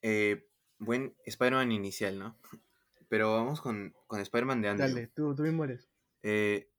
eh, 0.01 0.47
buen 0.77 1.15
Spider-Man 1.25 1.71
inicial, 1.71 2.17
¿no? 2.19 2.37
Pero 3.09 3.33
vamos 3.33 3.61
con, 3.61 3.95
con 4.07 4.19
Spider-Man 4.19 4.61
de 4.61 4.69
Andrew. 4.69 4.89
Dale, 4.89 5.07
tú, 5.07 5.35
tú 5.35 5.43
mismo 5.43 5.63
eres. 5.63 5.89
Eh, 6.23 6.69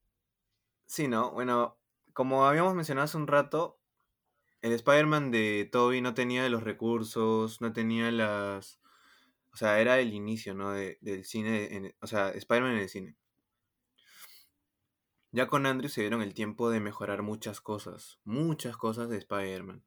sí, 0.86 1.08
¿no? 1.08 1.32
Bueno, 1.32 1.78
como 2.12 2.46
habíamos 2.46 2.74
mencionado 2.74 3.04
hace 3.06 3.16
un 3.16 3.26
rato, 3.26 3.80
el 4.62 4.72
Spider-Man 4.72 5.30
de 5.30 5.68
Toby 5.72 6.00
no 6.02 6.14
tenía 6.14 6.48
los 6.48 6.62
recursos, 6.62 7.60
no 7.60 7.72
tenía 7.72 8.10
las... 8.10 8.80
O 9.52 9.56
sea, 9.56 9.80
era 9.80 9.98
el 9.98 10.12
inicio, 10.14 10.54
¿no? 10.54 10.70
De- 10.72 10.98
del 11.00 11.24
cine, 11.24 11.74
en- 11.74 11.94
o 12.00 12.06
sea, 12.06 12.30
Spider-Man 12.30 12.72
en 12.74 12.78
el 12.78 12.88
cine. 12.88 13.16
Ya 15.32 15.46
con 15.46 15.66
Andrew 15.66 15.88
se 15.88 16.00
dieron 16.00 16.22
el 16.22 16.34
tiempo 16.34 16.70
de 16.70 16.80
mejorar 16.80 17.22
muchas 17.22 17.60
cosas, 17.60 18.18
muchas 18.24 18.76
cosas 18.76 19.08
de 19.08 19.18
Spider-Man. 19.18 19.84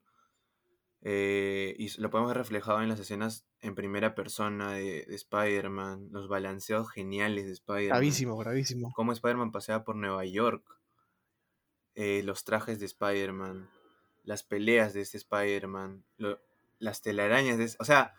Eh, 1.05 1.75
y 1.77 1.99
lo 1.99 2.09
podemos 2.09 2.29
ver 2.29 2.37
reflejado 2.37 2.81
en 2.81 2.87
las 2.87 2.99
escenas 2.99 3.45
en 3.59 3.75
primera 3.75 4.15
persona 4.15 4.71
de, 4.71 4.99
Spider-Man, 5.09 6.07
los 6.11 6.29
balanceos 6.29 6.89
geniales 6.89 7.45
de 7.45 7.51
Spider-Man. 7.51 7.89
Bravísimo, 7.89 8.37
bravísimo. 8.37 8.91
Cómo 8.93 9.11
Spider-Man 9.11 9.51
pasea 9.51 9.83
por 9.83 9.97
Nueva 9.97 10.23
York, 10.23 10.63
eh, 11.95 12.23
los 12.23 12.45
trajes 12.45 12.79
de 12.79 12.85
Spider-Man, 12.85 13.69
las 14.23 14.43
peleas 14.43 14.93
de 14.93 15.01
este 15.01 15.17
Spider-Man, 15.17 16.05
las 16.79 17.01
telarañas 17.01 17.57
de... 17.57 17.69
O 17.79 17.85
sea, 17.85 18.13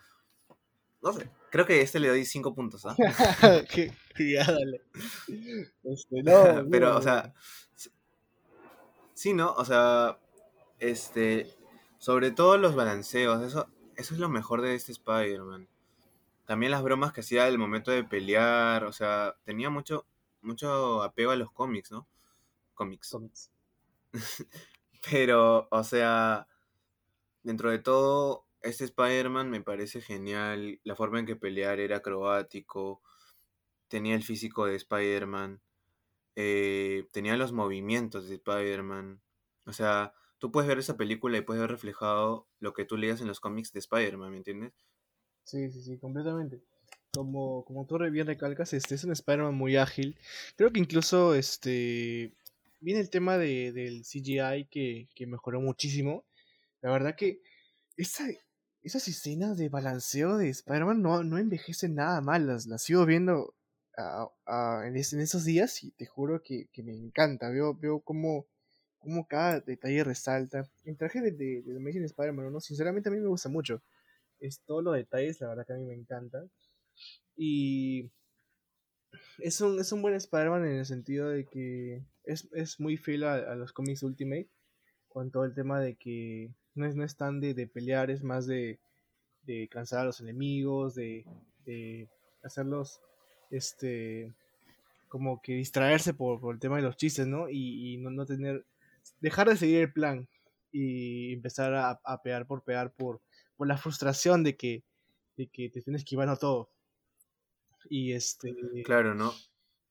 no 1.01 1.11
sé, 1.11 1.31
creo 1.55 1.65
que 1.65 1.79
este 1.79 2.01
le 2.01 2.09
doy 2.09 2.25
5 2.25 2.53
puntos, 2.53 2.85
¿ah? 2.85 2.97
ya, 4.19 4.43
dale. 4.43 4.81
Este, 5.85 6.21
no, 6.21 6.65
Pero, 6.69 6.97
o 6.97 7.01
sea, 7.01 7.33
sí, 9.13 9.33
¿no? 9.33 9.53
O 9.53 9.63
sea, 9.63 10.19
este, 10.79 11.49
sobre 11.97 12.31
todo 12.31 12.57
los 12.57 12.75
balanceos, 12.75 13.41
eso, 13.41 13.69
eso 13.95 14.13
es 14.13 14.19
lo 14.19 14.27
mejor 14.27 14.63
de 14.63 14.75
este 14.75 14.91
Spider-Man. 14.91 15.69
También 16.45 16.73
las 16.73 16.83
bromas 16.83 17.13
que 17.13 17.21
hacía 17.21 17.47
el 17.47 17.57
momento 17.57 17.89
de 17.89 18.03
pelear, 18.03 18.83
o 18.83 18.91
sea, 18.91 19.37
tenía 19.45 19.69
mucho, 19.69 20.05
mucho 20.41 21.03
apego 21.03 21.31
a 21.31 21.37
los 21.37 21.53
cómics, 21.53 21.89
¿no? 21.89 22.05
Cómics. 22.73 23.11
Cómics. 23.11 23.49
Pero, 25.09 25.69
o 25.71 25.83
sea, 25.85 26.49
dentro 27.43 27.71
de 27.71 27.79
todo, 27.79 28.44
este 28.65 28.85
Spider-Man 28.85 29.49
me 29.49 29.61
parece 29.61 30.01
genial. 30.01 30.79
La 30.83 30.95
forma 30.95 31.19
en 31.19 31.25
que 31.25 31.35
pelear 31.35 31.79
era 31.79 31.97
acrobático. 31.97 33.01
Tenía 33.87 34.15
el 34.15 34.23
físico 34.23 34.65
de 34.65 34.75
Spider-Man. 34.75 35.61
Eh, 36.35 37.07
tenía 37.11 37.37
los 37.37 37.53
movimientos 37.53 38.27
de 38.27 38.35
Spider-Man. 38.35 39.21
O 39.65 39.73
sea, 39.73 40.13
tú 40.37 40.51
puedes 40.51 40.67
ver 40.67 40.79
esa 40.79 40.97
película 40.97 41.37
y 41.37 41.41
puedes 41.41 41.61
ver 41.61 41.71
reflejado 41.71 42.47
lo 42.59 42.73
que 42.73 42.85
tú 42.85 42.97
leías 42.97 43.21
en 43.21 43.27
los 43.27 43.39
cómics 43.39 43.71
de 43.71 43.79
Spider-Man, 43.79 44.31
¿me 44.31 44.37
entiendes? 44.37 44.73
Sí, 45.43 45.71
sí, 45.71 45.81
sí, 45.81 45.97
completamente. 45.97 46.61
Como, 47.13 47.63
como 47.63 47.85
tú 47.85 47.97
bien 48.11 48.27
recalcas, 48.27 48.73
este 48.73 48.95
es 48.95 49.03
un 49.05 49.11
Spider-Man 49.11 49.55
muy 49.55 49.77
ágil. 49.77 50.17
Creo 50.57 50.71
que 50.71 50.79
incluso 50.79 51.33
este 51.35 52.35
viene 52.81 52.99
el 52.99 53.09
tema 53.09 53.37
de, 53.37 53.71
del 53.71 54.03
CGI 54.03 54.67
que, 54.69 55.07
que, 55.15 55.25
mejoró 55.25 55.61
muchísimo. 55.61 56.25
La 56.81 56.91
verdad 56.91 57.15
que 57.15 57.41
esa, 57.97 58.25
esas 58.85 59.07
escenas 59.07 59.57
de 59.57 59.69
balanceo 59.69 60.37
de 60.37 60.49
Spider-Man 60.49 61.01
no, 61.01 61.23
no 61.23 61.37
envejecen 61.37 61.95
nada 61.95 62.21
mal. 62.21 62.47
Las, 62.47 62.67
las 62.67 62.83
sigo 62.83 63.05
viendo 63.05 63.55
en, 64.47 64.95
esos 64.95 65.45
días 65.45 65.83
y 65.83 65.91
te 65.91 66.05
juro 66.05 66.41
que, 66.43 66.67
que 66.71 66.83
me 66.83 66.93
encanta. 66.93 67.49
Veo, 67.49 67.73
veo 67.73 67.99
cómo 68.01 68.47
como 69.05 69.27
cada 69.27 69.59
detalle 69.59 70.03
resalta. 70.03 70.67
El 70.83 70.97
traje 70.97 71.21
de, 71.21 71.31
de, 71.31 71.61
de 71.61 71.77
Amazing 71.77 72.05
Spider-Man, 72.05 72.51
¿no? 72.51 72.59
sinceramente 72.59 73.09
a 73.09 73.11
mí 73.11 73.19
me 73.19 73.27
gusta 73.27 73.49
mucho. 73.49 73.83
Es 74.39 74.61
todos 74.61 74.83
los 74.83 74.95
detalles, 74.95 75.39
la 75.39 75.49
verdad 75.49 75.65
que 75.65 75.73
a 75.73 75.77
mí 75.77 75.85
me 75.85 75.93
encantan. 75.93 76.49
Y 77.37 78.09
es 79.37 79.61
un, 79.61 79.79
es 79.79 79.91
un 79.91 80.01
buen 80.01 80.15
Spider-Man 80.15 80.65
en 80.65 80.77
el 80.77 80.85
sentido 80.87 81.29
de 81.29 81.45
que 81.45 82.03
es, 82.23 82.49
es 82.53 82.79
muy 82.79 82.97
fiel 82.97 83.25
a, 83.25 83.53
los 83.55 83.73
cómics 83.73 84.01
Ultimate. 84.01 84.49
Con 85.07 85.29
todo 85.31 85.45
el 85.45 85.53
tema 85.53 85.79
de 85.79 85.95
que 85.95 86.51
no 86.75 86.85
es, 86.85 86.95
no 86.95 87.03
es 87.03 87.15
tan 87.15 87.39
de, 87.39 87.53
de 87.53 87.67
pelear, 87.67 88.11
es 88.11 88.23
más 88.23 88.45
de, 88.47 88.79
de 89.43 89.67
cansar 89.69 90.01
a 90.01 90.05
los 90.05 90.21
enemigos, 90.21 90.95
de, 90.95 91.25
de 91.65 92.07
hacerlos 92.43 93.01
este 93.51 94.33
como 95.07 95.41
que 95.41 95.53
distraerse 95.53 96.13
por, 96.13 96.41
por, 96.41 96.55
el 96.55 96.59
tema 96.59 96.75
de 96.77 96.81
los 96.81 96.97
chistes, 96.97 97.25
¿no? 97.25 97.49
Y, 97.49 97.93
y 97.93 97.97
no, 97.97 98.09
no, 98.09 98.25
tener 98.25 98.65
dejar 99.21 99.47
de 99.47 99.57
seguir 99.57 99.79
el 99.79 99.93
plan 99.93 100.27
y 100.71 101.33
empezar 101.33 101.73
a, 101.73 102.01
a 102.03 102.21
pegar 102.21 102.45
por 102.47 102.63
pegar 102.63 102.91
por, 102.93 103.21
por 103.55 103.67
la 103.67 103.77
frustración 103.77 104.43
de 104.43 104.57
que, 104.57 104.83
de 105.37 105.47
que 105.47 105.69
te 105.69 105.79
estén 105.79 105.95
esquivando 105.95 106.35
todo. 106.37 106.69
Y 107.89 108.13
este. 108.13 108.53
Claro, 108.83 109.15
¿no? 109.15 109.33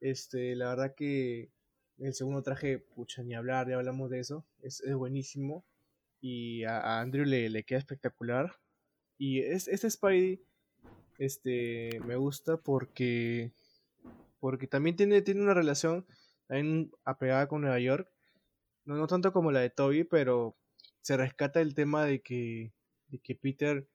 Este, 0.00 0.54
la 0.56 0.68
verdad 0.70 0.94
que 0.94 1.48
el 1.98 2.12
segundo 2.12 2.42
traje, 2.42 2.78
pucha, 2.78 3.22
ni 3.22 3.34
hablar, 3.34 3.68
ya 3.68 3.76
hablamos 3.76 4.10
de 4.10 4.20
eso. 4.20 4.44
Es, 4.62 4.80
es 4.80 4.94
buenísimo. 4.94 5.64
Y 6.24 6.64
a, 6.64 7.00
Andrew 7.00 7.26
le, 7.26 7.50
le, 7.50 7.64
queda 7.64 7.80
espectacular. 7.80 8.56
Y 9.18 9.40
es, 9.40 9.68
este 9.68 9.90
Spidey, 9.90 10.40
este, 11.18 12.00
me 12.06 12.16
gusta 12.16 12.56
porque. 12.56 13.52
Porque 14.40 14.66
también 14.66 14.96
tiene, 14.96 15.20
tiene 15.20 15.42
una 15.42 15.54
relación 15.54 16.06
también 16.46 16.90
apegada 17.04 17.46
con 17.46 17.60
Nueva 17.60 17.78
York 17.78 18.08
no, 18.84 18.96
no 18.96 19.06
tanto 19.06 19.32
como 19.32 19.52
la 19.52 19.60
de 19.60 19.70
Toby, 19.70 20.04
pero 20.04 20.56
se 21.00 21.16
rescata 21.16 21.60
el 21.60 21.74
tema 21.74 22.04
de 22.04 22.20
que, 22.20 22.72
de 23.08 23.18
que 23.18 23.34
Peter 23.34 23.88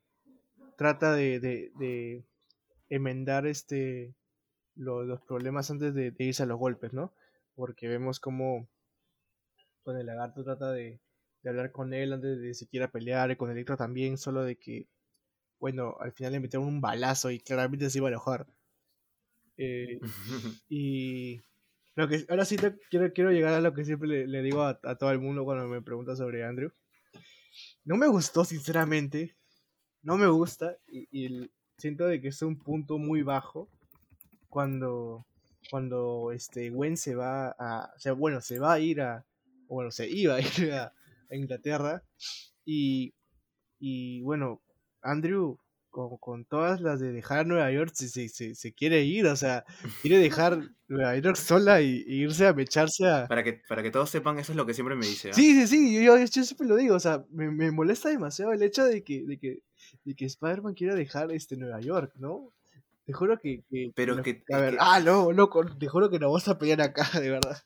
trata 0.77 1.13
de, 1.13 1.39
de, 1.39 2.25
enmendar 2.89 3.45
este 3.45 4.15
los 4.75 5.21
problemas 5.21 5.69
antes 5.69 5.93
de, 5.93 6.13
irse 6.17 6.43
a 6.43 6.45
los 6.45 6.57
golpes, 6.57 6.93
¿no? 6.93 7.13
Porque 7.55 7.87
vemos 7.87 8.19
como 8.19 8.67
con 9.83 9.97
el 9.97 10.05
lagarto 10.05 10.43
trata 10.43 10.71
de, 10.71 10.99
hablar 11.47 11.71
con 11.71 11.93
él 11.93 12.13
antes 12.13 12.41
de 12.41 12.53
siquiera 12.53 12.91
pelear, 12.91 13.31
y 13.31 13.35
con 13.35 13.49
Electro 13.49 13.77
también, 13.77 14.17
solo 14.17 14.43
de 14.43 14.57
que, 14.57 14.87
bueno, 15.59 15.95
al 15.99 16.11
final 16.11 16.33
le 16.33 16.39
metieron 16.41 16.67
un 16.67 16.81
balazo 16.81 17.31
y 17.31 17.39
claramente 17.39 17.89
se 17.89 17.99
iba 17.99 18.07
a 18.07 18.11
enojar. 18.11 18.47
Eh, 19.57 19.99
y 20.69 21.41
que, 22.07 22.25
ahora 22.29 22.45
sí 22.45 22.55
te, 22.55 22.77
quiero, 22.89 23.11
quiero 23.11 23.31
llegar 23.31 23.53
a 23.53 23.61
lo 23.61 23.73
que 23.73 23.83
siempre 23.83 24.25
le, 24.25 24.41
digo 24.41 24.63
a, 24.63 24.79
todo 24.97 25.11
el 25.11 25.19
mundo 25.19 25.43
cuando 25.43 25.67
me 25.67 25.81
pregunta 25.81 26.15
sobre 26.15 26.45
Andrew. 26.45 26.71
No 27.83 27.97
me 27.97 28.07
gustó, 28.07 28.45
sinceramente. 28.45 29.35
No 30.01 30.17
me 30.17 30.27
gusta. 30.27 30.77
Y, 30.87 31.49
siento 31.77 32.05
de 32.05 32.21
que 32.21 32.29
es 32.29 32.41
un 32.41 32.57
punto 32.57 32.97
muy 32.97 33.21
bajo 33.21 33.69
cuando, 34.49 35.25
cuando 35.69 36.31
este 36.33 36.69
Gwen 36.69 36.95
se 36.95 37.15
va 37.15 37.55
a. 37.59 37.91
O 37.95 37.99
sea, 37.99 38.13
bueno, 38.13 38.39
se 38.41 38.59
va 38.59 38.73
a 38.73 38.79
ir 38.79 39.01
a. 39.01 39.25
bueno, 39.67 39.91
se 39.91 40.07
iba 40.07 40.35
a 40.35 40.41
ir 40.41 40.71
a, 40.71 40.93
a 41.31 41.35
Inglaterra. 41.35 42.03
Y, 42.65 43.13
y 43.79 44.21
bueno, 44.21 44.61
Andrew 45.01 45.57
con, 45.89 46.17
con, 46.17 46.45
todas 46.45 46.81
las 46.81 46.99
de 46.99 47.11
dejar 47.11 47.47
Nueva 47.47 47.71
York 47.71 47.91
se, 47.93 48.29
se, 48.29 48.55
se, 48.55 48.73
quiere 48.73 49.03
ir, 49.03 49.25
o 49.25 49.35
sea, 49.35 49.65
quiere 50.01 50.19
dejar 50.19 50.59
Nueva 50.87 51.17
York 51.17 51.35
sola 51.35 51.81
y, 51.81 52.03
irse 52.07 52.47
a 52.47 52.53
mecharse 52.53 53.07
a... 53.07 53.27
Para 53.27 53.43
que, 53.43 53.61
para 53.67 53.81
que 53.81 53.91
todos 53.91 54.09
sepan, 54.09 54.39
eso 54.39 54.51
es 54.51 54.55
lo 54.55 54.65
que 54.65 54.73
siempre 54.73 54.95
me 54.95 55.05
dice. 55.05 55.29
¿ah? 55.29 55.33
Sí, 55.33 55.53
sí, 55.53 55.67
sí, 55.67 56.03
yo, 56.03 56.17
yo, 56.17 56.27
siempre 56.27 56.67
lo 56.67 56.75
digo, 56.75 56.95
o 56.95 56.99
sea, 56.99 57.25
me, 57.31 57.49
me, 57.49 57.71
molesta 57.71 58.09
demasiado 58.09 58.53
el 58.53 58.61
hecho 58.61 58.83
de 58.85 59.03
que, 59.03 59.25
de 59.25 59.37
que, 59.37 59.59
de 60.03 60.15
que 60.15 60.25
Spider-Man 60.25 60.75
quiera 60.75 60.95
dejar 60.95 61.31
este 61.31 61.57
Nueva 61.57 61.79
York, 61.81 62.13
¿no? 62.15 62.53
Te 63.05 63.13
juro 63.13 63.39
que... 63.39 63.63
que 63.69 63.91
Pero 63.95 64.21
que... 64.21 64.43
A 64.53 64.59
ver, 64.59 64.77
ah, 64.79 64.99
no, 64.99 65.31
loco, 65.31 65.65
te 65.65 65.87
juro 65.87 66.09
que 66.09 66.19
no 66.19 66.31
vas 66.31 66.47
a 66.47 66.59
pelear 66.59 66.81
acá, 66.81 67.07
de 67.19 67.31
verdad. 67.31 67.57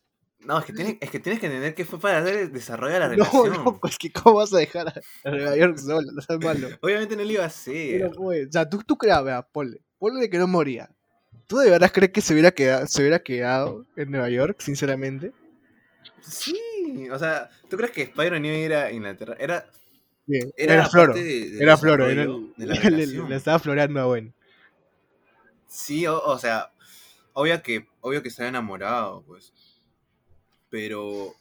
No, 0.45 0.59
es 0.59 0.65
que, 0.65 0.73
tienes, 0.73 0.97
es 0.99 1.09
que 1.09 1.19
tienes 1.19 1.39
que 1.39 1.45
entender 1.47 1.73
que 1.73 1.85
fue 1.85 1.99
para 1.99 2.19
hacer 2.19 2.51
desarrollo 2.51 2.99
la 2.99 3.07
relación. 3.09 3.49
No, 3.51 3.63
no, 3.63 3.79
pues 3.79 3.97
que 3.97 4.11
cómo 4.11 4.37
vas 4.37 4.53
a 4.53 4.57
dejar 4.57 4.89
a, 5.23 5.29
Nueva 5.29 5.55
York 5.55 5.77
solo, 5.77 6.11
no 6.11 6.21
seas 6.21 6.39
malo. 6.39 6.69
Obviamente 6.81 7.15
no 7.15 7.23
lo 7.23 7.31
iba 7.31 7.43
a 7.43 7.47
hacer. 7.47 8.05
o 8.05 8.51
sea, 8.51 8.69
tú, 8.69 8.83
tú 8.85 8.97
creas, 8.97 9.23
vea, 9.23 9.41
ponle, 9.41 9.81
ponle 9.97 10.29
que 10.29 10.37
no 10.37 10.47
moría. 10.47 10.89
¿Tú 11.47 11.57
de 11.57 11.69
verdad 11.69 11.91
crees 11.91 12.11
que 12.11 12.21
se 12.21 12.33
hubiera 12.33 12.51
quedado, 12.51 12.87
se 12.87 13.01
hubiera 13.01 13.19
quedado 13.19 13.85
en 13.95 14.11
Nueva 14.11 14.29
York, 14.29 14.59
sinceramente? 14.59 15.33
Sí, 16.21 17.09
o 17.11 17.19
sea, 17.19 17.49
¿tú 17.69 17.77
crees 17.77 17.91
que 17.91 18.03
Spider-Man 18.03 18.45
iba 18.45 18.55
a 18.55 18.59
ir 18.59 18.73
a 18.73 18.91
Inglaterra? 18.91 19.35
Era... 19.39 19.69
era, 20.27 20.47
era 20.55 20.89
Floro, 20.89 21.15
era 21.15 21.77
Floro, 21.77 22.09
era, 22.09 22.25
le, 22.57 23.35
estaba 23.35 23.59
floreando 23.59 23.99
a 23.99 24.05
Gwen. 24.05 24.33
Sí, 25.67 26.05
o, 26.07 26.17
o 26.17 26.37
sea, 26.37 26.71
obvio 27.33 27.61
que, 27.61 27.87
obvio 28.01 28.21
que 28.21 28.29
estaba 28.29 28.47
enamorado, 28.47 29.23
pues 29.23 29.53
pero, 30.73 31.35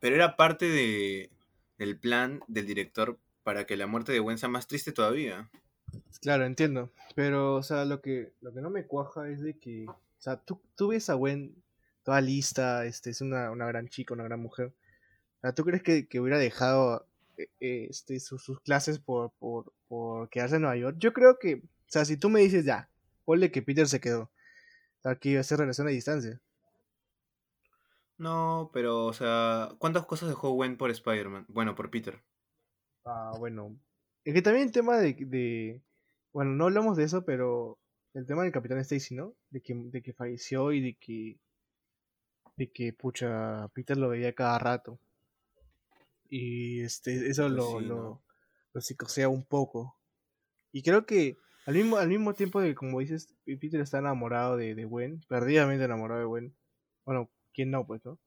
pero 0.00 0.14
era 0.16 0.34
parte 0.34 0.64
de, 0.64 1.28
del 1.76 1.98
plan 1.98 2.40
del 2.48 2.66
director 2.66 3.18
para 3.42 3.66
que 3.66 3.76
la 3.76 3.86
muerte 3.86 4.10
de 4.10 4.20
Gwen 4.20 4.38
sea 4.38 4.48
más 4.48 4.66
triste 4.66 4.90
todavía. 4.90 5.50
Claro, 6.22 6.46
entiendo. 6.46 6.90
Pero, 7.14 7.56
o 7.56 7.62
sea, 7.62 7.84
lo 7.84 8.00
que, 8.00 8.32
lo 8.40 8.54
que 8.54 8.62
no 8.62 8.70
me 8.70 8.86
cuaja 8.86 9.28
es 9.28 9.42
de 9.42 9.58
que, 9.58 9.84
o 9.86 9.94
sea, 10.16 10.38
tú, 10.38 10.58
tú 10.76 10.88
ves 10.88 11.10
a 11.10 11.14
Gwen 11.14 11.62
toda 12.04 12.22
lista, 12.22 12.86
este, 12.86 13.10
es 13.10 13.20
una, 13.20 13.50
una 13.50 13.66
gran 13.66 13.86
chica, 13.88 14.14
una 14.14 14.24
gran 14.24 14.40
mujer. 14.40 14.68
O 14.68 15.40
sea, 15.42 15.54
¿tú 15.54 15.62
crees 15.66 15.82
que, 15.82 16.08
que 16.08 16.18
hubiera 16.18 16.38
dejado 16.38 17.06
eh, 17.36 17.50
eh, 17.60 17.88
este, 17.90 18.18
sus, 18.18 18.60
clases 18.62 18.98
por, 18.98 19.30
por, 19.32 19.74
por, 19.88 20.30
quedarse 20.30 20.56
en 20.56 20.62
Nueva 20.62 20.78
York? 20.78 20.96
Yo 20.98 21.12
creo 21.12 21.38
que, 21.38 21.56
o 21.56 21.88
sea, 21.90 22.06
si 22.06 22.16
tú 22.16 22.30
me 22.30 22.40
dices 22.40 22.64
ya, 22.64 22.88
ponle 23.26 23.50
que 23.50 23.60
Peter 23.60 23.86
se 23.86 24.00
quedó, 24.00 24.22
o 24.22 25.02
sea, 25.02 25.18
iba 25.20 25.40
a 25.42 25.44
ser 25.44 25.58
relación 25.58 25.86
a 25.86 25.90
distancia. 25.90 26.40
No, 28.18 28.70
pero, 28.72 29.06
o 29.06 29.12
sea, 29.12 29.70
¿cuántas 29.78 30.04
cosas 30.04 30.28
dejó 30.28 30.50
Gwen 30.50 30.76
por 30.76 30.90
Spider-Man? 30.90 31.46
Bueno, 31.48 31.74
por 31.74 31.90
Peter. 31.90 32.20
Ah, 33.04 33.32
bueno. 33.38 33.78
Es 34.24 34.34
que 34.34 34.42
también 34.42 34.66
el 34.66 34.72
tema 34.72 34.98
de, 34.98 35.14
de, 35.14 35.82
Bueno, 36.32 36.50
no 36.52 36.64
hablamos 36.64 36.96
de 36.96 37.04
eso, 37.04 37.24
pero 37.24 37.78
el 38.14 38.26
tema 38.26 38.42
del 38.42 38.52
Capitán 38.52 38.78
Stacy, 38.78 39.14
¿no? 39.14 39.34
De 39.50 39.62
que, 39.62 39.74
de 39.74 40.02
que 40.02 40.12
falleció 40.12 40.72
y 40.72 40.80
de 40.80 40.96
que... 40.98 41.38
de 42.56 42.70
que, 42.72 42.92
pucha, 42.92 43.68
Peter 43.68 43.96
lo 43.96 44.08
veía 44.08 44.34
cada 44.34 44.58
rato. 44.58 44.98
Y 46.28 46.82
este, 46.82 47.28
eso 47.28 47.44
Pues 47.44 47.54
lo, 47.54 47.78
sí, 47.78 47.84
lo, 47.86 47.96
¿no? 47.96 48.22
lo 48.74 48.80
psicosea 48.80 49.28
un 49.28 49.44
poco. 49.44 49.96
Y 50.72 50.82
creo 50.82 51.06
que 51.06 51.38
al 51.66 51.74
mismo, 51.74 51.98
al 51.98 52.08
mismo 52.08 52.34
tiempo 52.34 52.60
de, 52.60 52.74
como 52.74 53.00
dices, 53.00 53.34
Peter 53.44 53.80
está 53.80 53.98
enamorado 53.98 54.56
de, 54.56 54.74
de 54.74 54.84
Gwen, 54.84 55.20
perdidamente 55.28 55.84
enamorado 55.84 56.20
de 56.20 56.26
Gwen. 56.26 56.56
Bueno, 57.04 57.30
¿quién 57.58 57.72
no, 57.72 57.84
pues, 57.84 58.04
no? 58.04 58.20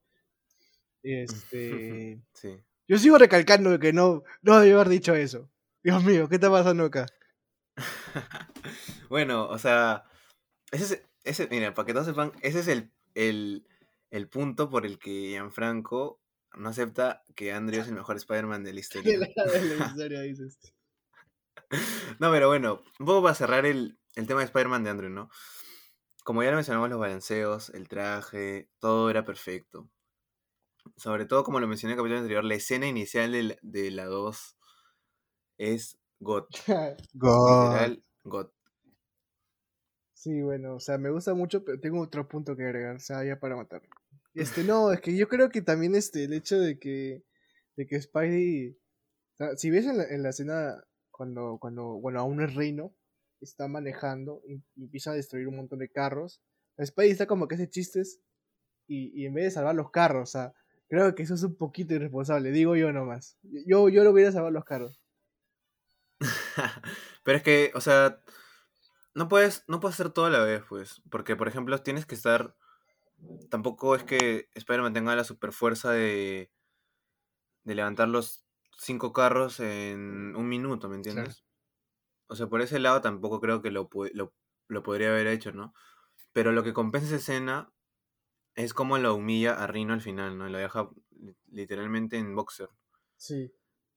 Este... 1.03 2.21
Sí. 2.33 2.59
Yo 2.85 2.97
sigo 2.97 3.17
recalcando 3.17 3.79
que 3.79 3.93
no, 3.93 4.23
no 4.41 4.59
debí 4.59 4.73
haber 4.73 4.89
dicho 4.89 5.15
eso. 5.15 5.49
Dios 5.81 6.03
mío, 6.03 6.27
¿qué 6.27 6.35
está 6.35 6.51
pasando 6.51 6.83
acá? 6.85 7.05
Bueno, 9.09 9.47
o 9.49 9.57
sea, 9.57 10.05
ese 10.71 10.83
es, 10.83 11.03
ese, 11.25 11.47
mira, 11.49 11.73
para 11.73 11.85
que 11.85 11.91
todos 11.91 12.05
sepan, 12.05 12.31
ese 12.41 12.59
es 12.61 12.69
el, 12.69 12.91
el, 13.13 13.67
el 14.09 14.29
punto 14.29 14.69
por 14.69 14.85
el 14.85 14.99
que 14.99 15.31
Gianfranco 15.31 16.21
no 16.53 16.69
acepta 16.69 17.21
que 17.35 17.51
Andrew 17.51 17.81
es 17.81 17.89
el 17.89 17.95
mejor 17.95 18.15
Spider-Man 18.15 18.63
de 18.63 18.73
la 18.73 18.79
historia. 18.81 19.19
de 19.19 19.75
la 19.77 19.85
historia 19.85 20.21
dices. 20.21 20.59
No, 22.19 22.31
pero 22.31 22.47
bueno, 22.47 22.83
un 22.99 23.05
poco 23.05 23.23
para 23.23 23.35
cerrar 23.35 23.65
el, 23.65 23.99
el 24.15 24.27
tema 24.27 24.39
de 24.39 24.45
Spider-Man 24.45 24.85
de 24.85 24.89
Andrew, 24.89 25.09
¿no? 25.09 25.29
Como 26.23 26.43
ya 26.43 26.51
lo 26.51 26.57
mencionamos, 26.57 26.89
los 26.89 26.99
balanceos, 26.99 27.69
el 27.71 27.87
traje, 27.87 28.69
todo 28.79 29.09
era 29.09 29.25
perfecto. 29.25 29.89
Sobre 30.95 31.25
todo, 31.25 31.43
como 31.43 31.59
lo 31.59 31.67
mencioné 31.67 31.93
en 31.93 31.99
el 31.99 32.03
capítulo 32.03 32.19
anterior, 32.19 32.43
la 32.43 32.55
escena 32.55 32.87
inicial 32.87 33.31
de 33.31 33.43
la, 33.43 33.55
de 33.61 33.91
la 33.91 34.05
2 34.05 34.57
es 35.57 35.97
God. 36.19 36.45
God. 37.13 37.71
Literal, 37.71 38.03
God. 38.23 38.47
Sí, 40.13 40.41
bueno, 40.43 40.75
o 40.75 40.79
sea, 40.79 40.99
me 40.99 41.09
gusta 41.09 41.33
mucho, 41.33 41.65
pero 41.65 41.79
tengo 41.79 41.99
otro 41.99 42.27
punto 42.27 42.55
que 42.55 42.63
agregar, 42.63 42.95
o 42.95 42.99
sea, 42.99 43.23
ya 43.23 43.39
para 43.39 43.55
matar. 43.55 43.81
Este, 44.35 44.63
no, 44.63 44.91
es 44.91 45.01
que 45.01 45.17
yo 45.17 45.27
creo 45.27 45.49
que 45.49 45.63
también 45.63 45.95
este, 45.95 46.25
el 46.25 46.33
hecho 46.33 46.59
de 46.59 46.77
que, 46.77 47.23
de 47.75 47.87
que 47.87 47.99
Spidey, 47.99 48.77
o 49.33 49.37
sea, 49.37 49.55
si 49.57 49.71
ves 49.71 49.87
en 49.87 49.97
la, 49.97 50.03
en 50.03 50.21
la 50.21 50.29
escena 50.29 50.83
cuando, 51.09 51.57
cuando, 51.59 51.99
bueno, 51.99 52.19
aún 52.19 52.41
es 52.41 52.53
reino, 52.53 52.93
está 53.41 53.67
manejando 53.67 54.41
y, 54.47 54.61
y 54.75 54.83
empieza 54.83 55.11
a 55.11 55.15
destruir 55.15 55.47
un 55.47 55.57
montón 55.57 55.79
de 55.79 55.89
carros, 55.89 56.41
Spidey 56.83 57.11
está 57.11 57.27
como 57.27 57.47
que 57.47 57.55
hace 57.55 57.69
chistes 57.69 58.19
y, 58.87 59.11
y 59.19 59.25
en 59.25 59.33
vez 59.33 59.45
de 59.45 59.51
salvar 59.51 59.75
los 59.75 59.91
carros, 59.91 60.29
o 60.29 60.31
sea, 60.31 60.53
creo 60.89 61.15
que 61.15 61.23
eso 61.23 61.35
es 61.35 61.43
un 61.43 61.55
poquito 61.55 61.93
irresponsable, 61.93 62.51
digo 62.51 62.75
yo 62.75 62.91
nomás. 62.91 63.37
Yo, 63.43 63.89
yo 63.89 64.03
lo 64.03 64.11
hubiera 64.11 64.31
salvado 64.31 64.51
los 64.51 64.65
carros. 64.65 64.99
Pero 67.23 67.37
es 67.37 67.43
que, 67.43 67.71
o 67.75 67.81
sea, 67.81 68.21
no 69.13 69.27
puedes, 69.27 69.63
no 69.67 69.79
puedes 69.79 69.95
hacer 69.95 70.11
todo 70.11 70.25
a 70.25 70.29
la 70.29 70.43
vez, 70.43 70.63
pues. 70.67 71.01
Porque, 71.09 71.35
por 71.35 71.47
ejemplo, 71.47 71.77
tienes 71.81 72.05
que 72.05 72.15
estar. 72.15 72.55
Tampoco 73.49 73.95
es 73.95 74.03
que 74.03 74.49
Spider-Man 74.55 74.93
tenga 74.93 75.15
la 75.15 75.23
super 75.23 75.51
fuerza 75.51 75.91
de. 75.91 76.51
de 77.63 77.75
levantar 77.75 78.07
los 78.07 78.45
cinco 78.77 79.13
carros 79.13 79.59
en 79.59 80.35
un 80.35 80.49
minuto, 80.49 80.89
¿me 80.89 80.95
entiendes? 80.95 81.45
O 82.31 82.35
sea, 82.35 82.47
por 82.47 82.61
ese 82.61 82.79
lado 82.79 83.01
tampoco 83.01 83.39
creo 83.41 83.61
que 83.61 83.71
lo, 83.71 83.89
lo, 84.13 84.33
lo 84.67 84.83
podría 84.83 85.09
haber 85.09 85.27
hecho, 85.27 85.51
¿no? 85.51 85.73
Pero 86.33 86.51
lo 86.53 86.63
que 86.63 86.73
compensa 86.73 87.07
esa 87.07 87.15
escena 87.17 87.71
es 88.55 88.73
como 88.73 88.97
lo 88.97 89.13
humilla 89.15 89.53
a 89.61 89.67
Rino 89.67 89.93
al 89.93 90.01
final, 90.01 90.37
¿no? 90.37 90.47
Lo 90.49 90.57
deja 90.57 90.89
li- 91.19 91.35
literalmente 91.51 92.17
en 92.17 92.33
boxer 92.35 92.69
Sí. 93.17 93.51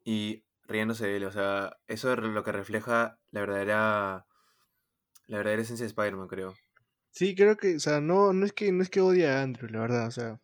y 0.04 0.44
riéndose 0.64 1.06
de 1.06 1.16
él. 1.16 1.24
O 1.24 1.32
sea, 1.32 1.76
eso 1.86 2.12
es 2.12 2.18
lo 2.18 2.42
que 2.42 2.52
refleja 2.52 3.18
la 3.30 3.40
verdadera. 3.40 4.26
La 5.26 5.38
verdadera 5.38 5.62
esencia 5.62 5.84
de 5.84 5.88
Spider-Man, 5.88 6.28
creo. 6.28 6.54
Sí, 7.10 7.34
creo 7.36 7.56
que, 7.56 7.76
o 7.76 7.80
sea, 7.80 8.00
no, 8.00 8.32
no 8.32 8.44
es 8.44 8.52
que 8.52 8.72
no 8.72 8.82
es 8.82 8.90
que 8.90 9.00
odie 9.00 9.28
a 9.28 9.42
Andrew, 9.42 9.70
la 9.70 9.80
verdad, 9.80 10.08
o 10.08 10.10
sea, 10.10 10.40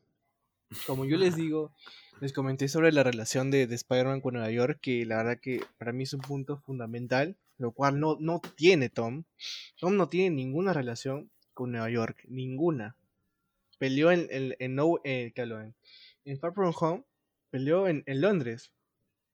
como 0.86 1.04
yo 1.04 1.16
les 1.16 1.34
digo, 1.36 1.72
les 2.20 2.32
comenté 2.32 2.68
sobre 2.68 2.92
la 2.92 3.02
relación 3.02 3.50
de, 3.50 3.66
de 3.66 3.74
Spider-Man 3.74 4.20
con 4.20 4.34
Nueva 4.34 4.50
York, 4.50 4.78
que 4.80 5.04
la 5.04 5.16
verdad 5.16 5.40
que 5.42 5.64
para 5.78 5.92
mí 5.92 6.04
es 6.04 6.12
un 6.14 6.20
punto 6.20 6.56
fundamental, 6.58 7.36
lo 7.60 7.72
cual 7.72 8.00
no, 8.00 8.16
no 8.18 8.40
tiene 8.56 8.88
Tom. 8.88 9.24
Tom 9.78 9.96
no 9.96 10.08
tiene 10.08 10.34
ninguna 10.34 10.72
relación 10.72 11.30
con 11.52 11.70
Nueva 11.70 11.90
York, 11.90 12.24
ninguna. 12.26 12.96
Peleó 13.78 14.10
en, 14.10 14.26
en, 14.30 14.56
en, 14.58 14.74
no, 14.74 14.98
eh, 15.04 15.30
en, 15.36 15.74
en 16.24 16.38
Far 16.38 16.54
From 16.54 16.72
Home, 16.80 17.04
peleó 17.50 17.86
en, 17.86 18.02
en 18.06 18.22
Londres. 18.22 18.72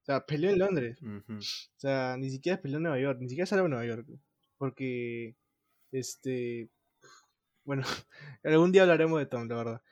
O 0.02 0.06
sea, 0.06 0.26
peleó 0.26 0.50
en 0.50 0.58
Londres. 0.58 0.98
O 1.02 1.40
sea, 1.76 2.16
ni 2.18 2.30
siquiera 2.30 2.60
peleó 2.60 2.78
en 2.78 2.82
Nueva 2.82 2.98
York, 2.98 3.18
ni 3.20 3.28
siquiera 3.28 3.46
salió 3.46 3.66
a 3.66 3.68
Nueva 3.68 3.86
York. 3.86 4.08
Porque, 4.58 5.36
este, 5.92 6.68
bueno, 7.64 7.84
algún 8.42 8.72
día 8.72 8.82
hablaremos 8.82 9.20
de 9.20 9.26
Tom, 9.26 9.46
la 9.48 9.54
verdad. 9.54 9.82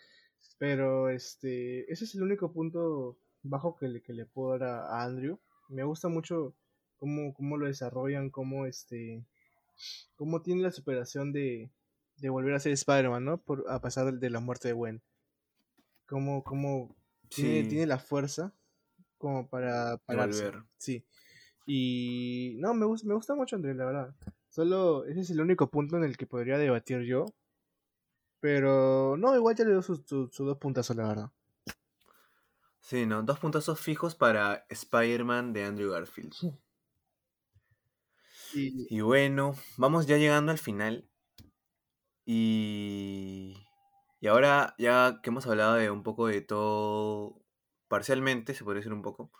Pero, 0.58 1.08
este, 1.08 1.90
ese 1.92 2.04
es 2.04 2.16
el 2.16 2.22
único 2.24 2.52
punto 2.52 3.16
bajo 3.44 3.76
que 3.76 3.86
le, 3.86 4.02
que 4.02 4.12
le 4.12 4.26
puedo 4.26 4.58
dar 4.58 4.68
a, 4.68 4.86
a 4.88 5.04
Andrew. 5.04 5.38
Me 5.68 5.84
gusta 5.84 6.08
mucho 6.08 6.56
cómo, 7.04 7.34
cómo 7.34 7.58
lo 7.58 7.66
desarrollan, 7.66 8.30
cómo, 8.30 8.64
este, 8.64 9.22
cómo 10.16 10.40
tiene 10.40 10.62
la 10.62 10.70
superación 10.70 11.32
de, 11.34 11.68
de 12.16 12.30
volver 12.30 12.54
a 12.54 12.60
ser 12.60 12.72
Spider-Man, 12.72 13.22
¿no? 13.26 13.36
Por, 13.42 13.66
a 13.68 13.78
pesar 13.82 14.06
de, 14.06 14.16
de 14.18 14.30
la 14.30 14.40
muerte 14.40 14.68
de 14.68 14.74
Gwen. 14.74 15.02
Cómo, 16.06 16.42
cómo 16.42 16.96
tiene, 17.28 17.62
Sí, 17.64 17.68
tiene 17.68 17.86
la 17.86 17.98
fuerza 17.98 18.54
como 19.18 19.46
para 19.48 19.98
pararse. 19.98 20.46
volver. 20.46 20.62
Sí. 20.78 21.04
Y 21.66 22.56
no, 22.58 22.72
me 22.72 22.86
gusta, 22.86 23.06
me 23.06 23.14
gusta 23.14 23.34
mucho 23.34 23.56
Andrés, 23.56 23.76
la 23.76 23.84
verdad. 23.84 24.14
Solo 24.48 25.04
ese 25.04 25.20
es 25.20 25.30
el 25.30 25.42
único 25.42 25.70
punto 25.70 25.98
en 25.98 26.04
el 26.04 26.16
que 26.16 26.26
podría 26.26 26.56
debatir 26.56 27.02
yo. 27.02 27.26
Pero 28.40 29.16
no, 29.18 29.36
igual 29.36 29.54
ya 29.56 29.64
le 29.66 29.72
doy 29.74 29.82
sus 29.82 30.06
sus- 30.06 30.34
sus 30.34 30.46
dos 30.46 30.56
puntazos, 30.56 30.96
la 30.96 31.06
verdad. 31.08 31.30
Sí, 32.80 33.06
¿no? 33.06 33.22
Dos 33.22 33.38
puntazos 33.38 33.80
fijos 33.80 34.14
para 34.14 34.66
Spider-Man 34.68 35.54
de 35.54 35.64
Andrew 35.64 35.90
Garfield. 35.90 36.34
Y 38.54 38.86
Y 38.88 39.00
bueno, 39.00 39.54
vamos 39.76 40.06
ya 40.06 40.16
llegando 40.16 40.52
al 40.52 40.58
final. 40.58 41.08
Y, 42.26 43.66
y 44.20 44.26
ahora, 44.26 44.74
ya 44.78 45.20
que 45.22 45.30
hemos 45.30 45.46
hablado 45.46 45.74
de 45.74 45.90
un 45.90 46.02
poco 46.02 46.26
de 46.26 46.40
todo, 46.40 47.42
parcialmente, 47.88 48.54
se 48.54 48.64
podría 48.64 48.80
decir 48.80 48.92
un 48.92 49.02
poco, 49.02 49.32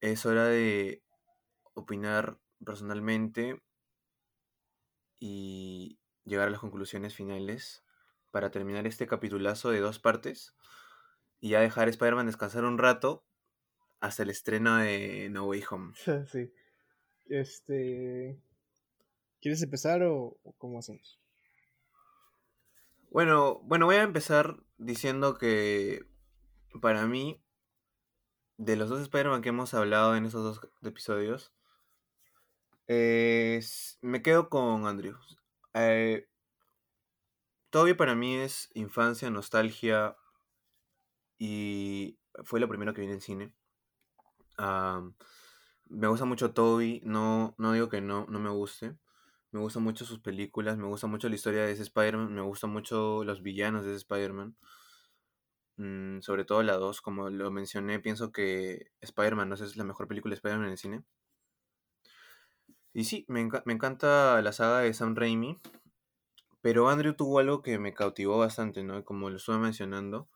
es 0.00 0.24
hora 0.26 0.46
de 0.46 1.02
opinar 1.74 2.38
personalmente 2.64 3.62
y 5.18 5.98
llegar 6.24 6.48
a 6.48 6.50
las 6.50 6.60
conclusiones 6.60 7.14
finales 7.14 7.84
para 8.30 8.50
terminar 8.50 8.86
este 8.86 9.06
capitulazo 9.06 9.70
de 9.70 9.80
dos 9.80 9.98
partes 9.98 10.54
y 11.40 11.50
ya 11.50 11.60
dejar 11.60 11.88
a 11.88 11.90
Spider-Man 11.90 12.26
descansar 12.26 12.64
un 12.64 12.78
rato 12.78 13.24
hasta 14.00 14.22
el 14.22 14.30
estreno 14.30 14.76
de 14.76 15.28
No 15.30 15.44
Way 15.44 15.64
Home. 15.70 15.94
sí. 16.30 16.52
Este. 17.28 18.38
¿Quieres 19.40 19.62
empezar 19.62 20.02
o, 20.02 20.36
o 20.42 20.52
cómo 20.58 20.78
hacemos? 20.78 21.18
Bueno, 23.10 23.60
bueno, 23.64 23.86
voy 23.86 23.96
a 23.96 24.02
empezar 24.02 24.56
diciendo 24.78 25.38
que 25.38 26.04
para 26.80 27.06
mí, 27.06 27.40
de 28.58 28.76
los 28.76 28.88
dos 28.88 29.00
Spider-Man 29.02 29.42
que 29.42 29.50
hemos 29.50 29.74
hablado 29.74 30.16
en 30.16 30.26
esos 30.26 30.42
dos 30.42 30.70
episodios, 30.82 31.52
es- 32.86 33.98
me 34.00 34.22
quedo 34.22 34.48
con 34.48 34.86
Andrew. 34.86 35.16
Eh, 35.74 36.28
Tobey 37.70 37.94
para 37.94 38.14
mí 38.14 38.36
es 38.36 38.70
infancia, 38.74 39.28
nostalgia 39.30 40.16
y 41.38 42.18
fue 42.44 42.60
lo 42.60 42.68
primero 42.68 42.94
que 42.94 43.02
vi 43.02 43.08
en 43.08 43.20
cine. 43.20 43.52
Am, 44.56 45.14
me 45.88 46.08
gusta 46.08 46.24
mucho 46.24 46.52
Toby, 46.52 47.00
no, 47.04 47.54
no 47.58 47.72
digo 47.72 47.88
que 47.88 48.00
no, 48.00 48.26
no 48.28 48.38
me 48.40 48.50
guste. 48.50 48.96
Me 49.52 49.60
gustan 49.60 49.82
mucho 49.84 50.04
sus 50.04 50.20
películas, 50.20 50.76
me 50.76 50.86
gusta 50.86 51.06
mucho 51.06 51.28
la 51.28 51.36
historia 51.36 51.64
de 51.64 51.72
ese 51.72 51.82
Spider-Man, 51.82 52.34
me 52.34 52.42
gustan 52.42 52.70
mucho 52.70 53.24
los 53.24 53.42
villanos 53.42 53.84
de 53.84 53.90
ese 53.90 53.98
Spider-Man. 53.98 54.56
Mm, 55.78 56.20
sobre 56.20 56.44
todo 56.44 56.62
la 56.62 56.74
2, 56.76 57.00
como 57.02 57.28
lo 57.30 57.50
mencioné, 57.50 58.00
pienso 58.00 58.32
que 58.32 58.90
Spider-Man 59.00 59.50
2 59.50 59.60
es 59.62 59.76
la 59.76 59.84
mejor 59.84 60.08
película 60.08 60.32
de 60.32 60.36
Spider-Man 60.36 60.66
en 60.66 60.72
el 60.72 60.78
cine. 60.78 61.04
Y 62.92 63.04
sí, 63.04 63.24
me, 63.28 63.48
me 63.64 63.72
encanta 63.74 64.40
la 64.42 64.52
saga 64.52 64.80
de 64.80 64.94
Sam 64.94 65.14
Raimi, 65.14 65.60
pero 66.62 66.88
Andrew 66.88 67.14
tuvo 67.14 67.38
algo 67.38 67.62
que 67.62 67.78
me 67.78 67.94
cautivó 67.94 68.38
bastante, 68.38 68.82
¿no? 68.82 69.04
Como 69.04 69.30
lo 69.30 69.36
estuve 69.36 69.58
mencionando, 69.58 70.28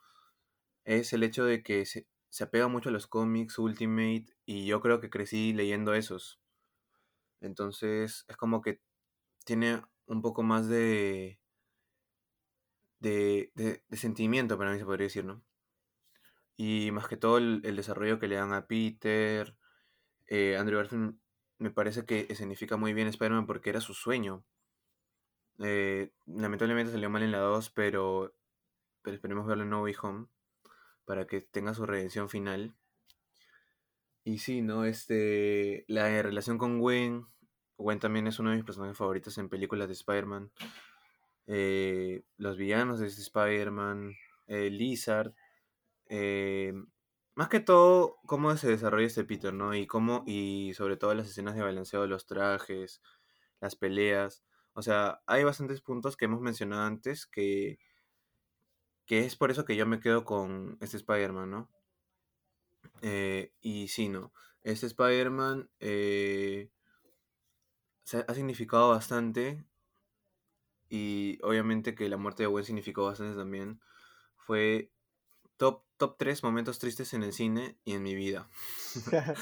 es 0.85 1.13
el 1.13 1.23
hecho 1.23 1.45
de 1.45 1.63
que 1.63 1.87
se, 1.87 2.07
se 2.29 2.45
apega 2.45 2.69
mucho 2.69 2.91
a 2.91 2.93
los 2.93 3.07
cómics 3.07 3.59
Ultimate 3.59 4.27
y 4.51 4.67
yo 4.67 4.81
creo 4.81 5.01
que 5.01 5.11
crecí 5.11 5.53
leyendo 5.53 5.95
esos. 5.95 6.41
Entonces 7.41 8.25
es 8.29 8.37
como 8.37 8.63
que 8.63 8.81
tiene 9.45 9.83
un 10.07 10.23
poco 10.23 10.43
más 10.45 10.69
de, 10.69 11.41
de, 12.99 13.51
de- 13.55 13.83
sentimiento 13.97 14.57
para 14.59 14.73
mí, 14.73 14.79
se 14.79 14.85
podría 14.85 15.05
decir, 15.07 15.25
¿no? 15.25 15.43
Y 16.57 16.91
más 16.93 17.09
que 17.09 17.17
todo 17.17 17.39
el, 17.39 17.61
el 17.65 17.77
desarrollo 17.77 18.19
que 18.21 18.29
le 18.29 18.37
dan 18.37 18.53
a 18.53 18.67
Peter, 18.67 19.57
eh, 20.29 20.57
Andrew 20.59 20.79
Garfield 20.79 21.19
me 21.59 21.71
parece 21.71 22.05
que 22.07 22.27
escenifica 22.31 22.77
muy 22.79 22.95
bien 22.95 23.09
Spider-Man 23.09 23.47
porque 23.47 23.71
era 23.71 23.81
su 23.81 23.95
sueño. 23.95 24.45
Eh, 25.61 26.11
lamentablemente 26.27 26.91
salió 26.93 27.09
mal 27.11 27.23
en 27.23 27.31
la 27.33 27.39
2, 27.39 27.71
pero 27.71 28.35
pero 29.03 29.17
esperemos 29.17 29.47
verlo 29.47 29.65
en 29.65 29.71
No 29.71 29.83
Way 29.83 29.95
Home 30.03 30.29
para 31.07 31.27
que 31.27 31.41
tenga 31.43 31.75
su 31.75 31.87
redención 31.87 32.29
final. 32.31 32.77
Y 34.25 34.39
sí, 34.39 34.63
¿no? 34.63 34.85
Este, 34.85 35.85
la 35.89 36.23
relación 36.23 36.59
con 36.59 36.79
Gwen, 36.79 37.27
Gwen 37.81 37.99
también 37.99 38.27
es 38.27 38.39
uno 38.39 38.51
de 38.51 38.57
mis 38.57 38.65
personajes 38.65 38.97
favoritos 38.97 39.39
en 39.39 39.49
películas 39.49 39.89
de 39.89 39.95
Spider-Man. 39.95 40.53
Eh, 41.47 42.23
los 42.37 42.57
villanos 42.57 43.01
de 43.01 43.07
Spider-Man, 43.07 44.15
eh, 44.47 44.71
Lizard, 44.71 45.35
eh, 46.07 46.75
más 47.35 47.49
que 47.49 47.61
todo, 47.61 48.19
cómo 48.27 48.55
se 48.57 48.69
desarrolla 48.69 49.07
este 49.07 49.25
Peter, 49.25 49.55
¿no? 49.55 49.75
Y 49.75 49.87
cómo, 49.87 50.25
y 50.27 50.73
sobre 50.75 50.97
todo 50.97 51.15
las 51.15 51.29
escenas 51.29 51.55
de 51.55 51.63
balanceado 51.63 52.05
de 52.05 52.11
los 52.11 52.27
trajes, 52.27 53.01
las 53.61 53.77
peleas. 53.77 54.45
O 54.75 54.83
sea, 54.83 55.23
hay 55.27 55.45
bastantes 55.45 55.81
puntos 55.81 56.17
que 56.17 56.27
hemos 56.27 56.41
mencionado 56.41 56.83
antes 56.83 57.27
que, 57.27 57.79
que 59.07 59.21
es 59.21 59.37
por 59.37 59.51
eso 59.51 59.65
que 59.65 59.77
yo 59.77 59.87
me 59.87 60.01
quedo 60.01 60.25
con 60.25 60.77
este 60.81 60.99
Spider-Man, 60.99 61.51
¿no? 61.51 61.71
Eh, 63.03 63.53
y 63.61 63.89
sí, 63.89 64.09
¿no? 64.09 64.33
Este 64.63 64.87
Spider-Man 64.87 65.71
eh, 65.81 66.71
ha 68.27 68.35
significado 68.35 68.91
bastante 68.91 69.65
y 70.89 71.39
obviamente 71.43 71.95
que 71.95 72.09
la 72.09 72.17
muerte 72.17 72.43
de 72.43 72.49
Gwen 72.49 72.65
significó 72.65 73.05
bastante 73.05 73.37
también. 73.37 73.81
Fue 74.37 74.91
top, 75.57 75.85
top 75.97 76.17
3 76.19 76.43
momentos 76.43 76.79
tristes 76.79 77.15
en 77.15 77.23
el 77.23 77.33
cine 77.33 77.79
y 77.85 77.95
en 77.95 78.03
mi 78.03 78.15
vida. 78.15 78.49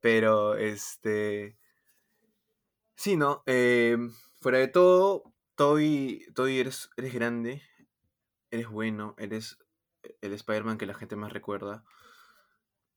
Pero, 0.00 0.54
este... 0.54 1.58
Sí, 2.94 3.16
¿no? 3.16 3.42
Eh, 3.46 3.96
fuera 4.40 4.58
de 4.58 4.68
todo, 4.68 5.34
Toby, 5.54 6.24
Toby 6.34 6.60
eres, 6.60 6.90
eres 6.96 7.12
grande, 7.14 7.62
eres 8.50 8.68
bueno, 8.68 9.14
eres 9.18 9.58
el 10.20 10.32
Spider-Man 10.32 10.78
que 10.78 10.86
la 10.86 10.94
gente 10.94 11.16
más 11.16 11.32
recuerda. 11.32 11.84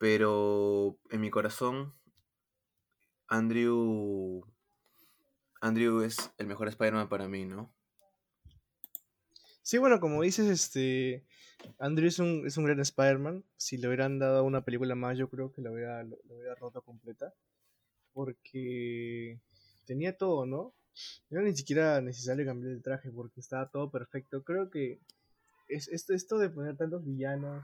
Pero 0.01 0.97
en 1.11 1.21
mi 1.21 1.29
corazón, 1.29 1.93
Andrew. 3.27 4.43
Andrew 5.61 6.01
es 6.01 6.31
el 6.39 6.47
mejor 6.47 6.69
Spider-Man 6.69 7.07
para 7.07 7.27
mí, 7.27 7.45
¿no? 7.45 7.71
Sí, 9.61 9.77
bueno, 9.77 9.99
como 9.99 10.23
dices, 10.23 10.47
este. 10.47 11.23
Andrew 11.77 12.07
es 12.07 12.17
un, 12.17 12.47
es 12.47 12.57
un 12.57 12.65
gran 12.65 12.79
Spider-Man. 12.79 13.45
Si 13.57 13.77
le 13.77 13.89
hubieran 13.89 14.17
dado 14.17 14.43
una 14.43 14.65
película 14.65 14.95
más, 14.95 15.19
yo 15.19 15.29
creo 15.29 15.51
que 15.51 15.61
lo 15.61 15.71
hubiera, 15.71 16.01
lo, 16.01 16.17
hubiera 16.31 16.55
roto 16.55 16.81
completa. 16.81 17.35
Porque 18.11 19.39
tenía 19.85 20.17
todo, 20.17 20.47
¿no? 20.47 20.73
No 21.29 21.41
era 21.41 21.47
ni 21.47 21.55
siquiera 21.55 22.01
necesario 22.01 22.43
cambiar 22.43 22.71
el 22.71 22.81
traje 22.81 23.11
porque 23.11 23.39
estaba 23.39 23.69
todo 23.69 23.91
perfecto. 23.91 24.43
Creo 24.43 24.71
que 24.71 24.99
es, 25.67 25.89
esto, 25.89 26.15
esto 26.15 26.39
de 26.39 26.49
poner 26.49 26.75
tantos 26.75 27.05
villanos 27.05 27.63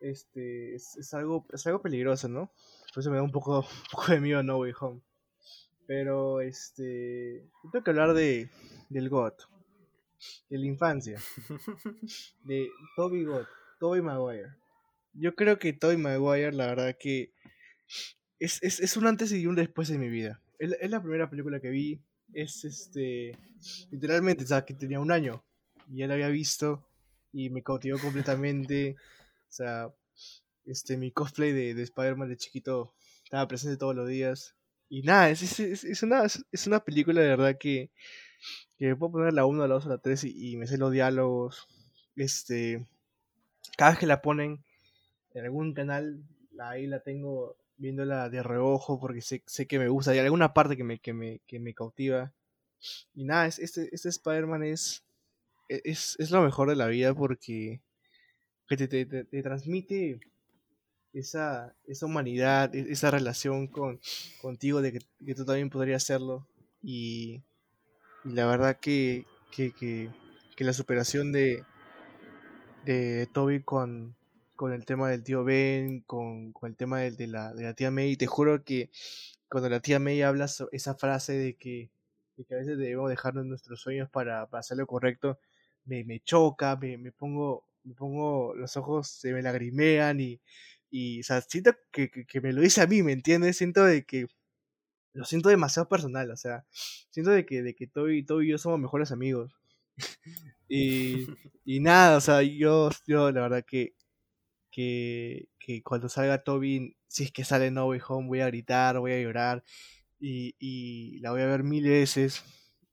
este 0.00 0.74
es, 0.74 1.14
algo 1.14 1.46
es 1.52 1.66
algo 1.66 1.82
peligroso, 1.82 2.28
¿no? 2.28 2.52
Por 2.94 3.02
eso 3.02 3.10
me 3.10 3.16
da 3.16 3.22
un 3.22 3.32
poco, 3.32 3.60
un 3.60 3.90
poco 3.90 4.12
de 4.12 4.20
miedo 4.20 4.42
No 4.42 4.58
Way 4.58 4.72
Home. 4.80 5.00
Pero 5.86 6.40
este 6.40 7.48
tengo 7.70 7.84
que 7.84 7.90
hablar 7.90 8.14
de 8.14 8.48
del 8.88 9.08
God, 9.08 9.32
de 10.48 10.58
la 10.58 10.66
infancia, 10.66 11.20
de 12.44 12.68
Toby 12.96 13.24
God, 13.24 13.46
Toby 13.78 14.00
Maguire. 14.00 14.54
Yo 15.12 15.34
creo 15.34 15.58
que 15.58 15.72
Toby 15.72 15.96
Maguire, 15.96 16.52
la 16.52 16.66
verdad 16.66 16.96
que 16.98 17.32
es, 18.40 18.62
es, 18.62 18.80
es 18.80 18.96
un 18.96 19.06
antes 19.06 19.30
y 19.32 19.46
un 19.46 19.54
después 19.54 19.90
en 19.90 20.00
mi 20.00 20.08
vida. 20.08 20.40
Es, 20.58 20.72
es, 20.80 20.90
la 20.90 21.02
primera 21.02 21.28
película 21.28 21.60
que 21.60 21.68
vi. 21.68 22.00
Es 22.32 22.64
este. 22.64 23.36
Literalmente, 23.90 24.44
o 24.44 24.46
sea, 24.46 24.64
que 24.64 24.74
tenía 24.74 24.98
un 24.98 25.12
año. 25.12 25.44
Y 25.88 25.98
ya 25.98 26.06
la 26.06 26.14
había 26.14 26.28
visto. 26.28 26.86
Y 27.32 27.50
me 27.50 27.62
cautivó 27.62 27.98
completamente. 27.98 28.96
O 29.50 29.52
sea, 29.52 29.92
este, 30.64 30.96
mi 30.96 31.10
cosplay 31.10 31.52
de, 31.52 31.74
de 31.74 31.82
Spider-Man 31.82 32.28
de 32.28 32.36
chiquito 32.36 32.94
estaba 33.24 33.48
presente 33.48 33.76
todos 33.76 33.96
los 33.96 34.08
días. 34.08 34.54
Y 34.88 35.02
nada, 35.02 35.30
es, 35.30 35.42
es, 35.42 35.84
es, 35.84 36.02
una, 36.04 36.24
es 36.24 36.66
una 36.66 36.84
película 36.84 37.20
de 37.20 37.28
verdad 37.28 37.58
que, 37.58 37.90
que 38.78 38.94
puedo 38.94 39.12
poner 39.12 39.32
la 39.32 39.44
1, 39.46 39.66
la 39.66 39.74
2, 39.74 39.86
la 39.86 39.98
3 39.98 40.24
y, 40.24 40.52
y, 40.52 40.56
me 40.56 40.68
sé 40.68 40.78
los 40.78 40.92
diálogos. 40.92 41.66
Este, 42.14 42.86
cada 43.76 43.90
vez 43.90 44.00
que 44.00 44.06
la 44.06 44.22
ponen 44.22 44.64
en 45.34 45.44
algún 45.44 45.74
canal, 45.74 46.22
ahí 46.60 46.86
la 46.86 47.02
tengo 47.02 47.56
viéndola 47.76 48.28
de 48.28 48.42
reojo 48.42 49.00
porque 49.00 49.20
sé, 49.20 49.42
sé 49.46 49.66
que 49.66 49.80
me 49.80 49.88
gusta. 49.88 50.12
Hay 50.12 50.18
alguna 50.20 50.54
parte 50.54 50.76
que 50.76 50.84
me, 50.84 51.00
que 51.00 51.12
me, 51.12 51.40
que 51.46 51.58
me 51.58 51.74
cautiva. 51.74 52.32
Y 53.14 53.24
nada, 53.24 53.46
este, 53.46 53.88
este 53.92 54.08
Spider-Man 54.08 54.62
es, 54.62 55.04
es, 55.68 56.16
es 56.20 56.30
lo 56.30 56.42
mejor 56.42 56.68
de 56.68 56.76
la 56.76 56.86
vida 56.86 57.14
porque 57.14 57.80
que 58.76 58.86
te, 58.86 59.04
te, 59.04 59.24
te, 59.24 59.42
transmite 59.42 60.20
esa, 61.12 61.74
esa 61.88 62.06
humanidad, 62.06 62.72
e, 62.74 62.92
esa 62.92 63.10
relación 63.10 63.66
con, 63.66 64.00
contigo 64.40 64.80
de 64.80 64.92
que, 64.92 65.34
tú 65.34 65.44
también 65.44 65.70
podrías 65.70 66.04
hacerlo. 66.04 66.46
Y, 66.80 67.42
la 68.22 68.46
verdad 68.46 68.78
que, 68.78 69.26
que, 69.50 69.72
que, 69.72 70.08
que, 70.56 70.64
la 70.64 70.72
superación 70.72 71.32
de, 71.32 71.64
de 72.84 73.26
Toby 73.32 73.62
con, 73.62 74.14
con 74.54 74.72
el 74.72 74.84
tema 74.84 75.10
del 75.10 75.24
tío 75.24 75.42
Ben, 75.42 76.02
con, 76.02 76.52
con 76.52 76.70
el 76.70 76.76
tema 76.76 77.00
de, 77.00 77.10
de, 77.10 77.26
la, 77.26 77.52
de 77.52 77.64
la 77.64 77.74
tía 77.74 77.90
May, 77.90 78.16
te 78.16 78.26
juro 78.26 78.62
que 78.62 78.90
cuando 79.48 79.68
la 79.68 79.80
tía 79.80 79.98
May 79.98 80.22
habla 80.22 80.46
esa 80.70 80.94
frase 80.94 81.32
de 81.32 81.56
que, 81.56 81.90
de 82.36 82.44
que 82.44 82.54
a 82.54 82.58
veces 82.58 82.78
debemos 82.78 83.10
dejarnos 83.10 83.46
nuestros 83.46 83.80
sueños 83.80 84.08
para, 84.10 84.46
para 84.46 84.60
hacer 84.60 84.76
lo 84.76 84.86
correcto, 84.86 85.40
me, 85.86 86.04
me 86.04 86.20
choca, 86.20 86.76
me, 86.76 86.98
me 86.98 87.10
pongo 87.10 87.64
me 87.84 87.94
pongo, 87.94 88.54
los 88.54 88.76
ojos 88.76 89.08
se 89.08 89.32
me 89.32 89.42
lagrimean 89.42 90.20
y, 90.20 90.40
y 90.90 91.20
o 91.20 91.22
sea, 91.22 91.40
siento 91.40 91.72
que, 91.92 92.10
que, 92.10 92.40
me 92.40 92.52
lo 92.52 92.60
dice 92.60 92.82
a 92.82 92.86
mí, 92.86 93.02
¿me 93.02 93.12
entiendes? 93.12 93.56
Siento 93.56 93.84
de 93.84 94.04
que 94.04 94.26
lo 95.12 95.24
siento 95.24 95.48
demasiado 95.48 95.88
personal, 95.88 96.30
o 96.30 96.36
sea, 96.36 96.66
siento 97.10 97.32
de 97.32 97.46
que, 97.46 97.62
de 97.62 97.74
que 97.74 97.86
todo, 97.86 98.10
y, 98.10 98.24
todo 98.24 98.42
y 98.42 98.50
yo 98.50 98.58
somos 98.58 98.80
mejores 98.80 99.12
amigos. 99.12 99.52
y, 100.68 101.26
y 101.64 101.80
nada, 101.80 102.18
o 102.18 102.20
sea, 102.20 102.42
yo, 102.42 102.90
yo 103.06 103.32
la 103.32 103.42
verdad 103.42 103.64
que, 103.66 103.94
que, 104.70 105.48
que 105.58 105.82
cuando 105.82 106.08
salga 106.08 106.42
Toby, 106.44 106.96
si 107.08 107.24
es 107.24 107.32
que 107.32 107.44
sale 107.44 107.70
No 107.70 107.86
Way 107.88 108.00
Home, 108.08 108.28
voy 108.28 108.40
a 108.40 108.46
gritar, 108.46 108.98
voy 108.98 109.12
a 109.12 109.20
llorar 109.20 109.64
y, 110.20 110.54
y 110.58 111.18
la 111.20 111.32
voy 111.32 111.42
a 111.42 111.46
ver 111.46 111.64
mil 111.64 111.84
veces. 111.88 112.44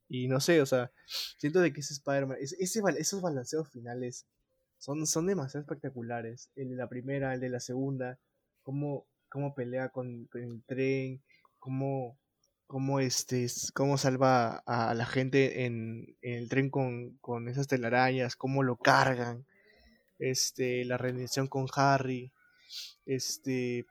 Y 0.09 0.27
no 0.27 0.39
sé, 0.39 0.61
o 0.61 0.65
sea, 0.65 0.91
siento 1.37 1.59
de 1.59 1.73
que 1.73 1.81
ese 1.81 1.93
Spider-Man, 1.93 2.37
ese, 2.39 2.55
esos 2.59 3.21
balanceos 3.21 3.69
finales 3.69 4.25
son, 4.77 5.05
son 5.07 5.27
demasiado 5.27 5.61
espectaculares. 5.61 6.49
El 6.55 6.69
de 6.69 6.75
la 6.75 6.87
primera, 6.87 7.33
el 7.33 7.39
de 7.39 7.49
la 7.49 7.59
segunda, 7.59 8.19
cómo, 8.61 9.05
cómo 9.29 9.53
pelea 9.55 9.89
con, 9.89 10.27
el 10.33 10.63
tren, 10.65 11.21
cómo, 11.59 12.17
cómo, 12.65 12.99
este, 12.99 13.47
cómo 13.73 13.97
salva 13.97 14.63
a, 14.65 14.93
la 14.93 15.05
gente 15.05 15.65
en, 15.65 16.15
el 16.21 16.49
tren 16.49 16.69
con, 16.69 17.17
con, 17.17 17.47
esas 17.47 17.67
telarañas, 17.67 18.35
cómo 18.35 18.63
lo 18.63 18.77
cargan, 18.77 19.45
este, 20.19 20.85
la 20.85 20.97
redención 20.97 21.47
con 21.47 21.67
Harry, 21.75 22.31
este, 23.05 23.85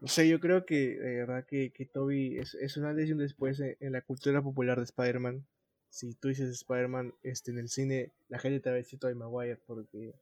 no 0.00 0.08
sé, 0.08 0.28
yo 0.28 0.40
creo 0.40 0.64
que, 0.64 0.96
de 0.98 1.16
verdad, 1.16 1.44
que, 1.46 1.72
que 1.72 1.84
Toby 1.84 2.38
es, 2.38 2.54
es 2.54 2.76
un 2.78 2.86
antes 2.86 3.08
y 3.08 3.12
un 3.12 3.18
después 3.18 3.60
en, 3.60 3.92
la 3.92 4.00
cultura 4.00 4.42
popular 4.42 4.78
de 4.78 4.84
Spider-Man 4.84 5.46
si 5.90 6.14
tú 6.14 6.28
dices 6.28 6.48
Spider-Man 6.50 7.12
este, 7.22 7.50
en 7.50 7.58
el 7.58 7.68
cine, 7.68 8.10
la 8.28 8.38
gente 8.38 8.60
te 8.60 8.70
va 8.70 8.74
a 8.74 8.78
decir 8.78 8.98
Tobey 8.98 9.14
Maguire 9.14 9.58
porque, 9.66 10.14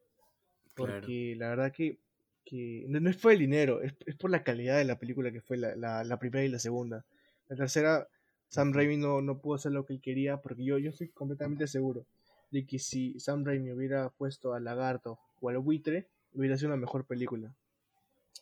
porque 0.75 1.35
la 1.37 1.51
verdad 1.51 1.73
que, 1.73 1.99
que 2.45 2.85
no, 2.89 3.09
es 3.09 3.17
por 3.17 3.33
el 3.33 3.39
dinero, 3.39 3.83
es, 3.83 3.95
es, 4.07 4.17
por 4.17 4.31
la 4.31 4.43
calidad 4.43 4.79
de 4.79 4.85
la 4.85 4.99
película 4.99 5.31
que 5.31 5.43
fue 5.43 5.59
la, 5.59 5.77
la, 5.77 6.03
la 6.05 6.19
primera 6.19 6.45
y 6.45 6.49
la 6.49 6.59
segunda. 6.59 7.05
La 7.49 7.57
tercera, 7.57 8.09
Sam 8.49 8.73
Raimi 8.73 8.97
no, 8.97 9.21
no 9.21 9.39
pudo 9.39 9.57
hacer 9.57 9.73
lo 9.73 9.85
que 9.85 9.93
él 9.93 10.01
quería 10.01 10.39
porque 10.39 10.65
yo, 10.65 10.79
yo 10.79 10.91
estoy 10.91 11.09
completamente 11.09 11.67
seguro 11.67 12.05
de 12.51 12.67
que 12.67 12.79
si 12.79 13.19
Sam 13.21 13.45
Raimi 13.45 13.73
hubiera 13.73 14.09
puesto 14.09 14.55
al 14.55 14.65
lagarto 14.65 15.19
o 15.41 15.51
al 15.51 15.59
buitre, 15.59 16.07
hubiera 16.35 16.57
sido 16.57 16.69
una 16.69 16.77
mejor 16.77 17.05
película. 17.05 17.53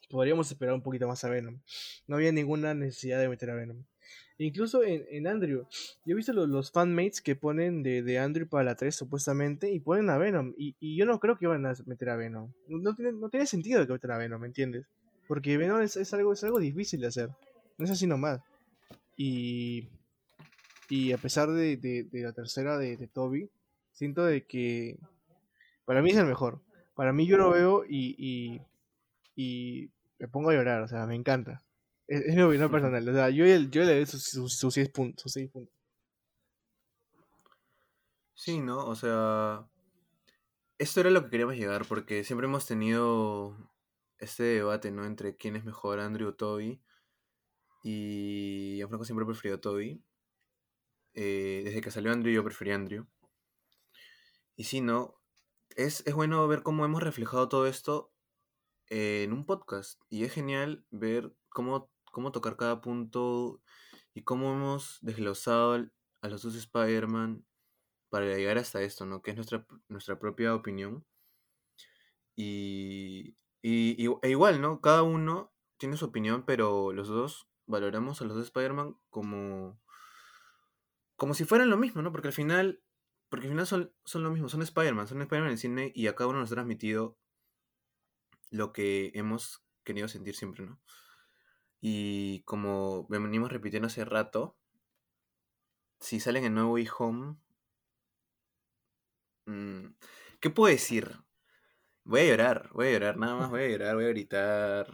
Podríamos 0.08 0.50
esperar 0.50 0.74
un 0.74 0.82
poquito 0.82 1.08
más 1.08 1.24
a 1.24 1.28
Venom. 1.28 1.58
No 2.06 2.16
había 2.16 2.30
ninguna 2.30 2.74
necesidad 2.74 3.18
de 3.18 3.28
meter 3.28 3.50
a 3.50 3.54
Venom. 3.54 3.82
Incluso 4.38 4.82
en, 4.82 5.26
Andrew. 5.26 5.66
Yo 6.04 6.12
he 6.12 6.14
visto 6.14 6.32
los, 6.32 6.48
los 6.48 6.70
fanmates 6.70 7.22
que 7.22 7.36
ponen 7.36 7.82
de, 7.82 8.02
de, 8.02 8.18
Andrew 8.18 8.46
para 8.46 8.64
la 8.64 8.74
3 8.74 8.94
supuestamente 8.94 9.72
y 9.72 9.80
ponen 9.80 10.10
a 10.10 10.18
Venom. 10.18 10.52
Y, 10.58 10.76
y, 10.78 10.96
yo 10.96 11.06
no 11.06 11.18
creo 11.20 11.38
que 11.38 11.46
van 11.46 11.64
a 11.64 11.72
meter 11.86 12.10
a 12.10 12.16
Venom. 12.16 12.52
No 12.68 12.94
tiene, 12.94 13.12
no 13.12 13.30
tiene 13.30 13.46
sentido 13.46 13.86
que 13.86 13.92
meter 13.92 14.10
a 14.10 14.18
Venom, 14.18 14.40
¿me 14.40 14.48
entiendes? 14.48 14.86
Porque 15.26 15.56
Venom 15.56 15.80
es, 15.80 15.96
es, 15.96 16.12
algo, 16.12 16.34
es 16.34 16.44
algo 16.44 16.58
difícil 16.58 17.00
de 17.00 17.06
hacer. 17.06 17.30
No 17.78 17.86
es 17.86 17.90
así 17.90 18.06
nomás. 18.06 18.40
Y, 19.16 19.88
y 20.90 21.12
a 21.12 21.18
pesar 21.18 21.50
de, 21.50 21.78
de, 21.78 22.04
de 22.04 22.22
la 22.22 22.32
tercera 22.32 22.76
de, 22.76 22.98
de, 22.98 23.06
Toby, 23.06 23.50
siento 23.92 24.24
de 24.24 24.44
que 24.44 24.98
para 25.86 26.02
mí 26.02 26.10
es 26.10 26.16
el 26.18 26.26
mejor. 26.26 26.60
Para 26.94 27.12
mí 27.12 27.26
yo 27.26 27.38
lo 27.38 27.50
veo 27.50 27.84
y, 27.88 28.14
y, 28.18 28.60
y 29.34 29.90
me 30.18 30.28
pongo 30.28 30.50
a 30.50 30.54
llorar, 30.54 30.82
o 30.82 30.88
sea, 30.88 31.06
me 31.06 31.14
encanta. 31.14 31.62
Es, 32.08 32.34
mi 32.34 32.42
opinión 32.42 32.70
personal. 32.70 33.08
O 33.08 33.12
sea, 33.12 33.30
yo, 33.30 33.44
yo 33.46 33.84
le 33.84 33.96
doy 33.96 34.06
sus, 34.06 34.24
sus, 34.24 34.74
seis 34.74 34.88
puntos, 34.90 35.22
sus 35.22 35.32
seis 35.32 35.50
puntos. 35.50 35.74
Sí, 38.34 38.60
¿no? 38.60 38.86
O 38.86 38.94
sea. 38.94 39.66
esto 40.78 41.00
era 41.00 41.10
lo 41.10 41.24
que 41.24 41.30
queríamos 41.30 41.56
llegar, 41.56 41.86
porque 41.86 42.24
siempre 42.24 42.46
hemos 42.46 42.66
tenido 42.66 43.56
este 44.18 44.44
debate, 44.44 44.90
¿no? 44.90 45.04
Entre 45.04 45.36
quién 45.36 45.56
es 45.56 45.64
mejor, 45.64 46.00
Andrew 46.00 46.28
o 46.28 46.34
Toby. 46.34 46.80
Y 47.82 48.80
Franco 48.88 49.04
siempre 49.04 49.26
prefirió 49.26 49.56
a 49.56 49.60
Toby. 49.60 50.02
Eh, 51.14 51.62
desde 51.64 51.80
que 51.80 51.90
salió 51.90 52.12
Andrew 52.12 52.32
yo 52.32 52.44
preferí 52.44 52.72
a 52.72 52.76
Andrew. 52.76 53.06
Y 54.56 54.64
si 54.64 54.80
no, 54.80 55.20
es, 55.76 56.02
es 56.06 56.14
bueno 56.14 56.46
ver 56.48 56.62
cómo 56.62 56.84
hemos 56.84 57.02
reflejado 57.02 57.48
todo 57.48 57.66
esto 57.66 58.12
en 58.88 59.32
un 59.32 59.46
podcast. 59.46 60.00
Y 60.08 60.24
es 60.24 60.32
genial 60.32 60.84
ver 60.90 61.32
cómo, 61.48 61.90
cómo 62.16 62.32
tocar 62.32 62.56
cada 62.56 62.80
punto 62.80 63.60
y 64.14 64.22
cómo 64.22 64.50
hemos 64.50 64.98
desglosado 65.02 65.86
a 66.22 66.28
los 66.28 66.40
dos 66.40 66.54
Spider-Man 66.54 67.44
para 68.08 68.24
llegar 68.24 68.56
hasta 68.56 68.80
esto, 68.80 69.04
¿no? 69.04 69.20
Que 69.20 69.32
es 69.32 69.36
nuestra, 69.36 69.66
nuestra 69.88 70.18
propia 70.18 70.54
opinión. 70.54 71.04
Y, 72.34 73.36
y, 73.60 74.06
e 74.22 74.30
igual, 74.30 74.62
¿no? 74.62 74.80
Cada 74.80 75.02
uno 75.02 75.52
tiene 75.76 75.98
su 75.98 76.06
opinión, 76.06 76.46
pero 76.46 76.94
los 76.94 77.08
dos 77.08 77.50
valoramos 77.66 78.22
a 78.22 78.24
los 78.24 78.34
dos 78.34 78.46
Spider-Man 78.46 78.96
como, 79.10 79.78
como 81.16 81.34
si 81.34 81.44
fueran 81.44 81.68
lo 81.68 81.76
mismo, 81.76 82.00
¿no? 82.00 82.12
Porque 82.12 82.28
al 82.28 82.32
final, 82.32 82.82
porque 83.28 83.44
al 83.48 83.52
final 83.52 83.66
son, 83.66 83.92
son 84.06 84.22
lo 84.22 84.30
mismo, 84.30 84.48
son 84.48 84.62
Spider-Man, 84.62 85.06
son 85.06 85.20
Spider-Man 85.20 85.50
en 85.50 85.58
cine 85.58 85.92
y 85.94 86.06
a 86.06 86.14
cada 86.14 86.30
uno 86.30 86.38
nos 86.38 86.50
ha 86.50 86.54
transmitido 86.54 87.18
lo 88.48 88.72
que 88.72 89.10
hemos 89.12 89.66
querido 89.84 90.08
sentir 90.08 90.34
siempre, 90.34 90.64
¿no? 90.64 90.80
Y 91.80 92.40
como 92.44 93.06
venimos 93.08 93.52
repitiendo 93.52 93.86
hace 93.86 94.04
rato, 94.04 94.56
si 96.00 96.20
salen 96.20 96.44
en 96.44 96.54
nuevo 96.54 96.72
Way 96.72 96.88
Home, 96.98 97.36
mm, 99.46 99.86
¿qué 100.40 100.50
puedo 100.50 100.72
decir? 100.72 101.16
Voy 102.04 102.20
a 102.20 102.24
llorar, 102.26 102.70
voy 102.72 102.88
a 102.88 102.92
llorar, 102.92 103.16
nada 103.16 103.34
más 103.34 103.50
voy 103.50 103.62
a 103.62 103.68
llorar, 103.68 103.96
voy 103.96 104.04
a 104.04 104.08
gritar, 104.08 104.92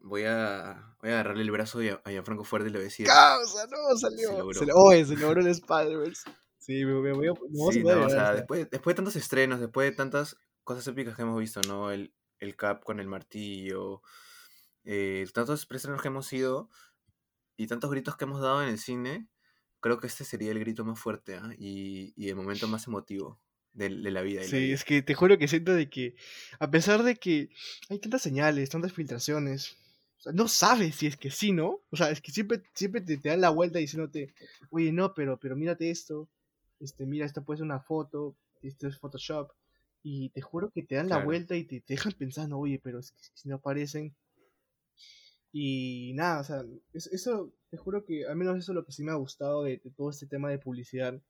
voy 0.00 0.24
a, 0.24 0.96
voy 1.00 1.10
a 1.10 1.14
agarrarle 1.14 1.42
el 1.42 1.50
brazo 1.50 1.80
a, 1.80 2.00
a 2.04 2.10
Gianfranco 2.10 2.44
Fuerte 2.44 2.68
y 2.68 2.72
le 2.72 2.78
voy 2.78 2.84
a 2.84 2.88
decir... 2.88 3.06
¡Causa! 3.06 3.66
¡No! 3.66 3.96
Salió. 3.96 4.28
Se 4.28 4.38
logró. 4.38 4.58
Se, 4.58 4.66
oye, 4.74 5.04
se 5.04 5.16
logró 5.16 5.40
el 5.40 5.46
Spider-Verse. 5.48 6.30
Sí, 6.58 6.84
me, 6.84 7.12
voy 7.12 7.28
a... 7.28 7.34
sí, 7.72 7.82
no, 7.82 8.04
o 8.04 8.10
sea, 8.10 8.34
después, 8.34 8.68
después 8.70 8.94
de 8.94 8.96
tantos 8.96 9.16
estrenos, 9.16 9.60
después 9.60 9.88
de 9.88 9.96
tantas 9.96 10.36
cosas 10.64 10.86
épicas 10.88 11.16
que 11.16 11.22
hemos 11.22 11.38
visto, 11.38 11.62
¿no? 11.62 11.90
El, 11.90 12.12
el 12.40 12.56
Cap 12.56 12.82
con 12.84 13.00
el 13.00 13.06
martillo, 13.06 14.02
eh, 14.84 15.26
tantos 15.32 15.66
estrenos 15.70 16.02
que 16.02 16.08
hemos 16.08 16.32
ido 16.32 16.70
y 17.56 17.66
tantos 17.66 17.90
gritos 17.90 18.16
que 18.16 18.24
hemos 18.24 18.40
dado 18.40 18.62
en 18.62 18.68
el 18.68 18.78
cine, 18.78 19.28
creo 19.80 19.98
que 19.98 20.06
este 20.06 20.24
sería 20.24 20.50
el 20.52 20.58
grito 20.58 20.84
más 20.84 20.98
fuerte 20.98 21.36
¿ah? 21.36 21.52
y, 21.58 22.12
y, 22.16 22.28
el 22.28 22.36
momento 22.36 22.68
más 22.68 22.86
emotivo 22.86 23.40
de, 23.72 23.88
de 23.88 24.10
la 24.10 24.22
vida. 24.22 24.42
sí, 24.42 24.72
es 24.72 24.84
que 24.84 25.02
te 25.02 25.14
juro 25.14 25.38
que 25.38 25.48
siento 25.48 25.74
de 25.74 25.88
que, 25.88 26.16
a 26.58 26.70
pesar 26.70 27.02
de 27.02 27.16
que 27.16 27.50
hay 27.88 27.98
tantas 27.98 28.22
señales, 28.22 28.70
tantas 28.70 28.92
filtraciones, 28.92 29.76
no 30.32 30.48
sabes 30.48 30.96
si 30.96 31.06
es 31.06 31.16
que 31.16 31.30
sí, 31.30 31.52
¿no? 31.52 31.80
O 31.90 31.96
sea, 31.96 32.10
es 32.10 32.20
que 32.20 32.32
siempre, 32.32 32.62
siempre 32.74 33.00
te, 33.00 33.16
te 33.16 33.28
dan 33.28 33.40
la 33.40 33.50
vuelta 33.50 33.78
diciéndote, 33.78 34.34
oye, 34.70 34.92
no, 34.92 35.14
pero, 35.14 35.38
pero 35.38 35.56
mírate 35.56 35.90
esto, 35.90 36.28
este, 36.80 37.06
mira, 37.06 37.26
esto 37.26 37.44
puede 37.44 37.58
ser 37.58 37.64
una 37.64 37.80
foto, 37.80 38.36
esto 38.62 38.88
es 38.88 38.98
Photoshop, 38.98 39.52
y 40.02 40.30
te 40.30 40.40
juro 40.40 40.70
que 40.70 40.82
te 40.82 40.96
dan 40.96 41.08
la 41.08 41.24
vuelta 41.24 41.56
y 41.56 41.64
te, 41.64 41.80
te, 41.80 41.94
dejan 41.94 42.12
pensando, 42.12 42.58
oye, 42.58 42.80
pero 42.82 42.98
es 42.98 43.12
que 43.12 43.18
si 43.34 43.48
no 43.48 43.56
aparecen, 43.56 44.14
y 45.52 46.12
nada, 46.14 46.40
o 46.40 46.44
sea, 46.44 46.64
eso, 46.92 47.52
te 47.70 47.76
juro 47.76 48.04
que 48.04 48.26
al 48.26 48.36
menos 48.36 48.58
eso 48.58 48.72
es 48.72 48.76
lo 48.76 48.84
que 48.84 48.92
sí 48.92 49.02
me 49.02 49.12
ha 49.12 49.16
gustado 49.16 49.64
de, 49.64 49.78
todo 49.96 50.10
este 50.10 50.26
tema 50.26 50.50
de 50.50 50.58
publicidad. 50.58 51.20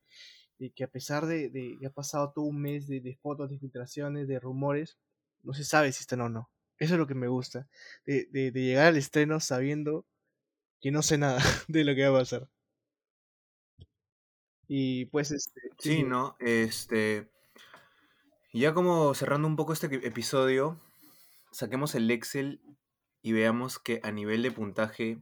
Y 0.59 0.71
que 0.71 0.83
a 0.83 0.91
pesar 0.91 1.27
de, 1.27 1.53
que 1.79 1.87
ha 1.87 1.91
pasado 1.91 2.33
todo 2.35 2.47
un 2.47 2.61
mes 2.61 2.89
de, 2.89 3.19
fotos, 3.23 3.51
de 3.51 3.59
filtraciones, 3.59 4.27
de 4.27 4.41
rumores, 4.41 4.99
no 5.45 5.55
se 5.55 5.65
sabe 5.65 5.93
si 5.93 6.01
están 6.01 6.21
o 6.21 6.29
no. 6.29 6.51
Eso 6.79 6.95
es 6.95 6.99
lo 6.99 7.07
que 7.07 7.15
me 7.15 7.29
gusta. 7.29 7.69
De, 8.07 8.27
de, 8.27 8.51
llegar 8.51 8.89
al 8.89 8.97
estreno 8.97 9.39
sabiendo 9.39 10.05
que 10.81 10.91
no 10.91 11.03
sé 11.03 11.19
nada 11.19 11.41
de 11.69 11.85
lo 11.85 11.95
que 11.95 12.09
va 12.09 12.17
a 12.17 12.21
pasar. 12.21 12.49
Y 14.67 15.07
pues 15.07 15.31
este. 15.31 15.61
Sí, 15.79 16.03
¿no? 16.03 16.37
Este. 16.41 17.31
Ya 18.53 18.75
como 18.75 19.15
cerrando 19.15 19.47
un 19.47 19.57
poco 19.57 19.73
este 19.73 19.87
episodio, 20.07 20.81
saquemos 21.53 21.95
el 21.95 22.11
Excel 22.11 22.61
y 23.29 23.33
veamos 23.33 23.79
que 23.79 24.01
a 24.05 24.11
nivel 24.11 24.43
de 24.43 24.51
puntaje, 24.51 25.19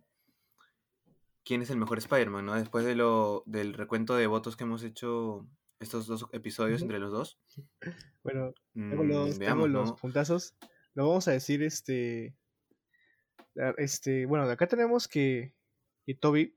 quién 1.44 1.60
es 1.62 1.70
el 1.70 1.76
mejor 1.76 1.98
Spider-Man, 1.98 2.46
¿no? 2.46 2.54
Después 2.54 2.84
de 2.84 2.94
lo, 2.94 3.42
del 3.46 3.74
recuento 3.74 4.14
de 4.14 4.28
votos 4.28 4.56
que 4.56 4.62
hemos 4.62 4.84
hecho 4.84 5.44
estos 5.80 6.06
dos 6.06 6.28
episodios 6.30 6.82
entre 6.82 7.00
los 7.00 7.10
dos. 7.10 7.40
Bueno, 8.22 8.54
tengo 8.74 9.02
mm, 9.02 9.08
los, 9.08 9.68
los 9.68 9.92
puntazos. 9.94 10.54
Lo 10.94 11.08
vamos 11.08 11.26
a 11.26 11.32
decir, 11.32 11.64
este... 11.64 12.36
Este, 13.76 14.24
bueno, 14.26 14.46
de 14.46 14.52
acá 14.52 14.68
tenemos 14.68 15.08
que, 15.08 15.52
que 16.04 16.14
Toby 16.14 16.54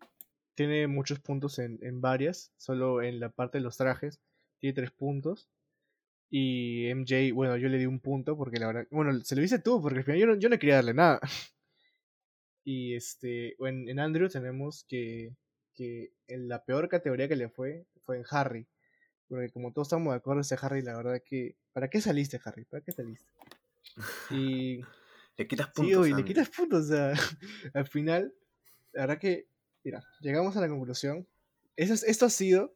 tiene 0.53 0.85
muchos 0.85 1.19
puntos 1.19 1.57
en, 1.57 1.79
en 1.81 1.99
varias, 1.99 2.53
solo 2.57 3.01
en 3.01 3.19
la 3.19 3.29
parte 3.29 3.57
de 3.57 3.63
los 3.63 3.77
trajes 3.77 4.19
tiene 4.59 4.75
tres 4.75 4.91
puntos. 4.91 5.49
Y 6.29 6.93
MJ, 6.93 7.33
bueno, 7.33 7.57
yo 7.57 7.69
le 7.69 7.79
di 7.79 7.85
un 7.87 7.99
punto 7.99 8.37
porque 8.37 8.59
la 8.59 8.67
verdad. 8.67 8.87
Bueno, 8.91 9.19
se 9.23 9.35
lo 9.35 9.41
hice 9.41 9.59
tú 9.59 9.81
porque 9.81 9.99
al 9.99 10.03
final 10.03 10.19
yo 10.19 10.27
no, 10.27 10.35
yo 10.35 10.49
no 10.49 10.59
quería 10.59 10.75
darle 10.75 10.93
nada. 10.93 11.19
Y 12.65 12.93
este. 12.93 13.55
En, 13.65 13.89
en 13.89 13.99
Andrew 13.99 14.29
tenemos 14.29 14.85
que. 14.87 15.33
Que 15.73 16.11
en 16.27 16.49
la 16.49 16.65
peor 16.65 16.87
categoría 16.89 17.27
que 17.27 17.37
le 17.37 17.49
fue 17.49 17.87
fue 18.03 18.17
en 18.17 18.25
Harry. 18.29 18.67
Porque 19.27 19.49
como 19.49 19.71
todos 19.71 19.87
estamos 19.87 20.11
de 20.11 20.17
acuerdo, 20.17 20.41
ese 20.41 20.57
Harry, 20.61 20.83
la 20.83 20.95
verdad 20.97 21.23
que. 21.25 21.55
¿Para 21.73 21.89
qué 21.89 21.99
saliste, 21.99 22.39
Harry? 22.43 22.65
¿Para 22.65 22.83
qué 22.83 22.91
saliste? 22.91 23.31
Y. 24.29 24.81
le 25.37 25.47
quitas 25.47 25.69
puntos. 25.69 26.05
Sí, 26.05 26.13
le 26.13 26.25
quitas 26.25 26.49
puntos. 26.49 26.85
O 26.85 26.87
sea, 26.89 27.13
al 27.73 27.87
final, 27.87 28.35
la 28.91 29.01
verdad 29.01 29.19
que. 29.19 29.47
Mira, 29.83 30.03
llegamos 30.19 30.55
a 30.55 30.61
la 30.61 30.67
conclusión. 30.67 31.25
Eso, 31.75 31.93
esto 32.05 32.25
ha 32.25 32.29
sido. 32.29 32.75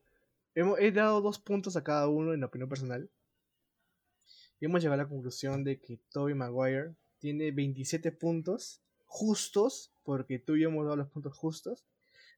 Hemos, 0.55 0.79
he 0.79 0.91
dado 0.91 1.21
dos 1.21 1.37
puntos 1.37 1.75
a 1.75 1.83
cada 1.83 2.07
uno 2.07 2.33
en 2.33 2.39
la 2.39 2.47
opinión 2.47 2.69
personal 2.69 3.11
y 4.63 4.65
hemos 4.65 4.81
llegado 4.81 5.01
a 5.01 5.03
la 5.03 5.09
conclusión 5.09 5.65
de 5.65 5.77
que 5.77 5.99
Toby 6.13 6.35
Maguire 6.35 6.93
tiene 7.19 7.51
27 7.51 8.13
puntos 8.13 8.79
justos, 9.03 9.91
porque 10.03 10.39
tú 10.39 10.55
y 10.55 10.61
yo 10.61 10.69
hemos 10.69 10.85
dado 10.85 10.95
los 10.95 11.09
puntos 11.09 11.35
justos, 11.35 11.83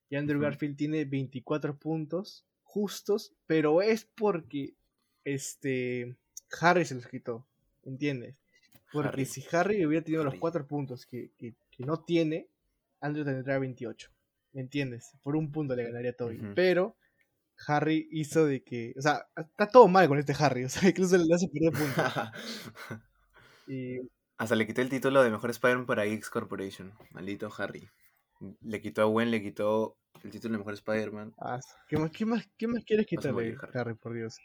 y 0.10 0.16
Andrew 0.16 0.42
Garfield 0.42 0.76
tiene 0.76 1.06
24 1.06 1.78
puntos 1.78 2.44
justos, 2.64 3.36
pero 3.46 3.84
es 3.84 4.06
porque 4.06 4.74
este 5.24 6.16
Harry 6.60 6.84
se 6.86 6.96
los 6.96 7.06
quitó, 7.06 7.46
¿entiendes? 7.84 8.34
Porque 8.92 9.26
si 9.26 9.46
Harry 9.52 9.86
hubiera 9.86 10.04
tenido 10.04 10.24
los 10.24 10.34
4 10.40 10.66
puntos 10.66 11.06
que, 11.06 11.30
no 11.78 12.04
tiene, 12.06 12.48
Andrew 13.02 13.24
tendría 13.24 13.60
28, 13.60 14.10
¿me 14.54 14.62
entiendes? 14.62 15.12
Por 15.22 15.36
un 15.36 15.52
punto 15.52 15.76
le 15.76 15.84
ganaría 15.84 16.10
a 16.10 16.16
Toby, 16.16 16.42
pero 16.56 16.96
Harry 17.68 18.08
hizo 18.12 18.46
de 18.46 18.64
que. 18.64 18.94
O 18.98 19.02
sea, 19.02 19.28
está 19.36 19.68
todo 19.68 19.88
mal 19.88 20.08
con 20.08 20.20
este 20.20 20.36
Harry. 20.38 20.66
O 20.66 20.70
sea, 20.70 20.90
incluso 20.90 21.18
le 21.18 21.34
hace 21.34 21.48
perder 21.48 21.74
puntos. 21.74 22.14
y... 23.68 24.00
Hasta 24.38 24.56
le 24.56 24.68
quité 24.68 24.82
el 24.82 24.90
título 24.90 25.24
de 25.24 25.30
mejor 25.30 25.50
Spider-Man 25.50 25.86
para 25.86 26.06
X 26.06 26.30
Corporation. 26.30 26.94
Maldito 27.12 27.50
Harry. 27.58 27.90
Le 28.62 28.82
quitó 28.82 29.02
a 29.02 29.06
Gwen, 29.06 29.32
le 29.32 29.42
quitó 29.42 29.98
el 30.24 30.32
título 30.32 30.54
de 30.54 30.58
mejor 30.58 30.74
Spider-Man. 30.74 31.34
Ah, 31.40 31.60
¿qué, 31.88 31.98
más, 31.98 32.12
qué, 32.12 32.26
más, 32.26 32.46
¿Qué 32.58 32.68
más 32.68 32.84
quieres 32.84 33.06
quitarle, 33.08 33.56
Harry. 33.62 33.80
Harry. 33.80 33.94
por 33.96 34.14
Dios? 34.14 34.38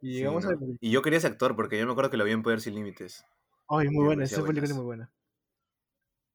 Y, 0.00 0.18
llegamos 0.18 0.46
a... 0.46 0.50
y 0.80 0.90
yo 0.90 1.02
quería 1.02 1.18
ese 1.18 1.26
actor 1.26 1.56
porque 1.56 1.78
yo 1.78 1.86
me 1.86 1.92
acuerdo 1.92 2.10
que 2.10 2.16
lo 2.16 2.24
vi 2.24 2.30
en 2.30 2.42
Poder 2.42 2.60
Sin 2.60 2.76
Límites. 2.76 3.24
Ay, 3.68 3.88
muy 3.88 4.04
buena, 4.04 4.24
esa 4.24 4.42
película 4.42 4.66
es 4.66 4.74
muy 4.74 4.84
buena. 4.84 5.12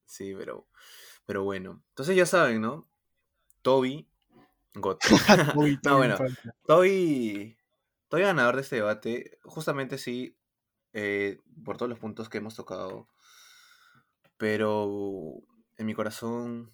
Sí, 0.05 0.33
pero, 0.35 0.67
pero 1.25 1.43
bueno. 1.43 1.83
Entonces 1.89 2.17
ya 2.17 2.25
saben, 2.25 2.61
¿no? 2.61 2.89
Toby 3.61 4.09
God. 4.81 4.97
no, 5.83 5.97
bueno, 5.97 6.15
estoy, 6.61 7.57
estoy 8.03 8.21
ganador 8.21 8.55
de 8.55 8.61
este 8.61 8.77
debate. 8.77 9.39
Justamente 9.43 9.97
sí, 9.97 10.37
eh, 10.93 11.39
por 11.63 11.77
todos 11.77 11.89
los 11.89 11.99
puntos 11.99 12.29
que 12.29 12.39
hemos 12.39 12.55
tocado. 12.55 13.07
Pero 14.37 15.41
en 15.77 15.85
mi 15.85 15.93
corazón, 15.93 16.73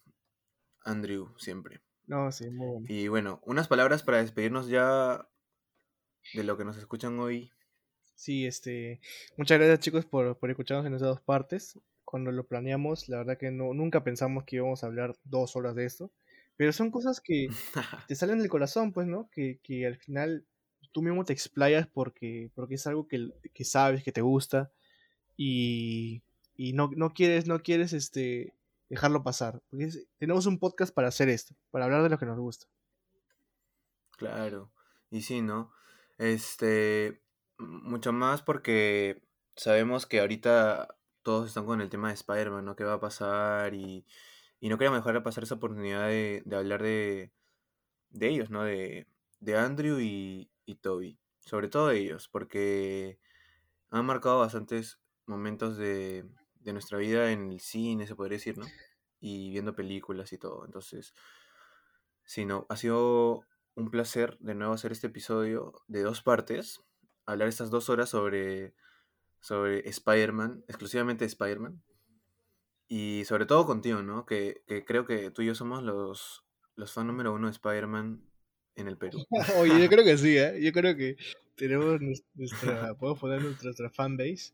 Andrew, 0.84 1.34
siempre. 1.38 1.82
No, 2.08 2.32
sí, 2.32 2.50
muy 2.50 2.68
bueno. 2.68 2.86
Y 2.88 3.08
bueno, 3.08 3.42
unas 3.46 3.68
palabras 3.68 4.04
para 4.04 4.20
despedirnos 4.20 4.68
ya 4.68 5.28
de 6.34 6.44
lo 6.44 6.58
que 6.58 6.66
nos 6.66 6.78
escuchan 6.78 7.20
hoy. 7.20 7.52
Sí, 8.16 8.46
este. 8.46 9.02
Muchas 9.38 9.58
gracias, 9.58 9.80
chicos, 9.80 10.06
por, 10.06 10.38
por 10.38 10.50
escucharnos 10.50 10.86
en 10.86 10.94
esas 10.94 11.10
dos 11.10 11.22
partes. 11.22 11.80
Cuando 12.04 12.32
lo 12.32 12.48
planeamos, 12.48 13.10
la 13.10 13.18
verdad 13.18 13.38
que 13.38 13.52
no, 13.52 13.74
nunca 13.74 14.04
pensamos 14.04 14.44
que 14.46 14.58
íbamos 14.58 14.84
a 14.84 14.88
hablar 14.88 15.16
dos 15.24 15.56
horas 15.56 15.76
de 15.76 15.86
esto. 15.86 16.12
Pero 16.58 16.72
son 16.74 16.92
cosas 16.92 17.22
que 17.22 17.48
te 18.08 18.16
salen 18.16 18.40
del 18.40 18.50
corazón, 18.50 18.94
pues, 18.94 19.08
¿no? 19.08 19.30
Que, 19.32 19.60
que 19.64 19.86
al 19.86 19.98
final 19.98 20.46
tú 20.92 21.02
mismo 21.02 21.26
te 21.26 21.34
explayas 21.34 21.88
porque, 21.88 22.52
porque 22.56 22.76
es 22.76 22.88
algo 22.88 23.08
que, 23.08 23.30
que 23.54 23.66
sabes, 23.66 24.04
que 24.04 24.14
te 24.14 24.22
gusta 24.22 24.72
y, 25.36 26.22
y 26.56 26.74
no, 26.74 26.90
no, 26.96 27.14
quieres, 27.14 27.48
no 27.48 27.62
quieres 27.62 27.92
este, 27.92 28.54
dejarlo 28.90 29.24
pasar. 29.24 29.62
Porque 29.70 29.90
tenemos 30.18 30.46
un 30.46 30.60
podcast 30.60 30.94
para 30.94 31.10
hacer 31.10 31.30
esto, 31.30 31.56
para 31.72 31.86
hablar 31.86 32.04
de 32.04 32.10
lo 32.10 32.18
que 32.18 32.26
nos 32.26 32.40
gusta. 32.40 32.68
Claro, 34.18 34.72
y 35.12 35.22
sí, 35.22 35.42
¿no? 35.42 35.74
Este, 36.18 37.22
Mucho 37.58 38.12
más 38.12 38.42
porque 38.42 39.22
sabemos 39.56 40.06
que 40.06 40.20
ahorita 40.20 40.96
todos 41.24 41.48
están 41.48 41.66
con 41.66 41.80
el 41.80 41.90
tema 41.90 42.10
de 42.10 42.16
Spider-Man, 42.16 42.66
¿no? 42.66 42.76
¿Qué 42.76 42.84
va 42.84 42.94
a 42.94 43.00
pasar? 43.00 43.74
Y, 43.74 44.06
y 44.66 44.70
no 44.70 44.80
queríamos 44.80 45.02
dejar 45.02 45.14
de 45.14 45.22
pasar 45.22 45.44
esa 45.44 45.54
oportunidad 45.54 46.08
de, 46.08 46.42
de 46.44 46.56
hablar 46.56 46.82
de, 46.82 47.32
de 48.10 48.30
ellos, 48.30 48.50
¿no? 48.50 48.64
De, 48.64 49.06
de 49.40 49.58
Andrew 49.58 50.00
y, 50.00 50.50
y 50.66 50.74
Toby. 50.78 51.20
Sobre 51.40 51.68
todo 51.68 51.90
de 51.90 52.00
ellos, 52.00 52.28
porque 52.30 53.20
han 53.92 54.08
marcado 54.08 54.40
bastantes 54.40 55.00
momentos 55.28 55.78
de, 55.78 56.26
de 56.62 56.74
nuestra 56.74 56.98
vida 56.98 57.32
en 57.32 57.52
el 57.52 57.60
cine, 57.60 58.08
se 58.08 58.16
podría 58.16 58.38
decir, 58.38 58.58
¿no? 58.58 58.66
Y 59.20 59.52
viendo 59.52 59.76
películas 59.76 60.34
y 60.34 60.40
todo. 60.40 60.66
Entonces, 60.66 61.14
sí, 62.24 62.44
no, 62.46 62.66
ha 62.68 62.76
sido 62.76 63.42
un 63.76 63.92
placer 63.92 64.36
de 64.40 64.56
nuevo 64.56 64.74
hacer 64.74 64.92
este 64.92 65.06
episodio 65.06 65.74
de 65.88 66.02
dos 66.02 66.24
partes, 66.24 66.82
hablar 67.28 67.50
estas 67.50 67.70
dos 67.70 67.92
horas 67.92 68.10
sobre, 68.10 68.74
sobre 69.42 69.88
Spider-Man, 69.88 70.66
exclusivamente 70.68 71.24
Spider-Man. 71.26 71.84
Y 72.88 73.24
sobre 73.26 73.46
todo 73.46 73.66
contigo, 73.66 74.02
¿no? 74.02 74.26
Que, 74.26 74.62
que 74.68 74.86
creo 74.86 75.06
que 75.06 75.32
tú 75.32 75.42
y 75.42 75.48
yo 75.48 75.56
somos 75.56 75.84
los, 75.84 76.44
los 76.76 76.94
fan 76.94 77.08
número 77.08 77.34
uno 77.34 77.48
de 77.48 77.52
Spider-Man 77.52 78.22
en 78.76 78.88
el 78.88 78.98
Perú. 78.98 79.26
Oye, 79.60 79.82
yo 79.82 79.90
creo 79.90 80.04
que 80.04 80.18
sí, 80.18 80.38
¿eh? 80.38 80.60
Yo 80.62 80.72
creo 80.72 80.96
que 80.96 81.18
tenemos 81.56 82.00
nuestra, 82.36 82.94
podemos 83.00 83.20
poner 83.20 83.42
nuestra, 83.42 83.66
nuestra 83.66 83.90
fanbase. 83.90 84.54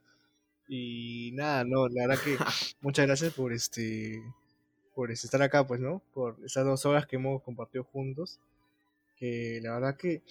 Y 0.67 1.31
nada, 1.33 1.65
no, 1.65 1.89
la 1.89 2.07
verdad 2.07 2.23
que 2.23 2.37
muchas 2.81 3.05
gracias 3.05 3.33
por 3.33 3.51
este 3.51 4.23
por 4.95 5.11
este, 5.11 5.27
estar 5.27 5.41
acá, 5.41 5.65
pues, 5.65 5.79
¿no? 5.79 6.01
Por 6.13 6.37
esas 6.45 6.65
dos 6.65 6.85
horas 6.85 7.05
que 7.07 7.15
hemos 7.17 7.41
compartido 7.41 7.83
juntos. 7.83 8.39
Que 9.17 9.59
la 9.61 9.73
verdad 9.73 9.97
que 9.97 10.21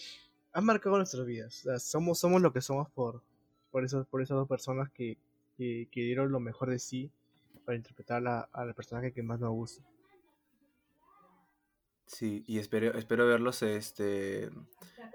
han 0.53 0.65
marcado 0.65 0.97
nuestras 0.97 1.27
vidas. 1.27 1.61
O 1.61 1.63
sea, 1.65 1.79
somos, 1.79 2.19
somos 2.19 2.41
lo 2.43 2.53
que 2.53 2.61
somos 2.61 2.89
por, 2.91 3.23
por, 3.71 3.85
esos, 3.85 4.07
por 4.07 4.23
esas 4.23 4.37
dos 4.37 4.49
personas 4.49 4.91
que, 4.91 5.17
que, 5.57 5.89
que 5.91 6.01
dieron 6.03 6.33
lo 6.33 6.41
mejor 6.41 6.71
de 6.71 6.79
sí 6.79 7.11
para 7.65 7.77
interpretar 7.77 8.27
a, 8.27 8.41
a 8.53 8.65
la 8.65 8.75
personaje 8.75 9.13
que 9.13 9.23
más 9.23 9.41
nos 9.41 9.51
gusta. 9.51 9.83
Sí, 12.11 12.45
y 12.49 12.59
espero, 12.59 12.93
espero 12.99 13.25
verlos 13.27 13.63
este, 13.63 14.51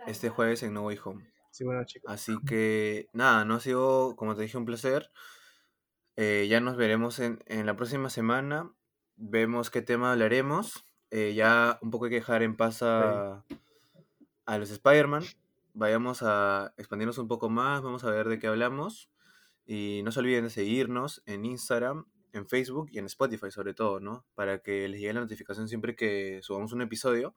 este 0.07 0.29
jueves 0.29 0.63
en 0.63 0.73
No 0.73 0.83
Way 0.83 0.97
Home. 1.03 1.29
Sí, 1.51 1.65
bueno, 1.65 1.83
chicos. 1.83 2.09
Así 2.09 2.37
que 2.47 3.09
nada, 3.11 3.43
no 3.43 3.55
ha 3.55 3.59
sido, 3.59 4.15
como 4.15 4.33
te 4.33 4.43
dije, 4.43 4.57
un 4.57 4.65
placer. 4.65 5.11
Eh, 6.15 6.47
ya 6.49 6.61
nos 6.61 6.77
veremos 6.77 7.19
en, 7.19 7.43
en, 7.47 7.65
la 7.65 7.75
próxima 7.75 8.09
semana. 8.09 8.71
Vemos 9.17 9.69
qué 9.69 9.81
tema 9.81 10.13
hablaremos. 10.13 10.85
Eh, 11.11 11.33
ya 11.35 11.79
un 11.81 11.91
poco 11.91 12.05
hay 12.05 12.11
que 12.11 12.17
dejar 12.17 12.43
en 12.43 12.55
paz 12.55 12.81
a, 12.81 13.43
a 14.45 14.57
los 14.57 14.69
Spider-Man. 14.69 15.23
Vayamos 15.73 16.23
a 16.23 16.73
expandirnos 16.77 17.17
un 17.17 17.27
poco 17.27 17.49
más. 17.49 17.81
Vamos 17.81 18.05
a 18.05 18.11
ver 18.11 18.29
de 18.29 18.39
qué 18.39 18.47
hablamos. 18.47 19.09
Y 19.65 20.01
no 20.05 20.13
se 20.13 20.19
olviden 20.21 20.45
de 20.45 20.49
seguirnos 20.49 21.23
en 21.25 21.43
Instagram, 21.43 22.05
en 22.37 22.47
Facebook 22.47 22.89
y 22.91 22.99
en 22.99 23.05
Spotify 23.05 23.51
sobre 23.51 23.73
todo, 23.73 23.99
¿no? 23.99 24.25
Para 24.35 24.59
que 24.59 24.87
les 24.87 24.99
llegue 24.99 25.13
la 25.13 25.21
notificación 25.21 25.67
siempre 25.67 25.95
que 25.95 26.39
subamos 26.41 26.73
un 26.73 26.81
episodio. 26.81 27.33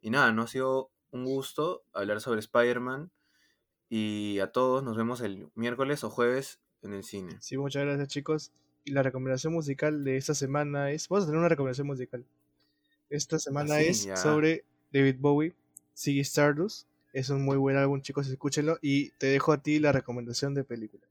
Y 0.00 0.10
nada, 0.10 0.32
no 0.32 0.42
ha 0.42 0.46
sido 0.46 0.90
un 1.10 1.24
gusto 1.24 1.82
hablar 1.92 2.20
sobre 2.20 2.40
Spider-Man. 2.40 3.10
Y 3.90 4.38
a 4.40 4.52
todos 4.52 4.82
nos 4.82 4.96
vemos 4.96 5.20
el 5.20 5.48
miércoles 5.54 6.04
o 6.04 6.10
jueves 6.10 6.60
en 6.82 6.92
el 6.92 7.04
cine. 7.04 7.36
Sí, 7.40 7.56
muchas 7.56 7.84
gracias 7.84 8.08
chicos. 8.08 8.52
Y 8.84 8.92
la 8.92 9.02
recomendación 9.02 9.52
musical 9.52 10.04
de 10.04 10.16
esta 10.16 10.34
semana 10.34 10.90
es... 10.90 11.08
Vamos 11.08 11.24
a 11.24 11.26
tener 11.26 11.38
una 11.38 11.48
recomendación 11.48 11.86
musical. 11.86 12.24
Esta 13.10 13.38
semana 13.38 13.76
Así, 13.76 13.86
es 13.86 14.04
ya. 14.04 14.16
sobre 14.16 14.64
David 14.92 15.16
Bowie, 15.18 15.54
Ziggy 15.96 16.20
Stardust. 16.20 16.86
Es 17.14 17.30
un 17.30 17.42
muy 17.44 17.56
buen 17.56 17.76
álbum, 17.76 18.02
chicos, 18.02 18.28
escúchenlo. 18.28 18.78
Y 18.82 19.10
te 19.12 19.28
dejo 19.28 19.52
a 19.52 19.62
ti 19.62 19.78
la 19.78 19.92
recomendación 19.92 20.54
de 20.54 20.64
película. 20.64 21.07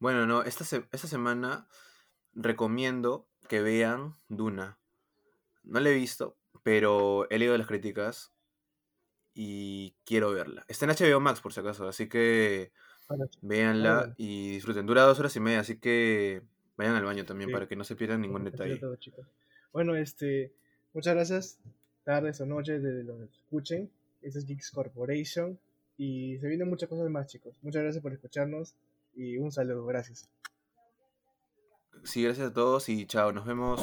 Bueno, 0.00 0.26
no, 0.26 0.42
esta, 0.42 0.64
se- 0.64 0.86
esta 0.90 1.06
semana 1.06 1.68
recomiendo 2.34 3.28
que 3.48 3.60
vean 3.62 4.14
Duna. 4.28 4.78
No 5.62 5.78
la 5.80 5.90
he 5.90 5.94
visto, 5.94 6.36
pero 6.62 7.28
he 7.30 7.38
leído 7.38 7.56
las 7.56 7.66
críticas 7.68 8.32
y 9.34 9.94
quiero 10.04 10.32
verla. 10.32 10.64
Está 10.68 10.86
en 10.86 10.90
HBO 10.92 11.20
Max, 11.20 11.40
por 11.40 11.52
si 11.52 11.60
acaso, 11.60 11.86
así 11.88 12.08
que 12.08 12.72
Bueno, 13.08 13.26
véanla 13.42 13.98
bueno. 13.98 14.14
y 14.16 14.50
disfruten. 14.54 14.86
Dura 14.86 15.02
dos 15.02 15.18
horas 15.20 15.34
y 15.36 15.40
media, 15.40 15.60
así 15.60 15.78
que 15.78 16.42
vayan 16.76 16.96
al 16.96 17.04
baño 17.04 17.24
también 17.24 17.48
Sí. 17.50 17.54
para 17.54 17.68
que 17.68 17.76
no 17.76 17.84
se 17.84 17.96
pierdan 17.96 18.20
ningún 18.22 18.44
detalle. 18.44 18.80
Bueno, 19.72 19.94
este, 19.94 20.52
muchas 20.94 21.14
gracias. 21.14 21.58
Tardes 22.04 22.40
o 22.40 22.46
noches 22.46 22.82
desde 22.82 23.04
donde 23.04 23.26
escuchen. 23.26 23.90
Este 24.22 24.38
es 24.40 24.46
Geeks 24.46 24.70
Corporation. 24.70 25.58
Y 25.96 26.38
se 26.38 26.48
vienen 26.48 26.68
muchas 26.68 26.88
cosas 26.88 27.10
más, 27.10 27.26
chicos. 27.26 27.54
Muchas 27.62 27.82
gracias 27.82 28.02
por 28.02 28.12
escucharnos. 28.12 28.74
Y 29.20 29.36
un 29.36 29.52
saludo. 29.52 29.84
Gracias. 29.84 30.30
Sí, 32.04 32.22
gracias 32.22 32.48
a 32.48 32.52
todos 32.54 32.88
y 32.88 33.04
chao, 33.04 33.32
nos 33.32 33.44
vemos. 33.44 33.78